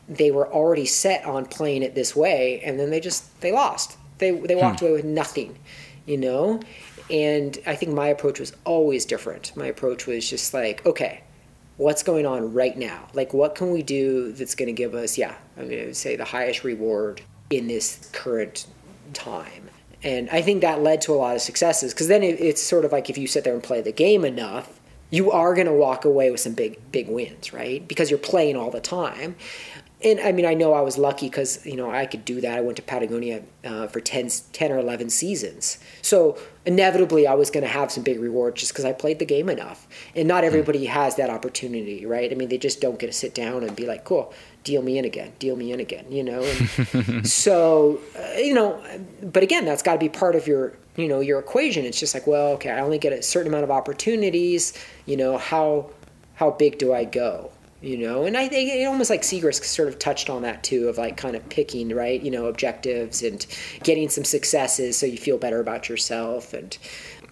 [0.09, 3.96] they were already set on playing it this way and then they just they lost.
[4.18, 4.86] They they walked hmm.
[4.86, 5.59] away with nothing
[6.06, 6.60] you know?
[7.10, 9.56] And i think my approach was always different.
[9.56, 11.22] My approach was just like okay
[11.78, 13.09] what's going on right now?
[13.14, 15.96] Like what can we do that's going to give us yeah i mean i would
[15.96, 18.66] say the highest reward in this current
[19.14, 19.61] time
[20.02, 22.84] and i think that led to a lot of successes because then it, it's sort
[22.84, 24.80] of like if you sit there and play the game enough
[25.10, 28.56] you are going to walk away with some big big wins right because you're playing
[28.56, 29.36] all the time
[30.04, 32.58] and I mean, I know I was lucky because you know I could do that.
[32.58, 37.50] I went to Patagonia uh, for 10, 10 or eleven seasons, so inevitably I was
[37.50, 39.86] going to have some big rewards just because I played the game enough.
[40.14, 42.30] And not everybody has that opportunity, right?
[42.30, 44.32] I mean, they just don't get to sit down and be like, "Cool,
[44.64, 46.43] deal me in again, deal me in again," you know.
[47.24, 48.82] So, uh, you know,
[49.22, 51.84] but again, that's got to be part of your you know your equation.
[51.84, 54.72] It's just like, well, okay, I only get a certain amount of opportunities.
[55.06, 55.90] You know, how
[56.34, 57.52] how big do I go?
[57.82, 60.89] you know and i think it almost like Siegrist sort of touched on that too
[60.89, 63.44] of like kind of picking right you know objectives and
[63.82, 66.78] getting some successes so you feel better about yourself and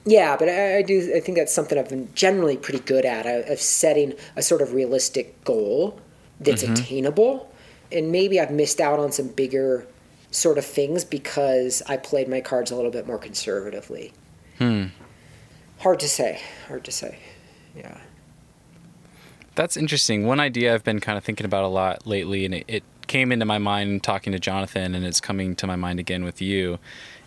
[0.05, 3.27] yeah but i, I do i think that's something i've been generally pretty good at
[3.27, 6.01] uh, of setting a sort of realistic goal
[6.41, 7.53] that's attainable.
[7.93, 9.87] And maybe i've missed out on some bigger
[10.31, 14.13] sort of things because i played my cards a little bit more conservatively.
[14.59, 14.87] Hmm.
[15.79, 16.41] hard to say.
[16.69, 17.19] Hard to say.
[17.75, 17.97] Yeah.
[19.55, 20.27] That's interesting.
[20.27, 23.33] One idea I've been kind of thinking about a lot lately, and it, it came
[23.33, 26.79] into my mind talking to Jonathan, and it's coming to my mind again with you,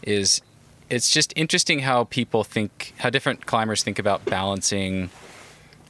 [0.04, 0.42] is
[0.90, 5.10] it's just interesting how people think, how different climbers think about balancing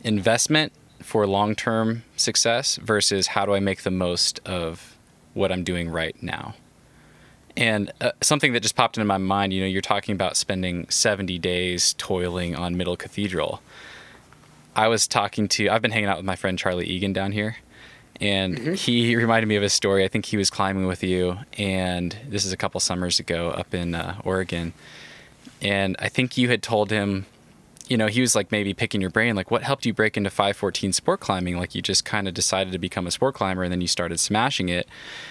[0.03, 4.97] investment for long term success versus how do I make the most of
[5.33, 6.55] what I'm doing right now.
[7.55, 10.89] And uh, something that just popped into my mind, you know, you're talking about spending
[10.89, 13.61] 70 days toiling on Middle Cathedral.
[14.75, 17.57] I was talking to, I've been hanging out with my friend Charlie Egan down here,
[18.19, 20.03] and he reminded me of a story.
[20.03, 23.73] I think he was climbing with you, and this is a couple summers ago up
[23.75, 24.73] in uh, Oregon.
[25.61, 27.27] And I think you had told him,
[27.93, 30.31] you know, he was like maybe picking your brain, like what helped you break into
[30.31, 31.59] 514 sport climbing?
[31.59, 34.19] Like you just kind of decided to become a sport climber and then you started
[34.19, 34.87] smashing it.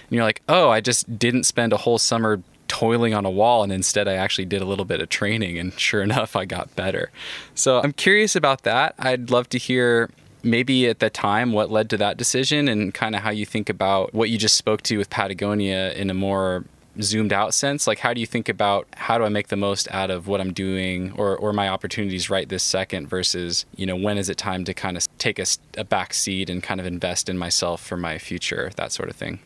[0.09, 3.65] And you're like, oh, I just didn't spend a whole summer toiling on a wall
[3.65, 6.73] and instead I actually did a little bit of training and sure enough I got
[6.77, 7.11] better.
[7.57, 8.95] So I'm curious about that.
[8.97, 10.09] I'd love to hear
[10.45, 13.71] maybe at the time what led to that decision and kind of how you think
[13.71, 16.65] about what you just spoke to with Patagonia in a more
[17.01, 19.89] zoomed out sense like how do you think about how do i make the most
[19.91, 23.97] out of what i'm doing or, or my opportunities right this second versus you know
[23.97, 25.47] when is it time to kind of take a,
[25.79, 29.17] a back seat and kind of invest in myself for my future that sort of
[29.17, 29.39] thing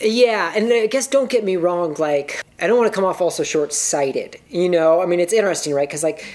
[0.00, 3.20] yeah, and I guess don't get me wrong, like I don't want to come off
[3.20, 4.40] also short-sighted.
[4.48, 5.88] You know, I mean it's interesting, right?
[5.88, 6.26] Cuz like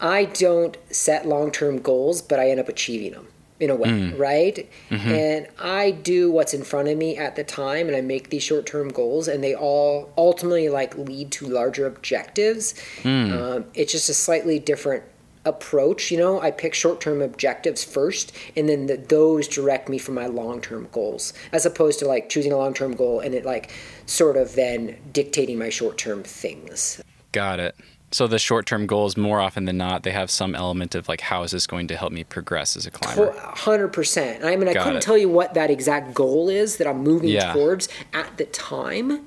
[0.00, 3.26] I don't set long-term goals, but I end up achieving them
[3.60, 4.18] in a way, mm.
[4.18, 4.68] right?
[4.90, 5.08] Mm-hmm.
[5.08, 8.42] And I do what's in front of me at the time and I make these
[8.42, 12.74] short-term goals and they all ultimately like lead to larger objectives.
[13.02, 13.32] Mm.
[13.32, 15.04] Um, it's just a slightly different
[15.44, 16.10] approach.
[16.10, 20.12] You know, I pick short term objectives first, and then the, those direct me for
[20.12, 23.44] my long term goals, as opposed to like choosing a long term goal and it
[23.44, 23.72] like
[24.06, 27.00] sort of then dictating my short term things.
[27.32, 27.76] Got it.
[28.10, 31.20] So the short term goals, more often than not, they have some element of like,
[31.20, 33.32] how is this going to help me progress as a climber?
[33.38, 34.44] Hundred percent.
[34.44, 35.02] I mean, I Got couldn't it.
[35.02, 37.52] tell you what that exact goal is that I'm moving yeah.
[37.52, 39.26] towards at the time,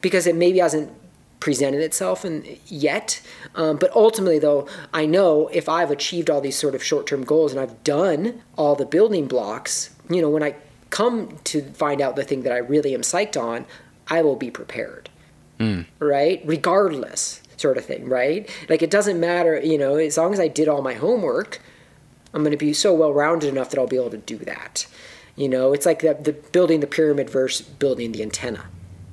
[0.00, 0.92] because it maybe hasn't
[1.40, 3.20] presented itself and yet
[3.54, 7.52] um, but ultimately though i know if i've achieved all these sort of short-term goals
[7.52, 10.54] and i've done all the building blocks you know when i
[10.88, 13.66] come to find out the thing that i really am psyched on
[14.08, 15.10] i will be prepared
[15.60, 15.84] mm.
[15.98, 20.40] right regardless sort of thing right like it doesn't matter you know as long as
[20.40, 21.60] i did all my homework
[22.34, 24.86] i'm going to be so well rounded enough that i'll be able to do that
[25.36, 28.66] you know it's like the, the building the pyramid versus building the antenna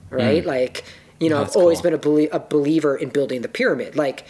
[0.10, 0.48] right mm.
[0.48, 0.84] like
[1.24, 3.96] you know, I've always been a, belie- a believer in building the pyramid.
[3.96, 4.26] Like,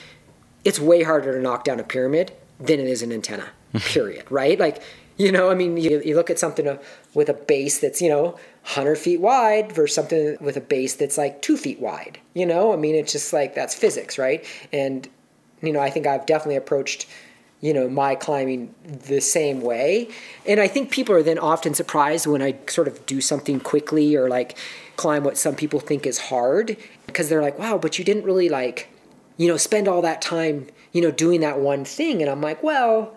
[0.63, 3.49] it's way harder to knock down a pyramid than it is an antenna.
[3.73, 4.25] Period.
[4.29, 4.59] right?
[4.59, 4.83] Like,
[5.17, 6.77] you know, I mean, you, you look at something uh,
[7.15, 11.17] with a base that's you know 100 feet wide versus something with a base that's
[11.17, 12.19] like two feet wide.
[12.33, 14.45] You know, I mean, it's just like that's physics, right?
[14.71, 15.07] And
[15.61, 17.07] you know, I think I've definitely approached
[17.61, 20.09] you know my climbing the same way
[20.45, 24.17] and i think people are then often surprised when i sort of do something quickly
[24.17, 24.57] or like
[24.95, 26.77] climb what some people think is hard
[27.07, 28.89] because they're like, wow, but you didn't really like,
[29.37, 32.21] you know, spend all that time, you know, doing that one thing.
[32.21, 33.15] And I'm like, well,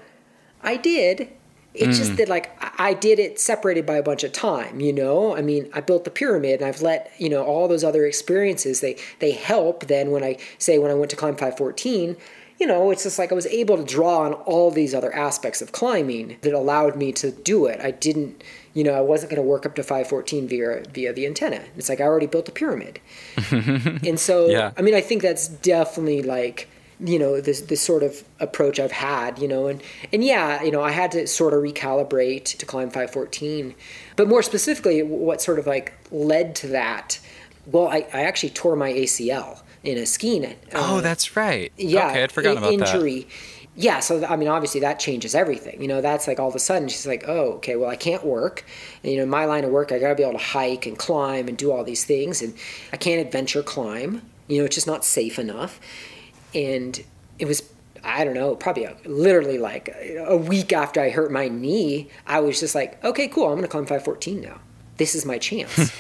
[0.63, 1.29] I did.
[1.77, 2.01] It's mm.
[2.01, 2.51] just that like
[2.81, 5.37] I did it separated by a bunch of time, you know.
[5.37, 8.81] I mean, I built the pyramid, and I've let you know all those other experiences.
[8.81, 9.87] They they help.
[9.87, 12.17] Then when I say when I went to climb 514,
[12.59, 15.61] you know, it's just like I was able to draw on all these other aspects
[15.61, 17.81] of climbing that allowed me to do it.
[17.81, 18.43] I didn't
[18.77, 21.63] you know, I wasn't going to work up to 514 via via the antenna.
[21.79, 23.01] It's like I already built a pyramid.
[23.51, 24.73] and so, yeah.
[24.77, 26.69] I mean, I think that's definitely like,
[27.01, 29.83] you know, this this sort of approach I've had, you know, and
[30.13, 33.75] and yeah, you know, I had to sort of recalibrate to climb 514.
[34.17, 37.19] But more specifically, what sort of like led to that?
[37.67, 40.55] Well, I, I actually tore my ACL in a skiing.
[40.75, 41.73] oh, um, that's right.
[41.77, 43.23] Yeah, okay, I'd forgotten about injury.
[43.23, 43.31] that
[43.77, 45.83] yeah, so I mean, obviously that changes everything.
[45.83, 48.25] You know, that's like all of a sudden she's like, oh, okay, well, I can't
[48.25, 48.65] work.
[49.03, 50.99] And, you know, my line of work, I got to be able to hike and
[50.99, 52.55] climb and do all these things, and
[52.93, 54.23] I can't adventure climb.
[54.49, 55.79] You know, it's just not safe enough.
[56.55, 57.03] And
[57.39, 57.71] it was,
[58.03, 62.11] I don't know, probably a, literally like a, a week after I hurt my knee,
[62.27, 64.61] I was just like, okay, cool, I'm going to climb 514 now.
[64.97, 65.93] This is my chance.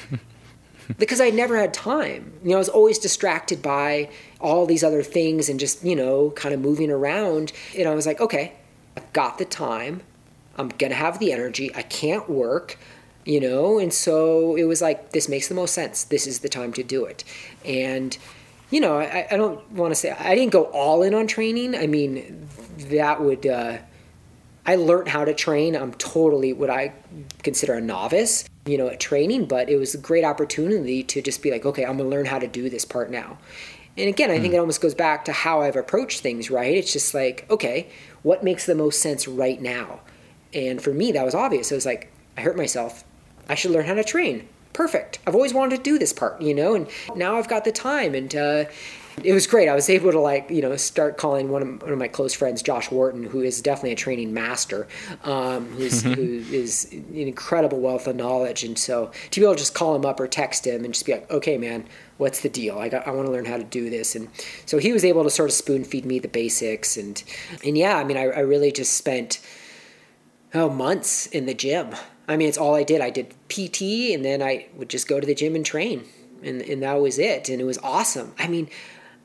[0.98, 2.32] because I never had time.
[2.42, 4.10] You know, I was always distracted by
[4.40, 7.52] all these other things and just, you know, kind of moving around.
[7.76, 8.52] And I was like, okay,
[8.96, 10.02] I've got the time.
[10.56, 11.74] I'm going to have the energy.
[11.74, 12.78] I can't work,
[13.24, 13.78] you know?
[13.78, 16.04] And so it was like, this makes the most sense.
[16.04, 17.24] This is the time to do it.
[17.64, 18.16] And,
[18.70, 21.74] you know, I, I don't want to say, I didn't go all in on training.
[21.74, 22.48] I mean,
[22.90, 23.78] that would, uh,
[24.64, 25.76] I learned how to train.
[25.76, 26.92] I'm totally what I
[27.42, 31.42] consider a novice you know, at training, but it was a great opportunity to just
[31.42, 33.38] be like, okay, I'm gonna learn how to do this part now.
[33.96, 34.56] And again, I think hmm.
[34.56, 36.74] it almost goes back to how I've approached things, right?
[36.74, 37.88] It's just like, okay,
[38.22, 40.00] what makes the most sense right now?
[40.52, 41.72] And for me, that was obvious.
[41.72, 43.04] It was like, I hurt myself.
[43.48, 44.48] I should learn how to train.
[44.76, 45.20] Perfect.
[45.26, 48.14] I've always wanted to do this part, you know, and now I've got the time.
[48.14, 48.66] And uh,
[49.24, 49.70] it was great.
[49.70, 52.34] I was able to like you know start calling one of, one of my close
[52.34, 54.86] friends, Josh Wharton, who is definitely a training master,
[55.24, 56.12] um, who's, mm-hmm.
[56.12, 58.64] who is an incredible wealth of knowledge.
[58.64, 61.06] And so to be able to just call him up or text him and just
[61.06, 61.88] be like, okay, man,
[62.18, 62.78] what's the deal?
[62.78, 64.14] I got, I want to learn how to do this.
[64.14, 64.28] And
[64.66, 66.98] so he was able to sort of spoon feed me the basics.
[66.98, 67.24] And
[67.64, 69.40] and yeah, I mean, I, I really just spent
[70.52, 71.94] oh months in the gym.
[72.28, 73.00] I mean, it's all I did.
[73.00, 76.04] I did PT, and then I would just go to the gym and train,
[76.42, 77.48] and and that was it.
[77.48, 78.34] And it was awesome.
[78.38, 78.68] I mean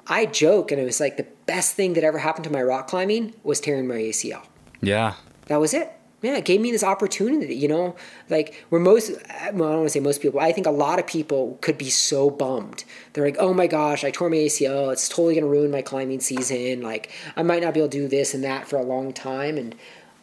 [0.08, 2.88] I joke, and it was like the best thing that ever happened to my rock
[2.88, 4.44] climbing was tearing my ACL.
[4.82, 5.14] Yeah.
[5.46, 5.92] That was it.
[6.22, 7.96] Yeah, it gave me this opportunity, you know,
[8.30, 11.00] like where most, well, I don't want to say most people, I think a lot
[11.00, 12.84] of people could be so bummed.
[13.14, 14.92] They're like, oh my gosh, I tore my ACL.
[14.92, 16.82] It's totally going to ruin my climbing season.
[16.82, 19.58] Like, I might not be able to do this and that for a long time.
[19.58, 19.76] And,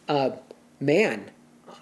[0.07, 0.31] uh,
[0.79, 1.31] man,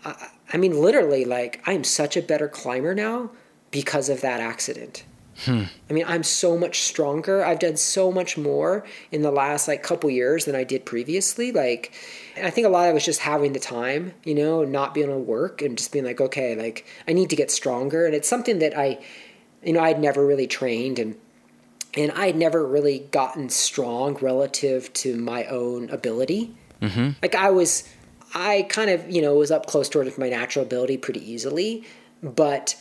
[0.04, 3.32] I, I mean, literally, like, I am such a better climber now
[3.72, 5.04] because of that accident.
[5.46, 5.64] Hmm.
[5.90, 7.46] I mean, I'm so much stronger.
[7.46, 11.52] I've done so much more in the last like couple years than I did previously.
[11.52, 11.94] Like,
[12.42, 15.10] I think a lot of it was just having the time, you know, not being
[15.10, 18.08] able to work and just being like, okay, like I need to get stronger.
[18.08, 18.98] And it's something that I,
[19.64, 21.16] you know, I'd never really trained and
[21.94, 26.56] and I had never really gotten strong relative to my own ability.
[26.82, 27.12] Mm-hmm.
[27.22, 27.90] Like I was,
[28.34, 31.84] I kind of, you know, was up close towards my natural ability pretty easily,
[32.22, 32.76] but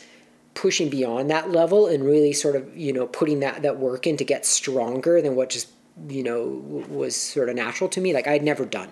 [0.57, 4.17] pushing beyond that level and really sort of you know putting that that work in
[4.17, 5.69] to get stronger than what just
[6.09, 6.45] you know
[6.89, 8.91] was sort of natural to me like i'd never done.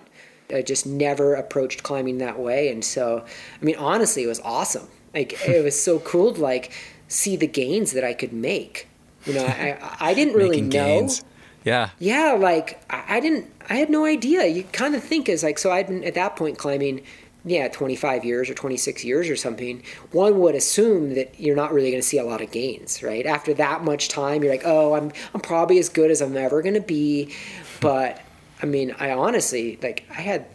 [0.54, 3.24] I just never approached climbing that way and so
[3.60, 4.86] i mean honestly it was awesome.
[5.12, 6.70] Like it was so cool to like
[7.08, 8.86] see the gains that i could make.
[9.24, 11.24] You know i i didn't really know gains.
[11.66, 15.42] Yeah yeah like I, I didn't i had no idea you kind of think is
[15.42, 17.02] like so i'd been at that point climbing
[17.46, 21.90] yeah, 25 years or 26 years or something, one would assume that you're not really
[21.90, 23.24] going to see a lot of gains, right?
[23.24, 26.60] After that much time, you're like, oh, I'm, I'm probably as good as I'm ever
[26.60, 27.32] going to be.
[27.80, 28.20] But
[28.60, 30.46] I mean, I honestly, like, I had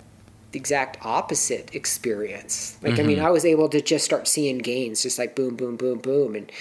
[0.51, 2.77] the exact opposite experience.
[2.81, 3.01] Like, mm-hmm.
[3.01, 3.25] I mean, mm-hmm.
[3.25, 6.35] I was able to just start seeing gains, just like boom, boom, boom, boom.
[6.35, 6.51] And,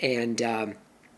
[0.00, 0.74] and, um,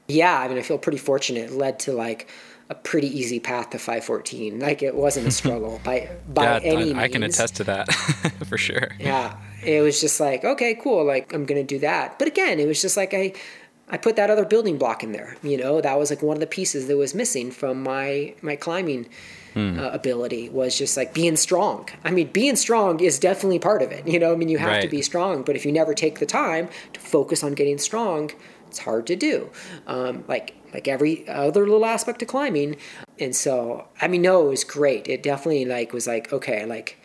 [0.06, 1.50] yeah, I mean, I feel pretty fortunate.
[1.50, 2.30] It led to like,
[2.70, 4.60] a pretty easy path to 514.
[4.60, 6.98] Like it wasn't a struggle by by yeah, any I, means.
[6.98, 7.92] I can attest to that
[8.47, 8.92] for sure.
[8.98, 11.05] Yeah, it was just like okay, cool.
[11.05, 12.18] Like I'm gonna do that.
[12.18, 13.34] But again, it was just like I
[13.88, 15.36] I put that other building block in there.
[15.42, 18.56] You know, that was like one of the pieces that was missing from my my
[18.56, 19.09] climbing.
[19.52, 19.80] Hmm.
[19.80, 21.88] Uh, ability was just like being strong.
[22.05, 24.06] I mean, being strong is definitely part of it.
[24.06, 24.82] You know, I mean, you have right.
[24.82, 28.30] to be strong, but if you never take the time to focus on getting strong,
[28.68, 29.51] it's hard to do.
[29.88, 32.76] Um, like like every other little aspect of climbing.
[33.18, 35.09] And so, I mean, no, it was great.
[35.09, 36.97] It definitely like was like, okay, like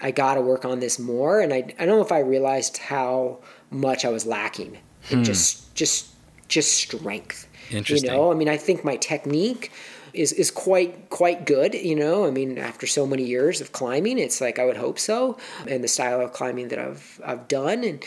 [0.00, 1.40] I got to work on this more.
[1.40, 3.38] And I, I don't know if I realized how
[3.70, 4.78] much I was lacking
[5.10, 5.24] in hmm.
[5.24, 6.08] just, just,
[6.48, 7.48] just strength.
[7.70, 8.10] Interesting.
[8.10, 9.70] You know, I mean, I think my technique
[10.14, 11.74] is, is quite, quite good.
[11.74, 14.98] You know, I mean, after so many years of climbing, it's like, I would hope
[14.98, 15.36] so.
[15.66, 17.84] And the style of climbing that I've, I've done.
[17.84, 18.02] And,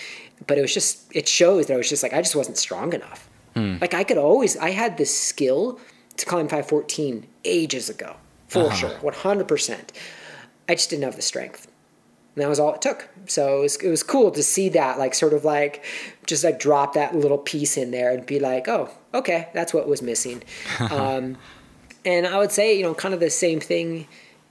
[0.48, 2.94] but it was just, it shows that I was just like, I just wasn't strong
[2.94, 3.78] enough Hmm.
[3.82, 5.80] Like I could always, I had this skill
[6.18, 8.16] to climb 514 ages ago,
[8.48, 8.76] for uh-huh.
[8.76, 9.90] sure, 100%.
[10.70, 11.68] I just didn't have the strength.
[12.36, 13.10] And that was all it took.
[13.28, 15.84] So it was, it was cool to see that, like, sort of like,
[16.26, 19.88] just like drop that little piece in there and be like, oh, okay, that's what
[19.88, 20.44] was missing.
[20.92, 21.38] um,
[22.06, 24.08] and I would say, you know, kind of the same thing,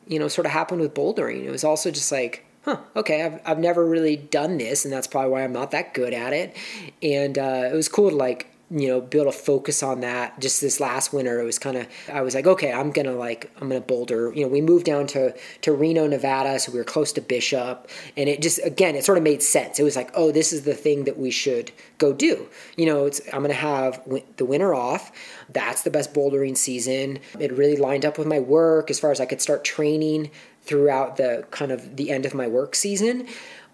[0.06, 1.44] you know, sort of happened with bouldering.
[1.44, 5.06] It was also just like, huh, okay, I've, I've never really done this, and that's
[5.06, 6.56] probably why I'm not that good at it.
[7.02, 10.38] And uh, it was cool to like you know be able to focus on that.
[10.38, 13.50] Just this last winter it was kind of i was like okay i'm gonna like
[13.60, 14.32] i'm gonna boulder.
[14.34, 17.88] You know we moved down to to reno nevada so we were close to bishop.
[18.16, 19.80] And it just again it sort of made sense.
[19.80, 22.48] It was like oh this is the thing that we should go do.
[22.76, 24.00] You know it's i'm gonna have
[24.36, 25.10] the winter off.
[25.48, 27.18] That's the best bouldering season.
[27.38, 30.30] It really lined up with my work as far as i could start training
[30.62, 33.26] throughout the kind of the end of my work season.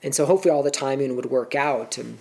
[0.03, 2.19] And so hopefully all the timing would work out and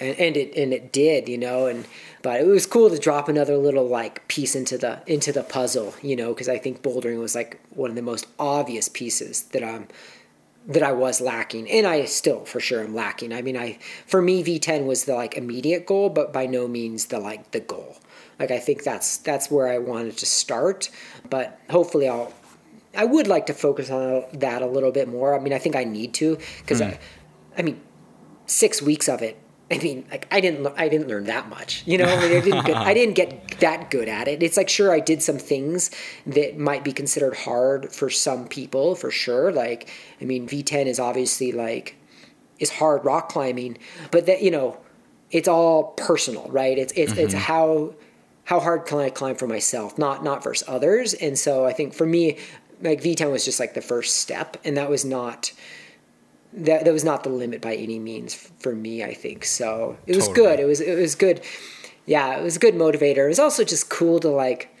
[0.00, 1.86] and, and it and it did, you know, and
[2.22, 5.94] but it was cool to drop another little like piece into the into the puzzle,
[6.02, 9.62] you know, because I think bouldering was like one of the most obvious pieces that
[9.62, 9.88] I'm
[10.66, 13.32] that I was lacking, and I still for sure am lacking.
[13.32, 17.06] I mean, I for me V10 was the like immediate goal, but by no means
[17.06, 17.98] the like the goal.
[18.38, 20.90] Like I think that's that's where I wanted to start,
[21.28, 22.32] but hopefully I'll
[22.96, 25.38] I would like to focus on that a little bit more.
[25.38, 26.92] I mean, I think I need to because mm.
[26.92, 26.98] I,
[27.56, 27.80] I mean,
[28.46, 29.38] six weeks of it
[29.70, 32.04] I mean, like I didn't, I didn't learn that much, you know.
[32.04, 34.42] I, mean, I didn't, get, I didn't get that good at it.
[34.42, 35.90] It's like sure, I did some things
[36.26, 39.52] that might be considered hard for some people, for sure.
[39.52, 39.88] Like,
[40.20, 41.96] I mean, V10 is obviously like
[42.58, 43.78] is hard rock climbing,
[44.10, 44.78] but that you know,
[45.30, 46.76] it's all personal, right?
[46.76, 47.20] It's it's mm-hmm.
[47.20, 47.94] it's how
[48.44, 51.14] how hard can I climb for myself, not not versus others.
[51.14, 52.38] And so I think for me,
[52.82, 55.52] like V10 was just like the first step, and that was not
[56.52, 59.04] that that was not the limit by any means for me.
[59.04, 59.96] I think so.
[60.06, 60.46] It was totally.
[60.46, 60.60] good.
[60.60, 61.40] It was it was good.
[62.06, 63.24] Yeah, it was a good motivator.
[63.24, 64.74] It was also just cool to like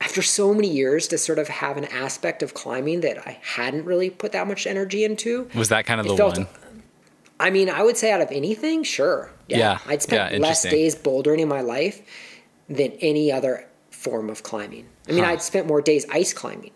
[0.00, 3.84] after so many years to sort of have an aspect of climbing that I hadn't
[3.84, 5.48] really put that much energy into.
[5.54, 6.46] Was that kind of the felt, one?
[7.38, 9.30] I mean, I would say out of anything, sure.
[9.48, 12.02] Yeah, yeah I'd spent yeah, less days bouldering in my life
[12.68, 14.86] than any other form of climbing.
[15.08, 15.30] I mean, huh.
[15.30, 16.72] I'd spent more days ice climbing.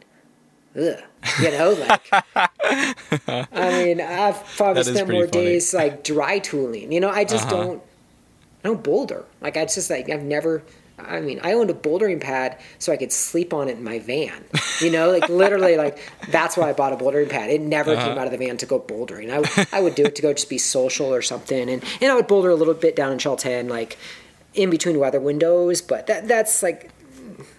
[0.76, 1.02] Ugh.
[1.40, 3.48] You know, like I
[3.84, 5.44] mean, I've probably spent more funny.
[5.44, 6.92] days like dry tooling.
[6.92, 7.62] You know, I just uh-huh.
[7.62, 7.82] don't
[8.64, 9.24] I don't boulder.
[9.40, 10.62] Like I just like I've never
[11.08, 13.98] I mean, I owned a bouldering pad so I could sleep on it in my
[13.98, 14.44] van.
[14.80, 15.98] You know, like literally, like
[16.28, 17.50] that's why I bought a bouldering pad.
[17.50, 18.08] It never uh-huh.
[18.08, 19.30] came out of the van to go bouldering.
[19.30, 22.14] I, I would do it to go just be social or something, and and I
[22.14, 23.98] would boulder a little bit down in Chaltén, like
[24.54, 25.82] in between weather windows.
[25.82, 26.90] But that that's like,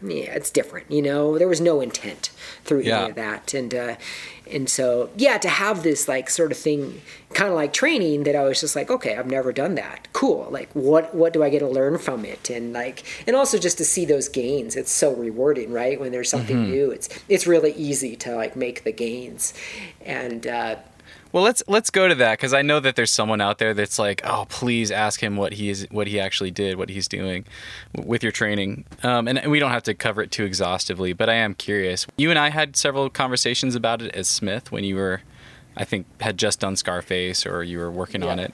[0.03, 0.89] yeah, it's different.
[0.91, 2.31] You know, there was no intent
[2.63, 3.01] through yeah.
[3.01, 3.95] any of that, and uh,
[4.51, 7.01] and so yeah to have this like sort of thing
[7.33, 10.47] kind of like training that i was just like okay i've never done that cool
[10.51, 13.77] like what what do i get to learn from it and like and also just
[13.77, 16.71] to see those gains it's so rewarding right when there's something mm-hmm.
[16.71, 19.53] new it's it's really easy to like make the gains
[20.05, 20.75] and uh
[21.31, 23.97] well, let's let's go to that because I know that there's someone out there that's
[23.97, 27.45] like, oh, please ask him what he is, what he actually did, what he's doing
[27.95, 28.85] with your training.
[29.03, 32.05] Um, and we don't have to cover it too exhaustively, but I am curious.
[32.17, 35.21] You and I had several conversations about it as Smith when you were,
[35.77, 38.31] I think, had just done Scarface or you were working yeah.
[38.31, 38.53] on it,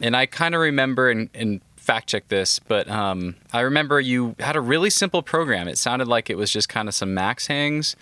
[0.00, 4.36] and I kind of remember and, and fact check this, but um, I remember you
[4.38, 5.66] had a really simple program.
[5.66, 7.96] It sounded like it was just kind of some max hangs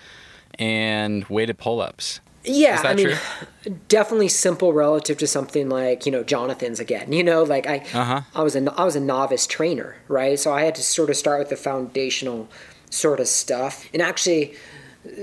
[0.59, 2.21] and weighted pull ups.
[2.45, 3.77] Yeah, I mean, true?
[3.89, 7.13] definitely simple relative to something like you know Jonathan's again.
[7.13, 8.23] You know, like I, uh-huh.
[8.35, 10.39] I was a I was a novice trainer, right?
[10.39, 12.49] So I had to sort of start with the foundational
[12.89, 13.87] sort of stuff.
[13.93, 14.55] And actually,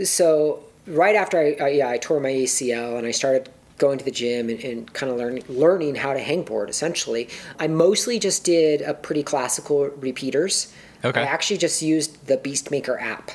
[0.03, 4.06] so right after I, I yeah I tore my ACL and I started going to
[4.06, 6.69] the gym and, and kind of learning learning how to hangboard.
[6.69, 7.30] Essentially,
[7.60, 10.72] I mostly just did a pretty classical repeaters.
[11.03, 11.22] Okay.
[11.22, 13.31] I actually just used the Beastmaker app.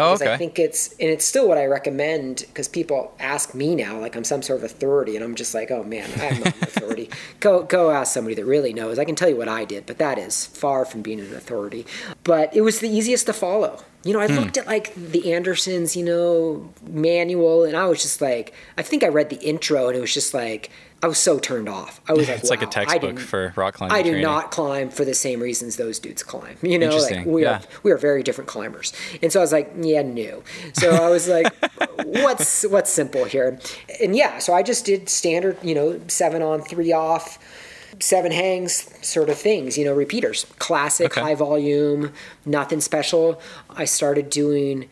[0.00, 0.32] Oh, okay.
[0.32, 4.16] I think it's and it's still what I recommend because people ask me now like
[4.16, 7.10] I'm some sort of authority and I'm just like oh man I'm not an authority.
[7.40, 8.98] go go ask somebody that really knows.
[8.98, 11.86] I can tell you what I did, but that is far from being an authority.
[12.24, 13.82] But it was the easiest to follow.
[14.02, 14.36] You know, I hmm.
[14.36, 19.02] looked at like the Andersons, you know, manual, and I was just like, I think
[19.02, 20.70] I read the intro, and it was just like
[21.02, 22.00] I was so turned off.
[22.06, 23.96] I was like, it's wow, like a textbook for rock climbing.
[23.96, 24.22] I do training.
[24.22, 26.58] not climb for the same reasons those dudes climb.
[26.60, 27.58] You know, like we yeah.
[27.58, 28.92] are we are very different climbers.
[29.22, 30.42] And so I was like, yeah, no.
[30.74, 31.54] So I was like,
[32.04, 33.58] what's what's simple here?
[34.02, 37.38] And yeah, so I just did standard, you know, seven on, three off,
[37.98, 41.20] seven hangs sort of things, you know, repeaters, classic, okay.
[41.22, 42.12] high volume,
[42.44, 43.40] nothing special.
[43.70, 44.90] I started doing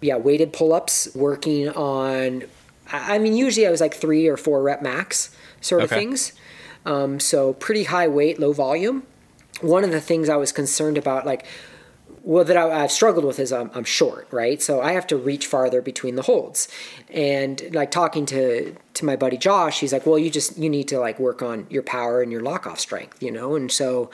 [0.00, 2.44] yeah weighted pull-ups, working on.
[2.92, 6.00] I mean, usually I was like three or four rep max sort of okay.
[6.00, 6.32] things.
[6.86, 9.04] Um, so pretty high weight, low volume.
[9.60, 11.44] One of the things I was concerned about, like,
[12.28, 14.60] well, that I, have struggled with is I'm, I'm, short, right?
[14.60, 16.68] So I have to reach farther between the holds.
[17.08, 20.88] And like talking to to my buddy Josh, he's like, well, you just you need
[20.88, 23.54] to like work on your power and your lock off strength, you know.
[23.54, 24.10] And so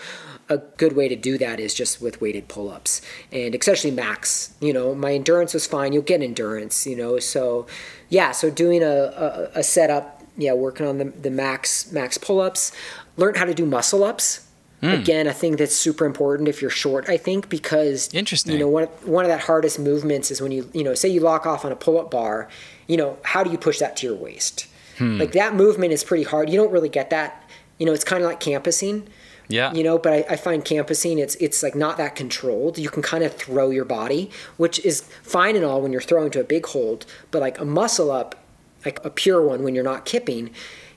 [0.48, 3.00] a good way to do that is just with weighted pull ups,
[3.32, 4.54] and especially max.
[4.60, 5.92] You know, my endurance was fine.
[5.92, 7.18] You'll get endurance, you know.
[7.18, 7.66] So
[8.10, 12.40] yeah, so doing a, a, a setup yeah, working on the, the max max pull
[12.40, 12.72] ups.
[13.16, 14.46] Learn how to do muscle ups.
[14.82, 15.00] Mm.
[15.00, 18.52] Again, a thing that's super important if you're short, I think, because interesting.
[18.52, 21.20] You know, one one of that hardest movements is when you you know say you
[21.20, 22.48] lock off on a pull up bar.
[22.86, 24.66] You know, how do you push that to your waist?
[24.98, 25.18] Hmm.
[25.18, 26.50] Like that movement is pretty hard.
[26.50, 27.48] You don't really get that.
[27.78, 29.08] You know, it's kind of like campusing.
[29.48, 29.72] Yeah.
[29.72, 32.78] You know, but I, I, find campusing it's it's like not that controlled.
[32.78, 36.30] You can kind of throw your body, which is fine and all when you're throwing
[36.30, 38.43] to a big hold, but like a muscle up
[38.84, 40.50] like a pure one when you're not kipping,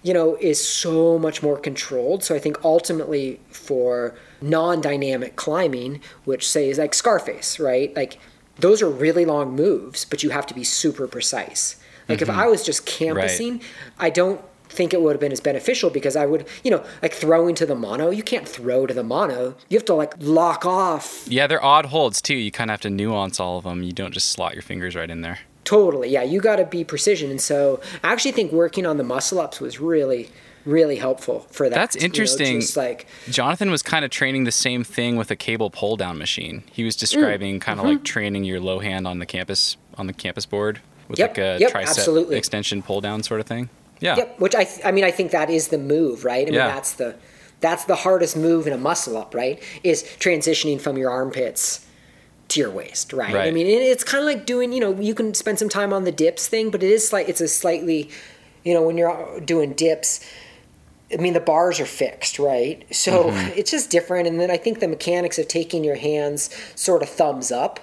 [0.03, 2.23] you know, is so much more controlled.
[2.23, 7.95] So I think ultimately for non-dynamic climbing, which say is like Scarface, right?
[7.95, 8.19] Like
[8.57, 11.77] those are really long moves, but you have to be super precise.
[12.07, 12.29] Like mm-hmm.
[12.29, 13.63] if I was just campusing, right.
[13.99, 17.13] I don't think it would have been as beneficial because I would, you know, like
[17.13, 19.55] throwing to the mono, you can't throw to the mono.
[19.69, 21.25] You have to like lock off.
[21.27, 22.35] Yeah, they're odd holds too.
[22.35, 23.83] You kind of have to nuance all of them.
[23.83, 25.39] You don't just slot your fingers right in there.
[25.67, 26.07] Totally.
[26.07, 27.29] Yeah, you got to be precision.
[27.29, 30.29] And so I actually think working on the muscle ups was really
[30.63, 31.75] really helpful for that.
[31.75, 32.61] That's interesting.
[32.61, 35.97] You know, like Jonathan was kind of training the same thing with a cable pull
[35.97, 36.63] down machine.
[36.71, 37.95] He was describing mm, kind of mm-hmm.
[37.95, 40.79] like training your low hand on the campus on the campus board
[41.09, 42.37] with yep, like a yep, tricep absolutely.
[42.37, 43.69] extension pull down sort of thing.
[43.99, 44.15] Yeah.
[44.15, 44.39] Yep.
[44.39, 46.47] Which I th- I mean I think that is the move, right?
[46.47, 46.67] I mean yeah.
[46.67, 47.15] that's the
[47.59, 49.61] that's the hardest move in a muscle up, right?
[49.83, 51.85] Is transitioning from your armpits
[52.49, 53.33] to your waist, right?
[53.33, 53.47] right.
[53.47, 56.03] I mean, it's kind of like doing, you know, you can spend some time on
[56.03, 58.09] the dips thing, but it is like it's a slightly,
[58.63, 60.25] you know, when you're doing dips,
[61.11, 62.85] I mean, the bars are fixed, right?
[62.93, 63.57] So mm-hmm.
[63.57, 64.27] it's just different.
[64.27, 67.79] And then I think the mechanics of taking your hands sort of thumbs up,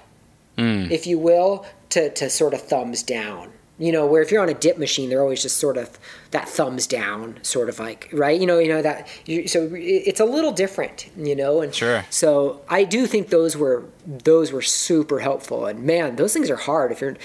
[0.58, 0.90] mm.
[0.90, 3.53] if you will, to, to sort of thumbs down.
[3.78, 5.98] You know, where if you're on a dip machine, they're always just sort of
[6.30, 8.40] that thumbs down, sort of like right.
[8.40, 9.08] You know, you know that.
[9.26, 11.60] You, so it's a little different, you know.
[11.60, 12.04] And Sure.
[12.10, 15.66] So I do think those were those were super helpful.
[15.66, 17.16] And man, those things are hard if you're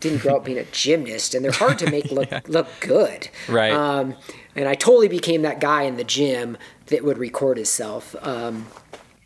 [0.00, 3.28] didn't grow up being a gymnast, and they're hard to make look look good.
[3.48, 3.72] Right.
[3.72, 4.14] Um,
[4.54, 6.56] and I totally became that guy in the gym
[6.86, 8.16] that would record himself.
[8.22, 8.66] Um,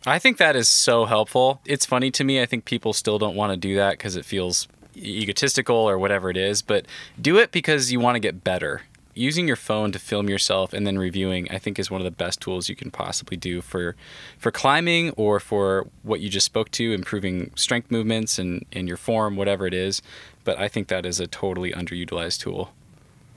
[0.05, 1.61] I think that is so helpful.
[1.65, 2.41] It's funny to me.
[2.41, 6.29] I think people still don't want to do that because it feels egotistical or whatever
[6.29, 6.85] it is, but
[7.19, 8.83] do it because you want to get better.
[9.15, 12.11] Using your phone to film yourself and then reviewing, I think, is one of the
[12.11, 13.95] best tools you can possibly do for
[14.39, 18.97] for climbing or for what you just spoke to, improving strength movements and, and your
[18.97, 20.01] form, whatever it is.
[20.43, 22.73] But I think that is a totally underutilized tool.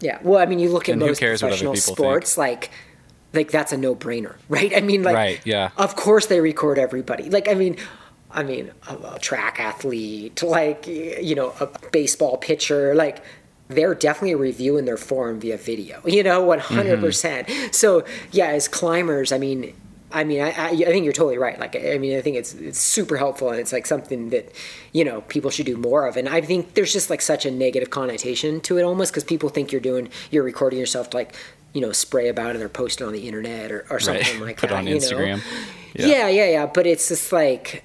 [0.01, 0.19] Yeah.
[0.23, 2.71] Well, I mean, you look at And most cares what other professional sports, like,
[3.33, 4.75] like that's a no-brainer, right?
[4.75, 5.71] I mean, like, Right, yeah.
[5.77, 7.31] Of course, they record everybody.
[7.31, 7.77] Like, I mean,
[8.31, 13.23] I mean, a, a track athlete, like, you know, a baseball pitcher, like.
[13.69, 17.49] They're definitely reviewing their form via video, you know, one hundred percent.
[17.49, 17.73] Mm-hmm.
[17.73, 19.75] So yeah, as climbers, I mean,
[20.13, 21.59] I mean, I, I, I think you're totally right.
[21.59, 24.53] Like, I mean, I think it's it's super helpful, and it's like something that
[24.93, 26.17] you know people should do more of.
[26.17, 29.49] And I think there's just like such a negative connotation to it, almost because people
[29.49, 31.35] think you're doing you're recording yourself to like
[31.73, 34.57] you know spray about it or post it on the internet or, or something like
[34.61, 34.77] Put that.
[34.77, 35.01] on you know?
[35.01, 35.43] Instagram.
[35.95, 36.29] Yeah.
[36.29, 37.83] yeah, yeah, But it's just like,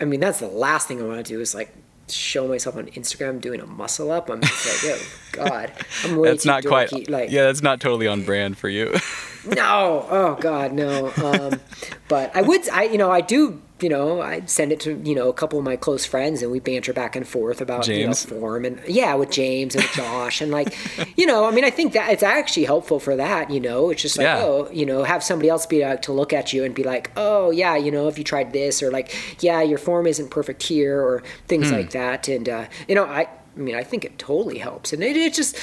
[0.00, 1.74] I mean, that's the last thing I want to do is like
[2.08, 4.30] show myself on Instagram doing a muscle up.
[4.30, 5.72] I'm just like, oh god,
[6.04, 7.08] I'm way That's too not quite.
[7.08, 8.94] Like, yeah, that's not totally on brand for you.
[9.46, 11.60] no oh god no um,
[12.08, 15.14] but i would i you know i do you know i send it to you
[15.14, 18.24] know a couple of my close friends and we banter back and forth about James?
[18.28, 20.76] you know form and yeah with james and with josh and like
[21.16, 24.02] you know i mean i think that it's actually helpful for that you know it's
[24.02, 24.40] just like Yeah.
[24.42, 27.12] oh you know have somebody else be able to look at you and be like
[27.16, 29.14] oh yeah you know if you tried this or like
[29.44, 31.76] yeah your form isn't perfect here or things Hmm.
[31.76, 35.02] like that and uh, you know i i mean i think it totally helps and
[35.02, 35.56] it, it just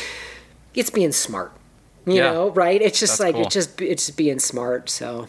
[0.74, 1.52] it's being smart
[2.06, 2.34] you Yeah.
[2.34, 3.46] know right it's just That's like cool.
[3.46, 5.28] it's just it's being smart so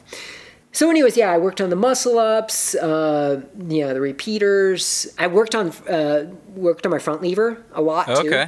[0.73, 5.27] so anyways yeah i worked on the muscle ups uh you know the repeaters i
[5.27, 6.25] worked on uh
[6.55, 8.47] worked on my front lever a lot too okay,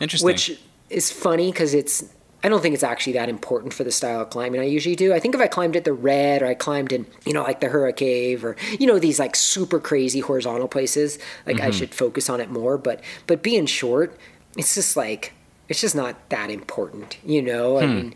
[0.00, 0.24] interesting.
[0.26, 0.58] which
[0.90, 2.04] is funny because it's
[2.44, 5.12] I don't think it's actually that important for the style of climbing I usually do.
[5.12, 7.60] I think if I climbed at the red or I climbed in, you know, like
[7.60, 11.66] the Hurricane or you know these like super crazy horizontal places, like Mm-hmm.
[11.66, 12.78] I should focus on it more.
[12.78, 14.16] But but being short,
[14.56, 15.32] it's just like
[15.68, 17.78] it's just not that important, you know.
[17.78, 17.94] I Hmm.
[17.94, 18.14] mean,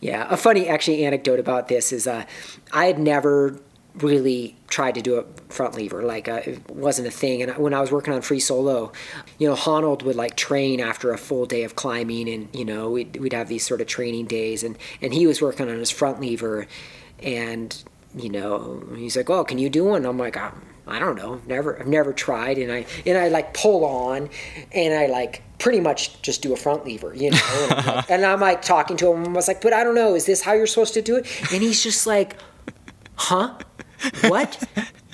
[0.00, 0.26] yeah.
[0.30, 2.24] A funny actually anecdote about this is uh,
[2.72, 3.60] I had never
[3.94, 7.42] really tried to do a front lever like uh, it wasn't a thing.
[7.42, 8.92] And when i was working on free solo
[9.38, 12.90] you know Honnold would like train after a full day of climbing and you know
[12.90, 14.62] we'd, we'd have these sort of training days.
[14.62, 16.66] And and he was working on his front lever
[17.20, 17.82] and
[18.14, 20.04] you know he's like oh can you do one?
[20.06, 20.52] I'm like i,
[20.86, 21.40] I don't know.
[21.46, 22.58] Never i've never tried.
[22.58, 24.30] And i and i like pull on
[24.72, 27.38] and i like pretty much just do a front lever you know?
[27.70, 29.26] And I'm, like, and I'm like talking to him.
[29.26, 30.14] I was like but i don't know.
[30.14, 31.26] Is this how you're supposed to do it?
[31.52, 32.36] And he's just like
[33.16, 33.54] huh
[34.28, 34.62] what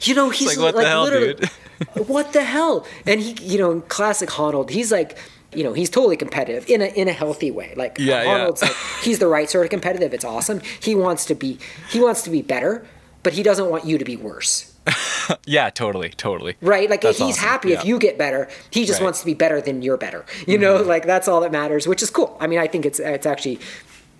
[0.02, 1.44] you know he's like, what the hell, dude?
[2.06, 2.86] what the hell?
[3.06, 5.18] And he, you know, in classic Honnold, he's like,
[5.54, 7.74] you know, he's totally competitive in a in a healthy way.
[7.76, 8.38] Like Yeah, yeah.
[8.38, 10.12] Honnold's like he's the right sort of competitive.
[10.14, 10.60] It's awesome.
[10.80, 11.58] He wants to be
[11.90, 12.86] he wants to be better,
[13.22, 14.72] but he doesn't want you to be worse.
[15.46, 16.56] yeah, totally, totally.
[16.60, 16.88] Right?
[16.88, 17.48] Like That's he's awesome.
[17.48, 18.48] happy if you get better.
[18.70, 18.96] He just Right.
[18.98, 19.04] Mm-hmm.
[19.04, 20.24] wants to be better than you're better.
[20.46, 22.36] You know, like that's all that matters, which is cool.
[22.40, 23.58] I mean, I think it's it's actually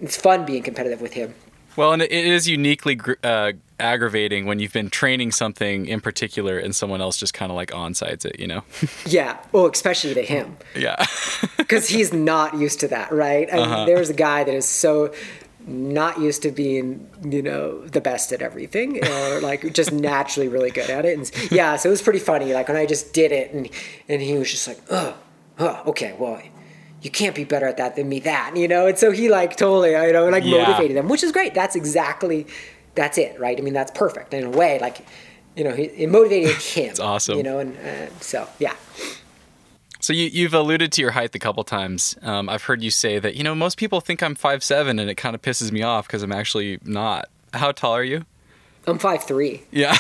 [0.01, 1.35] it's fun being competitive with him.
[1.77, 6.75] Well, and it is uniquely uh, aggravating when you've been training something in particular and
[6.75, 8.63] someone else just kind of like onsights it, you know?
[9.07, 9.37] Yeah.
[9.53, 10.57] Well, especially to him.
[10.75, 11.05] yeah.
[11.59, 13.49] because he's not used to that, right?
[13.53, 13.85] I mean, Uh-huh.
[13.85, 15.13] there's a guy that is so
[15.69, 20.71] not used to being, you know, the best at everything, or like just naturally really
[20.71, 21.19] good at it.
[21.19, 22.55] And yeah, so it was pretty funny.
[22.55, 23.69] Like when I just did it, and
[24.09, 25.15] and he was just like, oh,
[25.59, 26.41] oh, okay, well.
[27.07, 28.19] You can't be better at that than me.
[28.19, 30.63] That you know, and so he like totally, you know, like Yeah.
[30.67, 31.55] motivated them, which is great.
[31.55, 32.49] That's exactly,
[32.97, 33.57] that's it, right?
[33.57, 34.81] I mean, that's perfect in a way.
[34.81, 35.07] Like,
[35.55, 36.91] you know, he, it motivated him.
[36.91, 37.37] It's awesome.
[37.37, 38.75] You know, and uh, so yeah.
[40.01, 42.17] So you, you've alluded to your height a couple times.
[42.23, 45.15] Um, I've heard you say that, you know, most people think I'm 5'7", and it
[45.15, 47.27] kind of pisses me off because I'm actually not.
[47.55, 48.25] How tall are you?
[48.87, 49.63] I'm five three.
[49.73, 49.97] Yeah.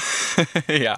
[0.68, 0.96] yeah.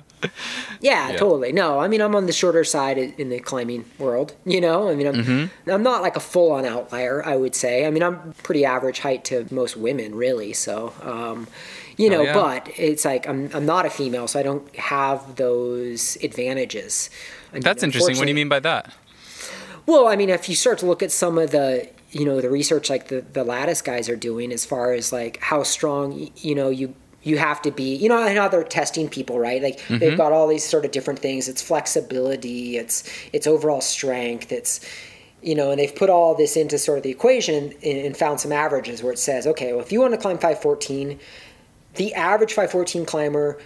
[0.81, 1.53] Yeah, totally.
[1.53, 4.35] No, I mean I'm on the shorter side in the climbing world.
[4.45, 5.71] You know, I mean I'm Mm-hmm.
[5.71, 7.25] I'm not like a full on outlier.
[7.25, 7.87] I would say.
[7.87, 10.53] I mean I'm pretty average height to most women, really.
[10.53, 11.47] So, um,
[11.97, 12.35] you know, Oh, yeah.
[12.35, 17.11] but it's like I'm I'm not a female, so I don't have those advantages.
[17.51, 18.17] I mean, That's interesting.
[18.17, 18.93] What do you mean by that?
[19.87, 22.51] well, I mean, if you start to look at some of the, you know, the
[22.51, 26.55] research like the, the lattice guys are doing as far as like how strong, you
[26.55, 26.95] know, you
[27.29, 29.63] you have to be, you know, and how they're testing people, right?
[29.63, 30.17] Like they've mm-hmm.
[30.17, 31.49] got all these sort of different things.
[31.49, 34.81] It's flexibility, it's it's overall strength, it's
[35.43, 38.41] you know, and they've put all this into sort of the equation and, and found
[38.41, 41.19] some averages where it says, okay, well, if you want to climb 514,
[41.95, 43.61] the average 514 climber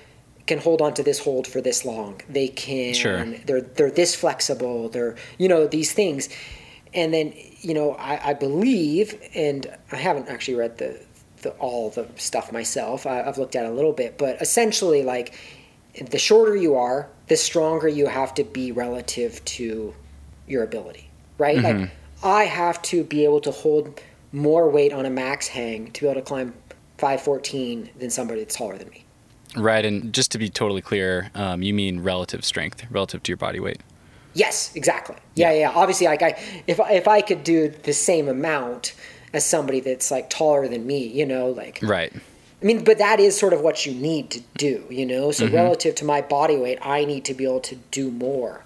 [0.46, 2.20] can hold on to this hold for this long.
[2.28, 3.24] They can, Sure.
[3.46, 4.88] they're they're this flexible.
[4.88, 6.28] They're you know these things,
[6.92, 11.00] and then you know I, I believe, and I haven't actually read the,
[11.42, 13.06] the all the stuff myself.
[13.06, 15.34] I, I've looked at a little bit, but essentially, like
[16.10, 19.94] the shorter you are, the stronger you have to be relative to
[20.46, 21.58] your ability, right?
[21.58, 21.90] Like
[22.22, 24.00] I have to be able to hold
[24.32, 26.54] more weight on a max hang to be able to climb
[26.98, 29.04] 514 than somebody that's taller than me.
[29.56, 33.36] Right, and just to be totally clear, um, you mean relative strength, relative to your
[33.36, 33.82] body weight.
[34.34, 35.16] Yes, exactly.
[35.34, 35.58] Yeah, yeah.
[35.58, 35.72] yeah.
[35.74, 38.94] Obviously, like I, if if I could do the same amount
[39.32, 42.12] as somebody that's like taller than me, you know, like Right.
[42.14, 45.32] I mean, but that is sort of what you need to do, you know.
[45.32, 48.64] So relative to my body weight, I need to be able to do more.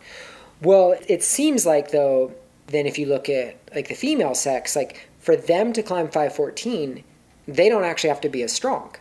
[0.61, 2.33] Well, it seems like though,
[2.67, 7.05] then if you look at like the female sex, like for them to climb 514,
[7.49, 8.95] they don't actually have to be as strong.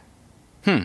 [0.63, 0.83] Hmm.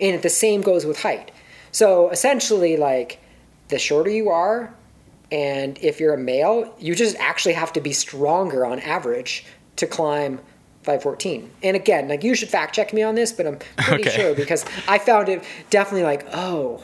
[0.00, 1.30] And the same goes with height.
[1.70, 3.20] So essentially, like
[3.68, 4.74] the shorter you are,
[5.30, 9.44] and if you're a male, you just actually have to be stronger on average
[9.78, 10.38] to climb
[10.84, 11.50] 514.
[11.62, 14.16] And again, like you should fact check me on this, but I'm pretty Okay.
[14.16, 16.82] sure because I found it definitely like, oh,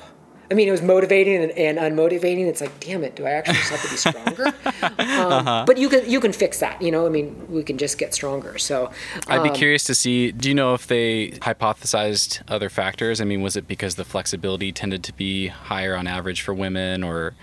[0.50, 2.46] I mean, it was motivating and, and unmotivating.
[2.46, 4.46] It's like, damn it, do I actually just have to be stronger?
[4.82, 5.64] um, Uh-huh.
[5.66, 6.82] But you can you can fix that.
[6.82, 8.58] You know, I mean, we can just get stronger.
[8.58, 8.90] So
[9.26, 10.32] I'd be um, curious to see.
[10.32, 13.20] Do you know if they hypothesized other factors?
[13.22, 17.02] I mean, was it because the flexibility tended to be higher on average for women,
[17.02, 17.34] or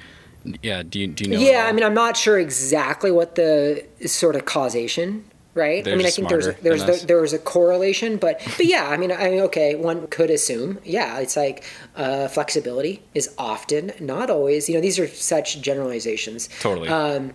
[0.62, 0.84] yeah?
[0.84, 1.40] Do you do you know?
[1.42, 1.66] Yeah.
[1.68, 5.84] I mean, I'm not sure exactly what the sort of causation, right?
[5.84, 7.04] They're I mean, I think there's a, there's the, us.
[7.04, 11.20] there's a correlation, but but yeah, I mean, I mean, okay, one could assume, yeah,
[11.20, 11.64] it's like
[11.96, 14.70] uh, flexibility is often, not always.
[14.70, 16.50] You know, these are such generalizations.
[16.60, 16.90] Totally.
[16.90, 17.34] Um,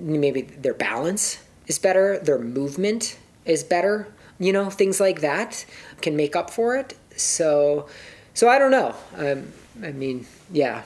[0.00, 4.08] maybe their balance is better, their movement is better.
[4.38, 5.66] You know, things like that
[6.00, 6.96] can make up for it.
[7.14, 7.88] So,
[8.32, 8.94] so I don't know.
[9.16, 9.52] Um,
[9.82, 10.82] I mean, yeah.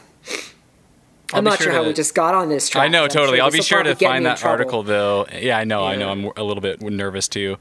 [1.34, 2.84] I'll I'm not sure sure how we just got on this track.
[2.84, 3.38] I know totally.
[3.38, 5.26] sure I'll be sure to probably get me find that article though.
[5.36, 5.84] Yeah, I know.
[5.84, 6.08] I know.
[6.10, 7.56] I'm a little bit nervous too.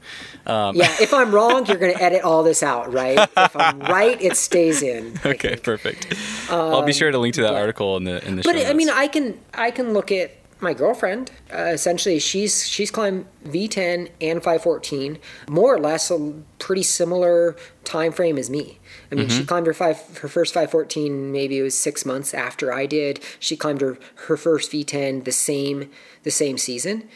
[0.46, 3.18] Um, Yeah, if I'm wrong, you're going to edit all this out, right?
[3.36, 5.18] If I'm right, it stays in.
[5.24, 5.62] I Okay, think.
[5.64, 6.14] perfect.
[6.48, 8.42] I'll be sure to link to that but- article in the in the.
[8.42, 8.52] Show.
[8.52, 8.88] But I mean.
[8.90, 10.30] I can I can look at
[10.60, 11.30] my girlfriend.
[11.52, 15.18] Uh, essentially, she's she's climbed V10 and 514,
[15.48, 18.78] more or less a pretty similar time frame as me.
[19.14, 19.38] I mean, Mm-hmm.
[19.38, 23.20] she climbed her five her first 514 maybe it was six months after I did.
[23.38, 23.96] She climbed her
[24.26, 25.88] her first V10 the same
[26.24, 27.08] the same season.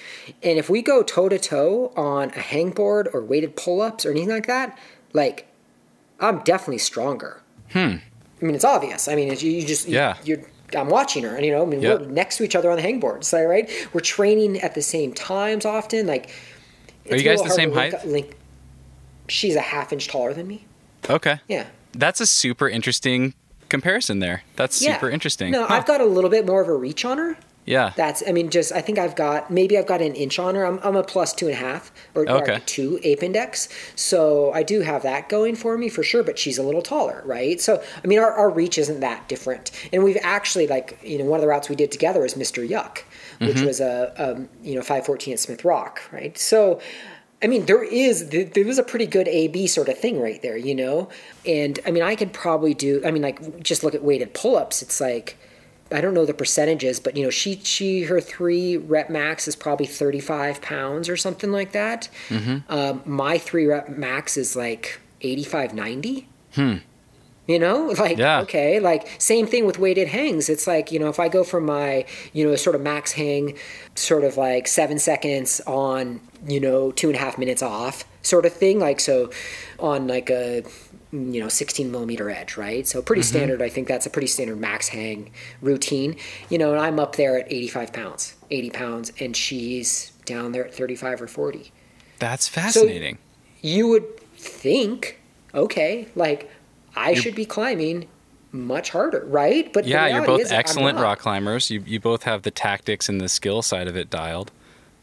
[0.43, 4.11] And if we go toe to toe on a hangboard or weighted pull ups or
[4.13, 4.79] anything like that,
[5.13, 5.47] like
[6.21, 7.43] I'm definitely stronger.
[7.73, 7.97] Hmm.
[8.41, 9.09] I mean, it's obvious.
[9.09, 10.17] I mean, it's, you you just Yeah.
[10.25, 10.39] You're
[10.77, 12.01] I'm watching her, and you know, I mean, Yep.
[12.01, 13.25] we're next to each other on the hangboard.
[13.25, 16.07] So right, we're training at the same times often.
[16.07, 16.31] Like,
[17.11, 18.07] Are you guys the same link height?
[18.07, 18.37] Link,
[19.29, 20.67] she's a half inch taller than me.
[21.09, 21.41] okay.
[21.49, 21.67] Yeah.
[21.93, 23.35] That's a super interesting
[23.69, 24.43] comparison there.
[24.57, 24.95] That's Yeah.
[24.95, 25.51] super interesting.
[25.53, 25.75] No, Huh.
[25.75, 27.37] I've got a little bit more of a reach on her.
[27.67, 27.93] yeah.
[27.97, 30.65] That's, I mean, just I think I've got maybe I've got an inch on her.
[30.65, 34.63] I'm, I'm a plus two and a half or, or two ape index, so I
[34.63, 36.23] do have that going for me for sure.
[36.23, 37.61] But she's a little taller, right?
[37.61, 41.27] So I mean, our, our reach isn't that different, and we've actually like you know
[41.27, 42.67] one of the routes we did together is Mr.
[42.67, 43.01] Yuck,
[43.47, 46.39] which was a um, you know 514 at Smith Rock, right?
[46.39, 46.81] So.
[47.41, 50.43] I mean, there is there was a pretty good A B sort of thing right
[50.43, 51.09] there, you know,
[51.47, 53.01] and I mean, I could probably do.
[53.05, 54.83] I mean, like just look at weighted pull ups.
[54.83, 55.37] It's like
[55.93, 59.55] I don't know the percentages, but you know, she she her three rep max is
[59.55, 62.09] probably thirty five pounds or something like that.
[62.69, 66.29] Um, my three rep max is like 85, 90.
[67.49, 68.43] You know, like Yeah.
[68.43, 70.49] okay, like same thing with weighted hangs.
[70.49, 73.59] It's like you know, if I go for my you know sort of max hang,
[73.97, 78.47] sort of like seven seconds on you know two and a half minutes off sort
[78.47, 78.79] of thing.
[78.79, 79.31] Like so,
[79.81, 80.63] on like a
[81.11, 82.87] you know 16 millimeter edge, right?
[82.87, 83.37] So pretty mm-hmm.
[83.37, 83.63] standard.
[83.63, 85.31] I think that's a pretty standard max hang
[85.61, 86.17] routine.
[86.51, 90.67] You know, and I'm up there at 85 pounds, 80 pounds, and she's down there
[90.67, 91.73] at 35 or 40
[92.19, 93.17] That's fascinating.
[93.63, 95.19] you would think,
[95.55, 96.51] okay, like
[96.97, 98.09] I should be climbing
[98.53, 99.73] much harder, right?
[99.73, 101.71] But yeah, you're both is excellent rock climbers.
[101.71, 104.51] You you both have the tactics and the skill side of it dialed.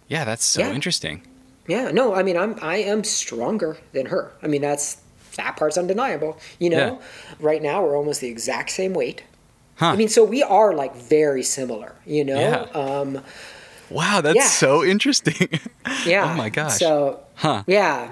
[0.07, 0.73] Yeah, that's so Yeah.
[0.73, 1.21] interesting.
[1.67, 4.31] Yeah, no, I mean I'm I am stronger than her.
[4.41, 4.97] I mean that's
[5.37, 6.37] that part's undeniable.
[6.59, 7.01] You know,
[7.39, 9.23] right now we're almost the exact same weight.
[9.77, 9.87] Huh.
[9.87, 11.95] I mean, so we are like very similar.
[12.05, 12.79] You know, Yeah.
[12.79, 13.21] um,
[13.89, 14.47] Wow, that's Yeah.
[14.47, 15.59] so interesting.
[16.05, 16.31] yeah.
[16.31, 16.79] Oh my gosh.
[16.79, 17.63] So Huh.
[17.67, 18.09] yeah,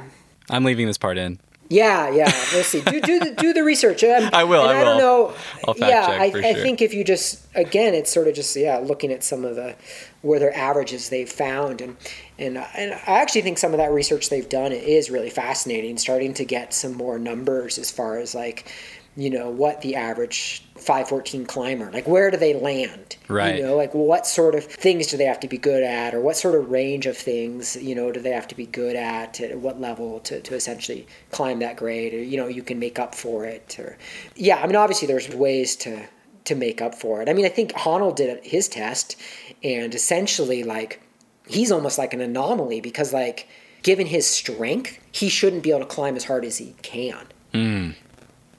[0.50, 1.40] I'm leaving this part in.
[1.74, 2.32] Yeah, yeah.
[2.54, 2.82] We'll see.
[2.82, 4.04] Do do the, do the research.
[4.04, 4.62] Um, I will.
[4.62, 4.98] I I, don't will.
[5.00, 5.34] know.
[5.68, 6.62] I'll fact yeah, check I, for I sure.
[6.62, 9.76] think if you just again, it's sort of just yeah, looking at some of the
[10.22, 11.98] where their averages they've found, and
[12.38, 15.98] and and I actually think some of that research they've done is really fascinating.
[15.98, 18.72] Starting to get some more numbers as far as like,
[19.16, 23.16] you know, what the average 514 climber like where do they land?
[23.30, 23.56] Right.
[23.56, 26.20] you know like what sort of things do they have to be good at or
[26.20, 29.40] what sort of range of things you know do they have to be good at
[29.40, 33.00] at what level to, to essentially climb that grade or you know you can make
[33.00, 33.98] up for it or
[34.36, 36.06] yeah i mean obviously there's ways to
[36.44, 37.30] to make up for it.
[37.30, 39.16] I mean i think Honnold did his test
[39.64, 41.02] and essentially like
[41.48, 43.48] he's almost like an anomaly because like
[43.84, 47.90] given his strength he shouldn't be able to climb as hard as he can hmm.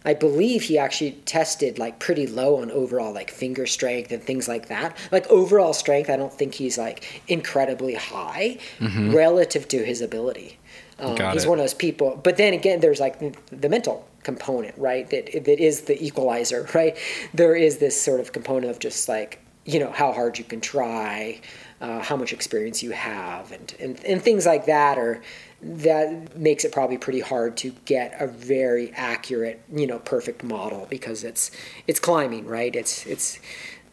[0.04, 4.48] I believe he actually tested like pretty low on overall like finger strength and things
[4.48, 4.96] like that.
[5.10, 10.58] Like overall strength, I don't think he's like incredibly high relative to his ability.
[10.98, 11.48] Um, he's it.
[11.48, 12.20] one of those people.
[12.22, 13.18] But then again, there's like
[13.50, 15.08] the mental component, right?
[15.10, 16.96] That that is the equalizer, right?
[17.32, 20.60] There is this sort of component of just like you know how hard you can
[20.60, 21.40] try,
[21.80, 25.22] uh, how much experience you have, and, and and things like that are
[25.64, 30.86] that makes it probably pretty hard to get a very accurate, you know, perfect model
[30.90, 31.50] because it's
[31.86, 32.74] it's climbing, right?
[32.74, 33.38] It's it's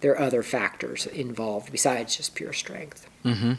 [0.02, 3.08] there are other factors involved besides just pure strength.
[3.24, 3.54] Mm-hmm.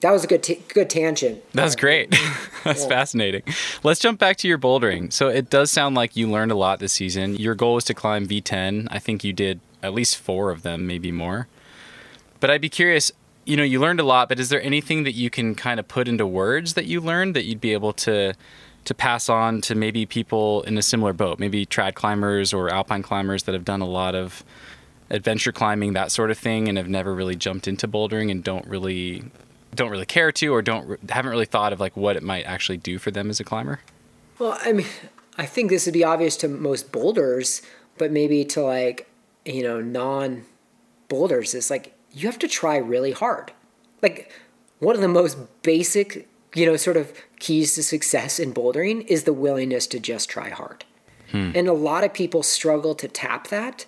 [0.00, 1.42] That was a good t- good tangent.
[1.52, 2.10] That's great.
[2.64, 2.90] That's Cool.
[2.90, 3.42] fascinating.
[3.82, 5.12] Let's jump back to your bouldering.
[5.12, 7.34] So it does sound like you learned a lot this season.
[7.36, 8.88] Your goal was to climb V10.
[8.90, 11.48] I think you did at least four of them, maybe more.
[12.40, 13.10] But I'd be curious,
[13.46, 15.86] you know, you learned a lot, but is there anything that you can kind of
[15.88, 18.34] put into words that you learned that you'd be able to
[18.84, 23.02] to pass on to maybe people in a similar boat, maybe trad climbers or alpine
[23.02, 24.44] climbers that have done a lot of
[25.10, 28.66] adventure climbing, that sort of thing, and have never really jumped into bouldering and don't
[28.66, 29.24] really
[29.74, 32.78] don't really care to or don't haven't really thought of like what it might actually
[32.78, 33.80] do for them as a climber.
[34.38, 34.86] Well, I mean,
[35.38, 37.62] I think this would be obvious to most boulders,
[37.98, 39.08] but maybe to like,
[39.44, 40.44] you know, non
[41.08, 43.52] boulders is like you have to try really hard.
[44.02, 44.32] Like
[44.78, 49.24] one of the most basic, you know, sort of keys to success in bouldering is
[49.24, 50.86] the willingness to just try hard.
[51.30, 51.52] Hmm.
[51.54, 53.84] And a lot of people struggle to tap that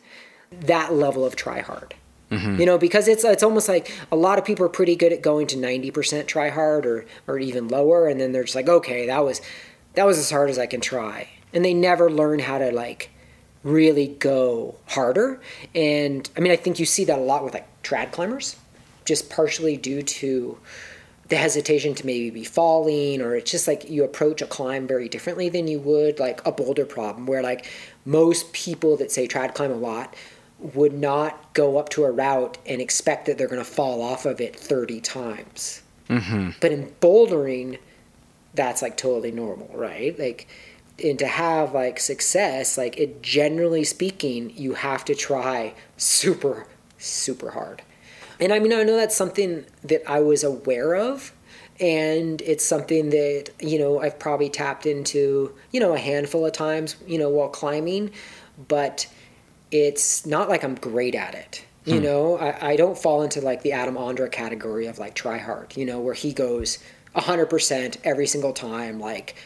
[0.51, 1.95] that level of try hard.
[2.31, 2.61] Mm-hmm.
[2.61, 5.23] You know, because it's it's almost like a lot of people are pretty good at
[5.23, 8.69] going to ninety percent try hard or or even lower, and then they're just like,
[8.69, 9.41] okay, that was
[9.95, 13.11] that was as hard as I can try, and they never learn how to like
[13.63, 15.41] really go harder.
[15.75, 18.57] And I mean, I think you see that a lot with like trad climbers,
[19.05, 20.59] just partially due to
[21.29, 25.09] the hesitation to maybe be falling or it's just like you approach a climb very
[25.09, 27.67] differently than you would like a boulder problem where like
[28.05, 30.15] most people that say trad climb a lot
[30.59, 34.25] would not go up to a route and expect that they're going to fall off
[34.25, 36.51] of it 30 times mm-hmm.
[36.61, 37.79] but in bouldering
[38.55, 40.49] that's like totally normal right like
[41.05, 46.67] and to have like success like it generally speaking you have to try super
[46.99, 47.83] super hard
[48.41, 51.33] and I mean, I know that's something that I was aware of,
[51.81, 56.53] and it's something that, you know, I've probably tapped into, you know, a handful of
[56.53, 58.13] times, you know, while climbing,
[58.69, 59.07] but
[59.71, 61.65] it's not like I'm great at it.
[61.85, 62.05] You hmm.
[62.05, 65.77] know, I, I don't fall into like the Adam Ondra category of like try hard,
[65.77, 66.79] you know, where he goes
[67.17, 69.37] 100% every single time, like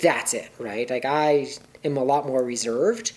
[0.00, 0.88] that's it, right?
[0.88, 1.48] Like I
[1.84, 3.12] am a lot more reserved,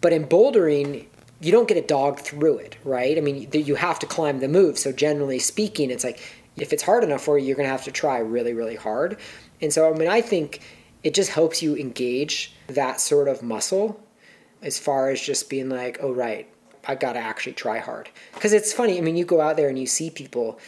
[0.00, 1.06] but in bouldering,
[1.40, 3.16] you don't get a dog through it, right?
[3.16, 4.78] I mean, you have to climb the move.
[4.78, 6.20] So generally speaking, it's like
[6.56, 9.18] if it's hard enough for you, you're going to have to try really, really hard.
[9.60, 10.60] And so, I mean, I think
[11.02, 14.00] it just helps you engage that sort of muscle
[14.62, 16.48] as far as just being like, oh, right,
[16.86, 18.08] I got to actually try hard.
[18.34, 18.98] Because it's funny.
[18.98, 20.58] I mean, you go out there and you see people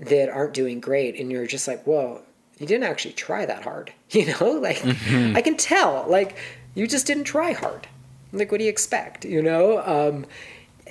[0.00, 2.22] that aren't doing great, and you're just like, whoa,
[2.58, 3.92] you didn't actually try that hard.
[4.10, 5.36] You know, like mm-hmm.
[5.36, 6.36] I can tell, like
[6.74, 7.88] you just didn't try hard.
[8.32, 9.24] Like, what do you expect?
[9.24, 10.26] You know, um,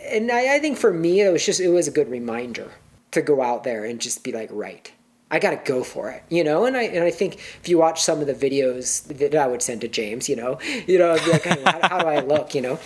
[0.10, 2.72] and I, I think for me, it was just it was a good reminder
[3.12, 4.92] to go out there and just be like, right,
[5.32, 6.66] I got to go for it, you know.
[6.66, 9.64] And I and I think if you watch some of the videos that I would
[9.64, 12.54] send to James, you know, you know, be like, "Hey, how, how do I look,
[12.54, 12.80] you know?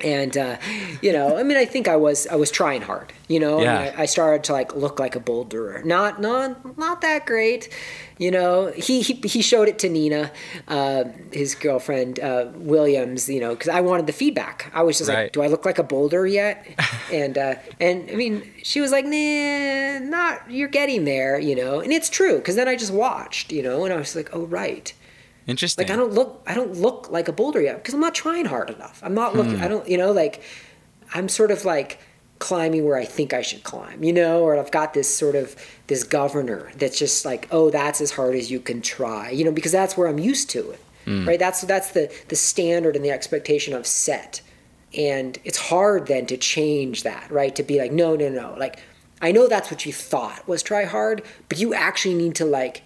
[0.00, 0.58] And uh,
[1.00, 3.60] you know, I mean, I think I was I was trying hard, you know.
[3.60, 3.78] Yeah.
[3.78, 7.24] I, mean, I, I started to like look like a boulderer, not not not that
[7.24, 7.70] great,
[8.18, 8.72] you know.
[8.74, 10.30] He he, he showed it to Nina,
[10.68, 14.70] uh, his girlfriend uh, Williams, you know, because I wanted the feedback.
[14.74, 15.24] I was just Right.
[15.24, 16.66] like, do I look like a boulder yet?
[17.12, 20.50] and uh, and I mean, she was like, nah, not.
[20.50, 21.80] You're getting there, you know.
[21.80, 24.46] And it's true because then I just watched, you know, and I was like, oh
[24.46, 24.92] right.
[25.46, 25.84] Interesting.
[25.86, 28.46] Like I don't look I don't look like a boulder yet because I'm not trying
[28.46, 29.00] hard enough.
[29.04, 30.42] I'm not looking I don't you know like
[31.14, 32.00] I'm sort of like
[32.38, 35.56] climbing where I think I should climb, you know, or I've got this sort of
[35.86, 39.52] this governor that's just like, oh, that's as hard as you can try, you know,
[39.52, 40.80] because that's where I'm used to it.
[41.06, 41.26] Mm.
[41.26, 41.38] right?
[41.38, 44.42] That's that's the the standard and the expectation of set,
[44.96, 47.54] and it's hard then to change that, right?
[47.54, 48.80] To be like, no, no, no, like
[49.22, 52.82] I know that's what you thought was try hard, but you actually need to like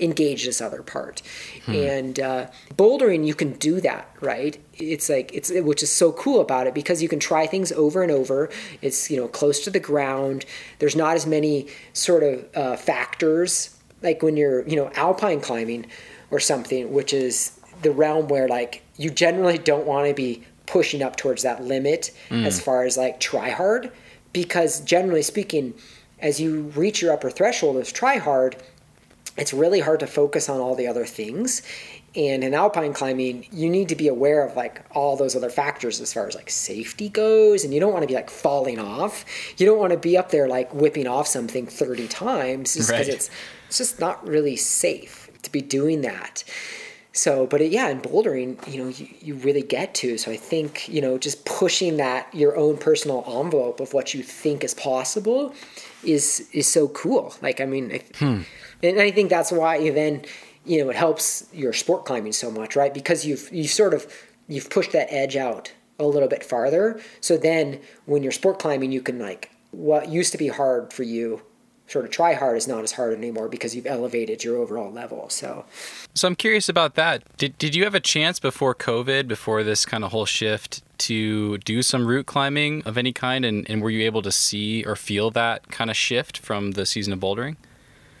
[0.00, 1.22] engage this other part.
[1.66, 1.72] Hmm.
[1.72, 4.58] And uh, bouldering, you can do that, right?
[4.74, 8.02] It's like it's which is so cool about it because you can try things over
[8.02, 8.50] and over.
[8.82, 10.44] It's you know close to the ground.
[10.78, 15.86] There's not as many sort of uh, factors like when you're you know alpine climbing
[16.30, 21.02] or something, which is the realm where like you generally don't want to be pushing
[21.02, 22.46] up towards that limit mm.
[22.46, 23.90] as far as like try hard
[24.32, 25.74] because generally speaking
[26.20, 28.56] as you reach your upper threshold of try hard
[29.36, 31.62] it's really hard to focus on all the other things.
[32.16, 36.00] And in alpine climbing you need to be aware of like all those other factors
[36.00, 37.64] as far as like safety goes.
[37.64, 39.24] And you don't want to be like falling off.
[39.58, 43.06] You don't want to be up there like whipping off something 30 times just because
[43.06, 43.14] right.
[43.14, 43.30] it's
[43.68, 46.42] it's just not really safe to be doing that.
[47.12, 50.18] So but it, yeah in bouldering you know you, you really get to.
[50.18, 54.24] So i think you know just pushing that your own personal envelope of what you
[54.24, 55.54] think is possible
[56.02, 57.34] is is so cool.
[57.40, 58.42] Like i mean hmm
[58.82, 60.22] and I think that's why then
[60.64, 62.92] you know it helps your sport climbing so much, right?
[62.92, 64.12] Because you've you sort of
[64.48, 67.00] you've pushed that edge out a little bit farther.
[67.20, 71.02] So then when you're sport climbing, you can like what used to be hard for
[71.02, 71.42] you
[71.90, 75.28] sort of try hard is not as hard anymore because you've elevated your overall level.
[75.28, 75.64] So,
[76.14, 77.24] so I'm curious about that.
[77.36, 81.58] Did did you have a chance before COVID, before this kind of whole shift, to
[81.58, 84.94] do some route climbing of any kind, and, and were you able to see or
[84.94, 87.56] feel that kind of shift from the season of bouldering?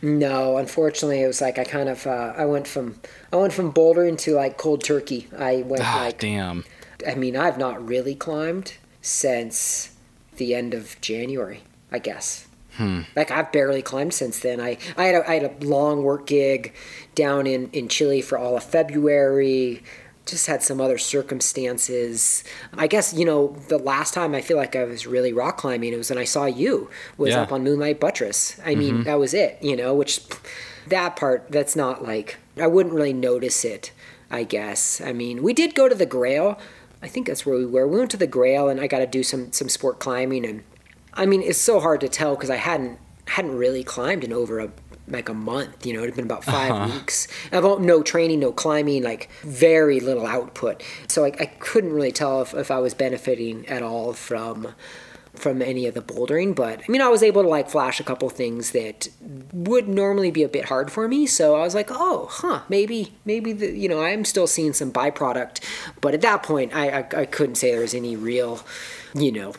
[0.02, 3.00] No, unfortunately, it was like I kind of uh, I went from
[3.32, 5.28] I went from bouldering to like cold turkey.
[5.36, 6.64] I went ah, like damn.
[7.06, 9.94] I mean, I've not really climbed since
[10.36, 11.62] the end of January,
[11.92, 12.46] I guess.
[12.76, 13.02] Hmm.
[13.14, 14.60] Like I've barely climbed since then.
[14.60, 16.74] I I had a, I had a long work gig
[17.14, 19.82] down in in Chile for all of February
[20.30, 22.44] just had some other circumstances.
[22.72, 25.92] I guess, you know, the last time I feel like I was really rock climbing,
[25.92, 27.42] it was when I saw you, was yeah.
[27.42, 28.58] up on Moonlight Buttress.
[28.64, 29.02] I mean, mm-hmm.
[29.04, 30.22] that was it, you know, which
[30.86, 33.92] that part, that's not like, I wouldn't really notice it,
[34.30, 35.00] I guess.
[35.00, 36.58] I mean, we did go to the Grail.
[37.02, 37.86] I think that's where we were.
[37.86, 40.44] We went to the Grail and I got to do some, some sport climbing.
[40.46, 40.62] And
[41.14, 44.58] I mean, it's so hard to tell because I hadn't, hadn't really climbed in over
[44.60, 44.70] a
[45.10, 45.84] like a month.
[45.86, 46.94] You know, it had been about 5 uh-huh.
[46.94, 47.28] weeks.
[47.52, 50.82] About no training, no climbing, like very little output.
[51.08, 54.74] So I, I couldn't really tell if, if I was benefiting at all from
[55.34, 58.04] from any of the bouldering but i mean i was able to like flash a
[58.04, 59.08] couple things that
[59.52, 63.12] would normally be a bit hard for me so i was like oh huh maybe
[63.24, 65.60] maybe the you know i'm still seeing some byproduct
[66.00, 68.60] but at that point i i, I couldn't say there was any real
[69.14, 69.54] you know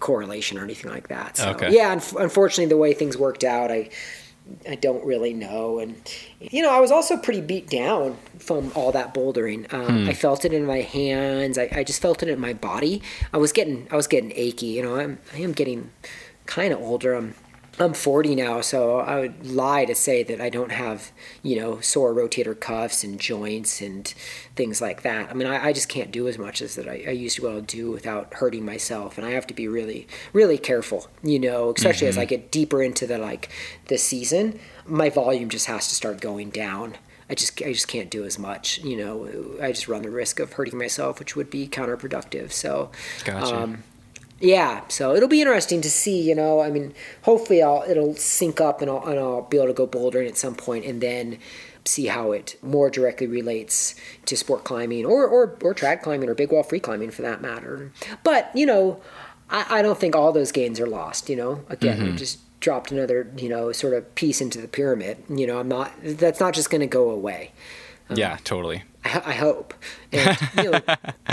[0.00, 1.74] correlation or anything like that so okay.
[1.74, 3.88] yeah un- unfortunately the way things worked out i
[4.68, 5.78] I don't really know.
[5.78, 6.00] And,
[6.40, 9.72] you know, I was also pretty beat down from all that bouldering.
[9.72, 10.08] Um, hmm.
[10.08, 11.58] I felt it in my hands.
[11.58, 13.02] I, I just felt it in my body.
[13.32, 14.66] I was getting, I was getting achy.
[14.66, 15.90] You know, I'm, I am getting
[16.46, 17.14] kind of older.
[17.14, 17.34] I'm
[17.78, 21.12] I'm 40 now, so I would lie to say that I don't have,
[21.42, 24.06] you know, sore rotator cuffs and joints and
[24.54, 25.30] things like that.
[25.30, 27.42] I mean, I, I just can't do as much as that I, I, used to
[27.42, 31.08] be able to do without hurting myself, and I have to be really, really careful,
[31.22, 32.18] you know, especially mm-hmm.
[32.18, 33.50] as I get deeper into the like
[33.88, 34.58] the season.
[34.86, 36.96] My volume just has to start going down.
[37.28, 39.58] I just I just can't do as much, you know.
[39.60, 42.52] I just run the risk of hurting myself, which would be counterproductive.
[42.52, 42.90] So,
[43.24, 43.54] gotcha.
[43.54, 43.82] Um,
[44.40, 46.20] yeah, so it'll be interesting to see.
[46.20, 49.68] You know, I mean, hopefully, I'll it'll sync up and I'll, and I'll be able
[49.68, 51.38] to go bouldering at some point, and then
[51.84, 53.94] see how it more directly relates
[54.26, 57.40] to sport climbing or or, or trad climbing or big wall free climbing for that
[57.40, 57.92] matter.
[58.24, 59.00] But you know,
[59.48, 61.30] I, I don't think all those gains are lost.
[61.30, 62.16] You know, again, mm-hmm.
[62.16, 65.18] just dropped another you know sort of piece into the pyramid.
[65.30, 65.92] You know, I'm not.
[66.02, 67.52] That's not just going to go away.
[68.10, 68.84] Um, yeah, totally.
[69.24, 69.74] I, hope.
[70.12, 70.80] And, you know,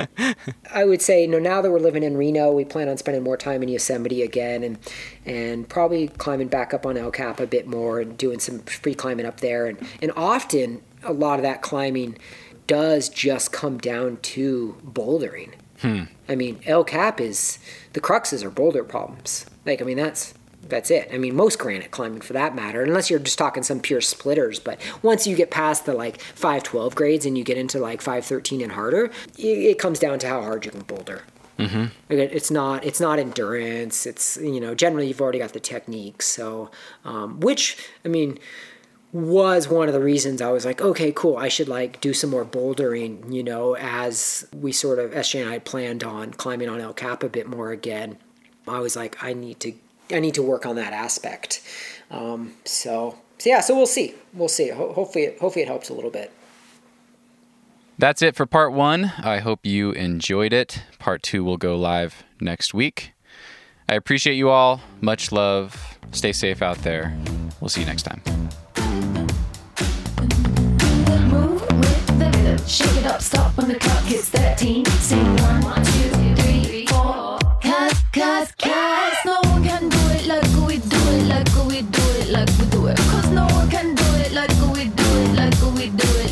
[0.74, 3.24] I would say, you know, now that we're living in Reno, we plan on spending
[3.24, 4.78] more time in Yosemite again, and
[5.26, 8.95] and probably climbing back up on El Cap a bit more and doing some free
[8.95, 9.66] climbing up there.
[9.66, 12.18] And and often a lot of that climbing
[12.68, 15.54] does just come down to bouldering.
[15.82, 16.04] Hmm.
[16.30, 17.60] I mean, El Cap is
[17.94, 19.45] the cruxes are boulder problems.
[19.66, 20.34] Like, I mean, that's
[20.69, 21.10] that's it.
[21.14, 24.60] I mean, most granite climbing for that matter, unless you're just talking some pure splitters.
[24.60, 28.61] But once you get past the like 512 grades and you get into like 513
[28.61, 31.23] and harder, it, comes down to how hard you can boulder.
[31.60, 31.85] Mm-hmm.
[32.10, 34.06] It's not it's not endurance.
[34.06, 36.27] It's you know generally you've already got the techniques.
[36.27, 36.72] So
[37.06, 38.40] um, which I mean
[39.11, 41.38] was one of the reasons I was like, okay, cool.
[41.38, 43.31] I should like do some more bouldering.
[43.31, 47.23] You know, as we sort of SJ and I planned on climbing on El Cap
[47.23, 48.18] a bit more again.
[48.68, 49.73] I was like, I need to
[50.12, 51.62] I need to work on that aspect.
[52.12, 54.16] Um, so, so yeah, so we'll see.
[54.34, 54.70] We'll see.
[54.70, 56.32] Ho- hopefully, it, hopefully it helps a little bit.
[57.98, 59.14] That's it for part one.
[59.24, 60.84] I hope you enjoyed it.
[61.00, 63.14] Part two will go live next week.
[63.88, 64.82] I appreciate you all.
[65.02, 65.98] Much love.
[66.12, 67.16] Stay safe out there.
[67.60, 68.22] We'll see you next time.
[72.66, 74.86] Shake it up, stop when the clock hits 13.
[74.86, 75.38] Sing.
[77.62, 79.93] Cause, cause, cause, no one can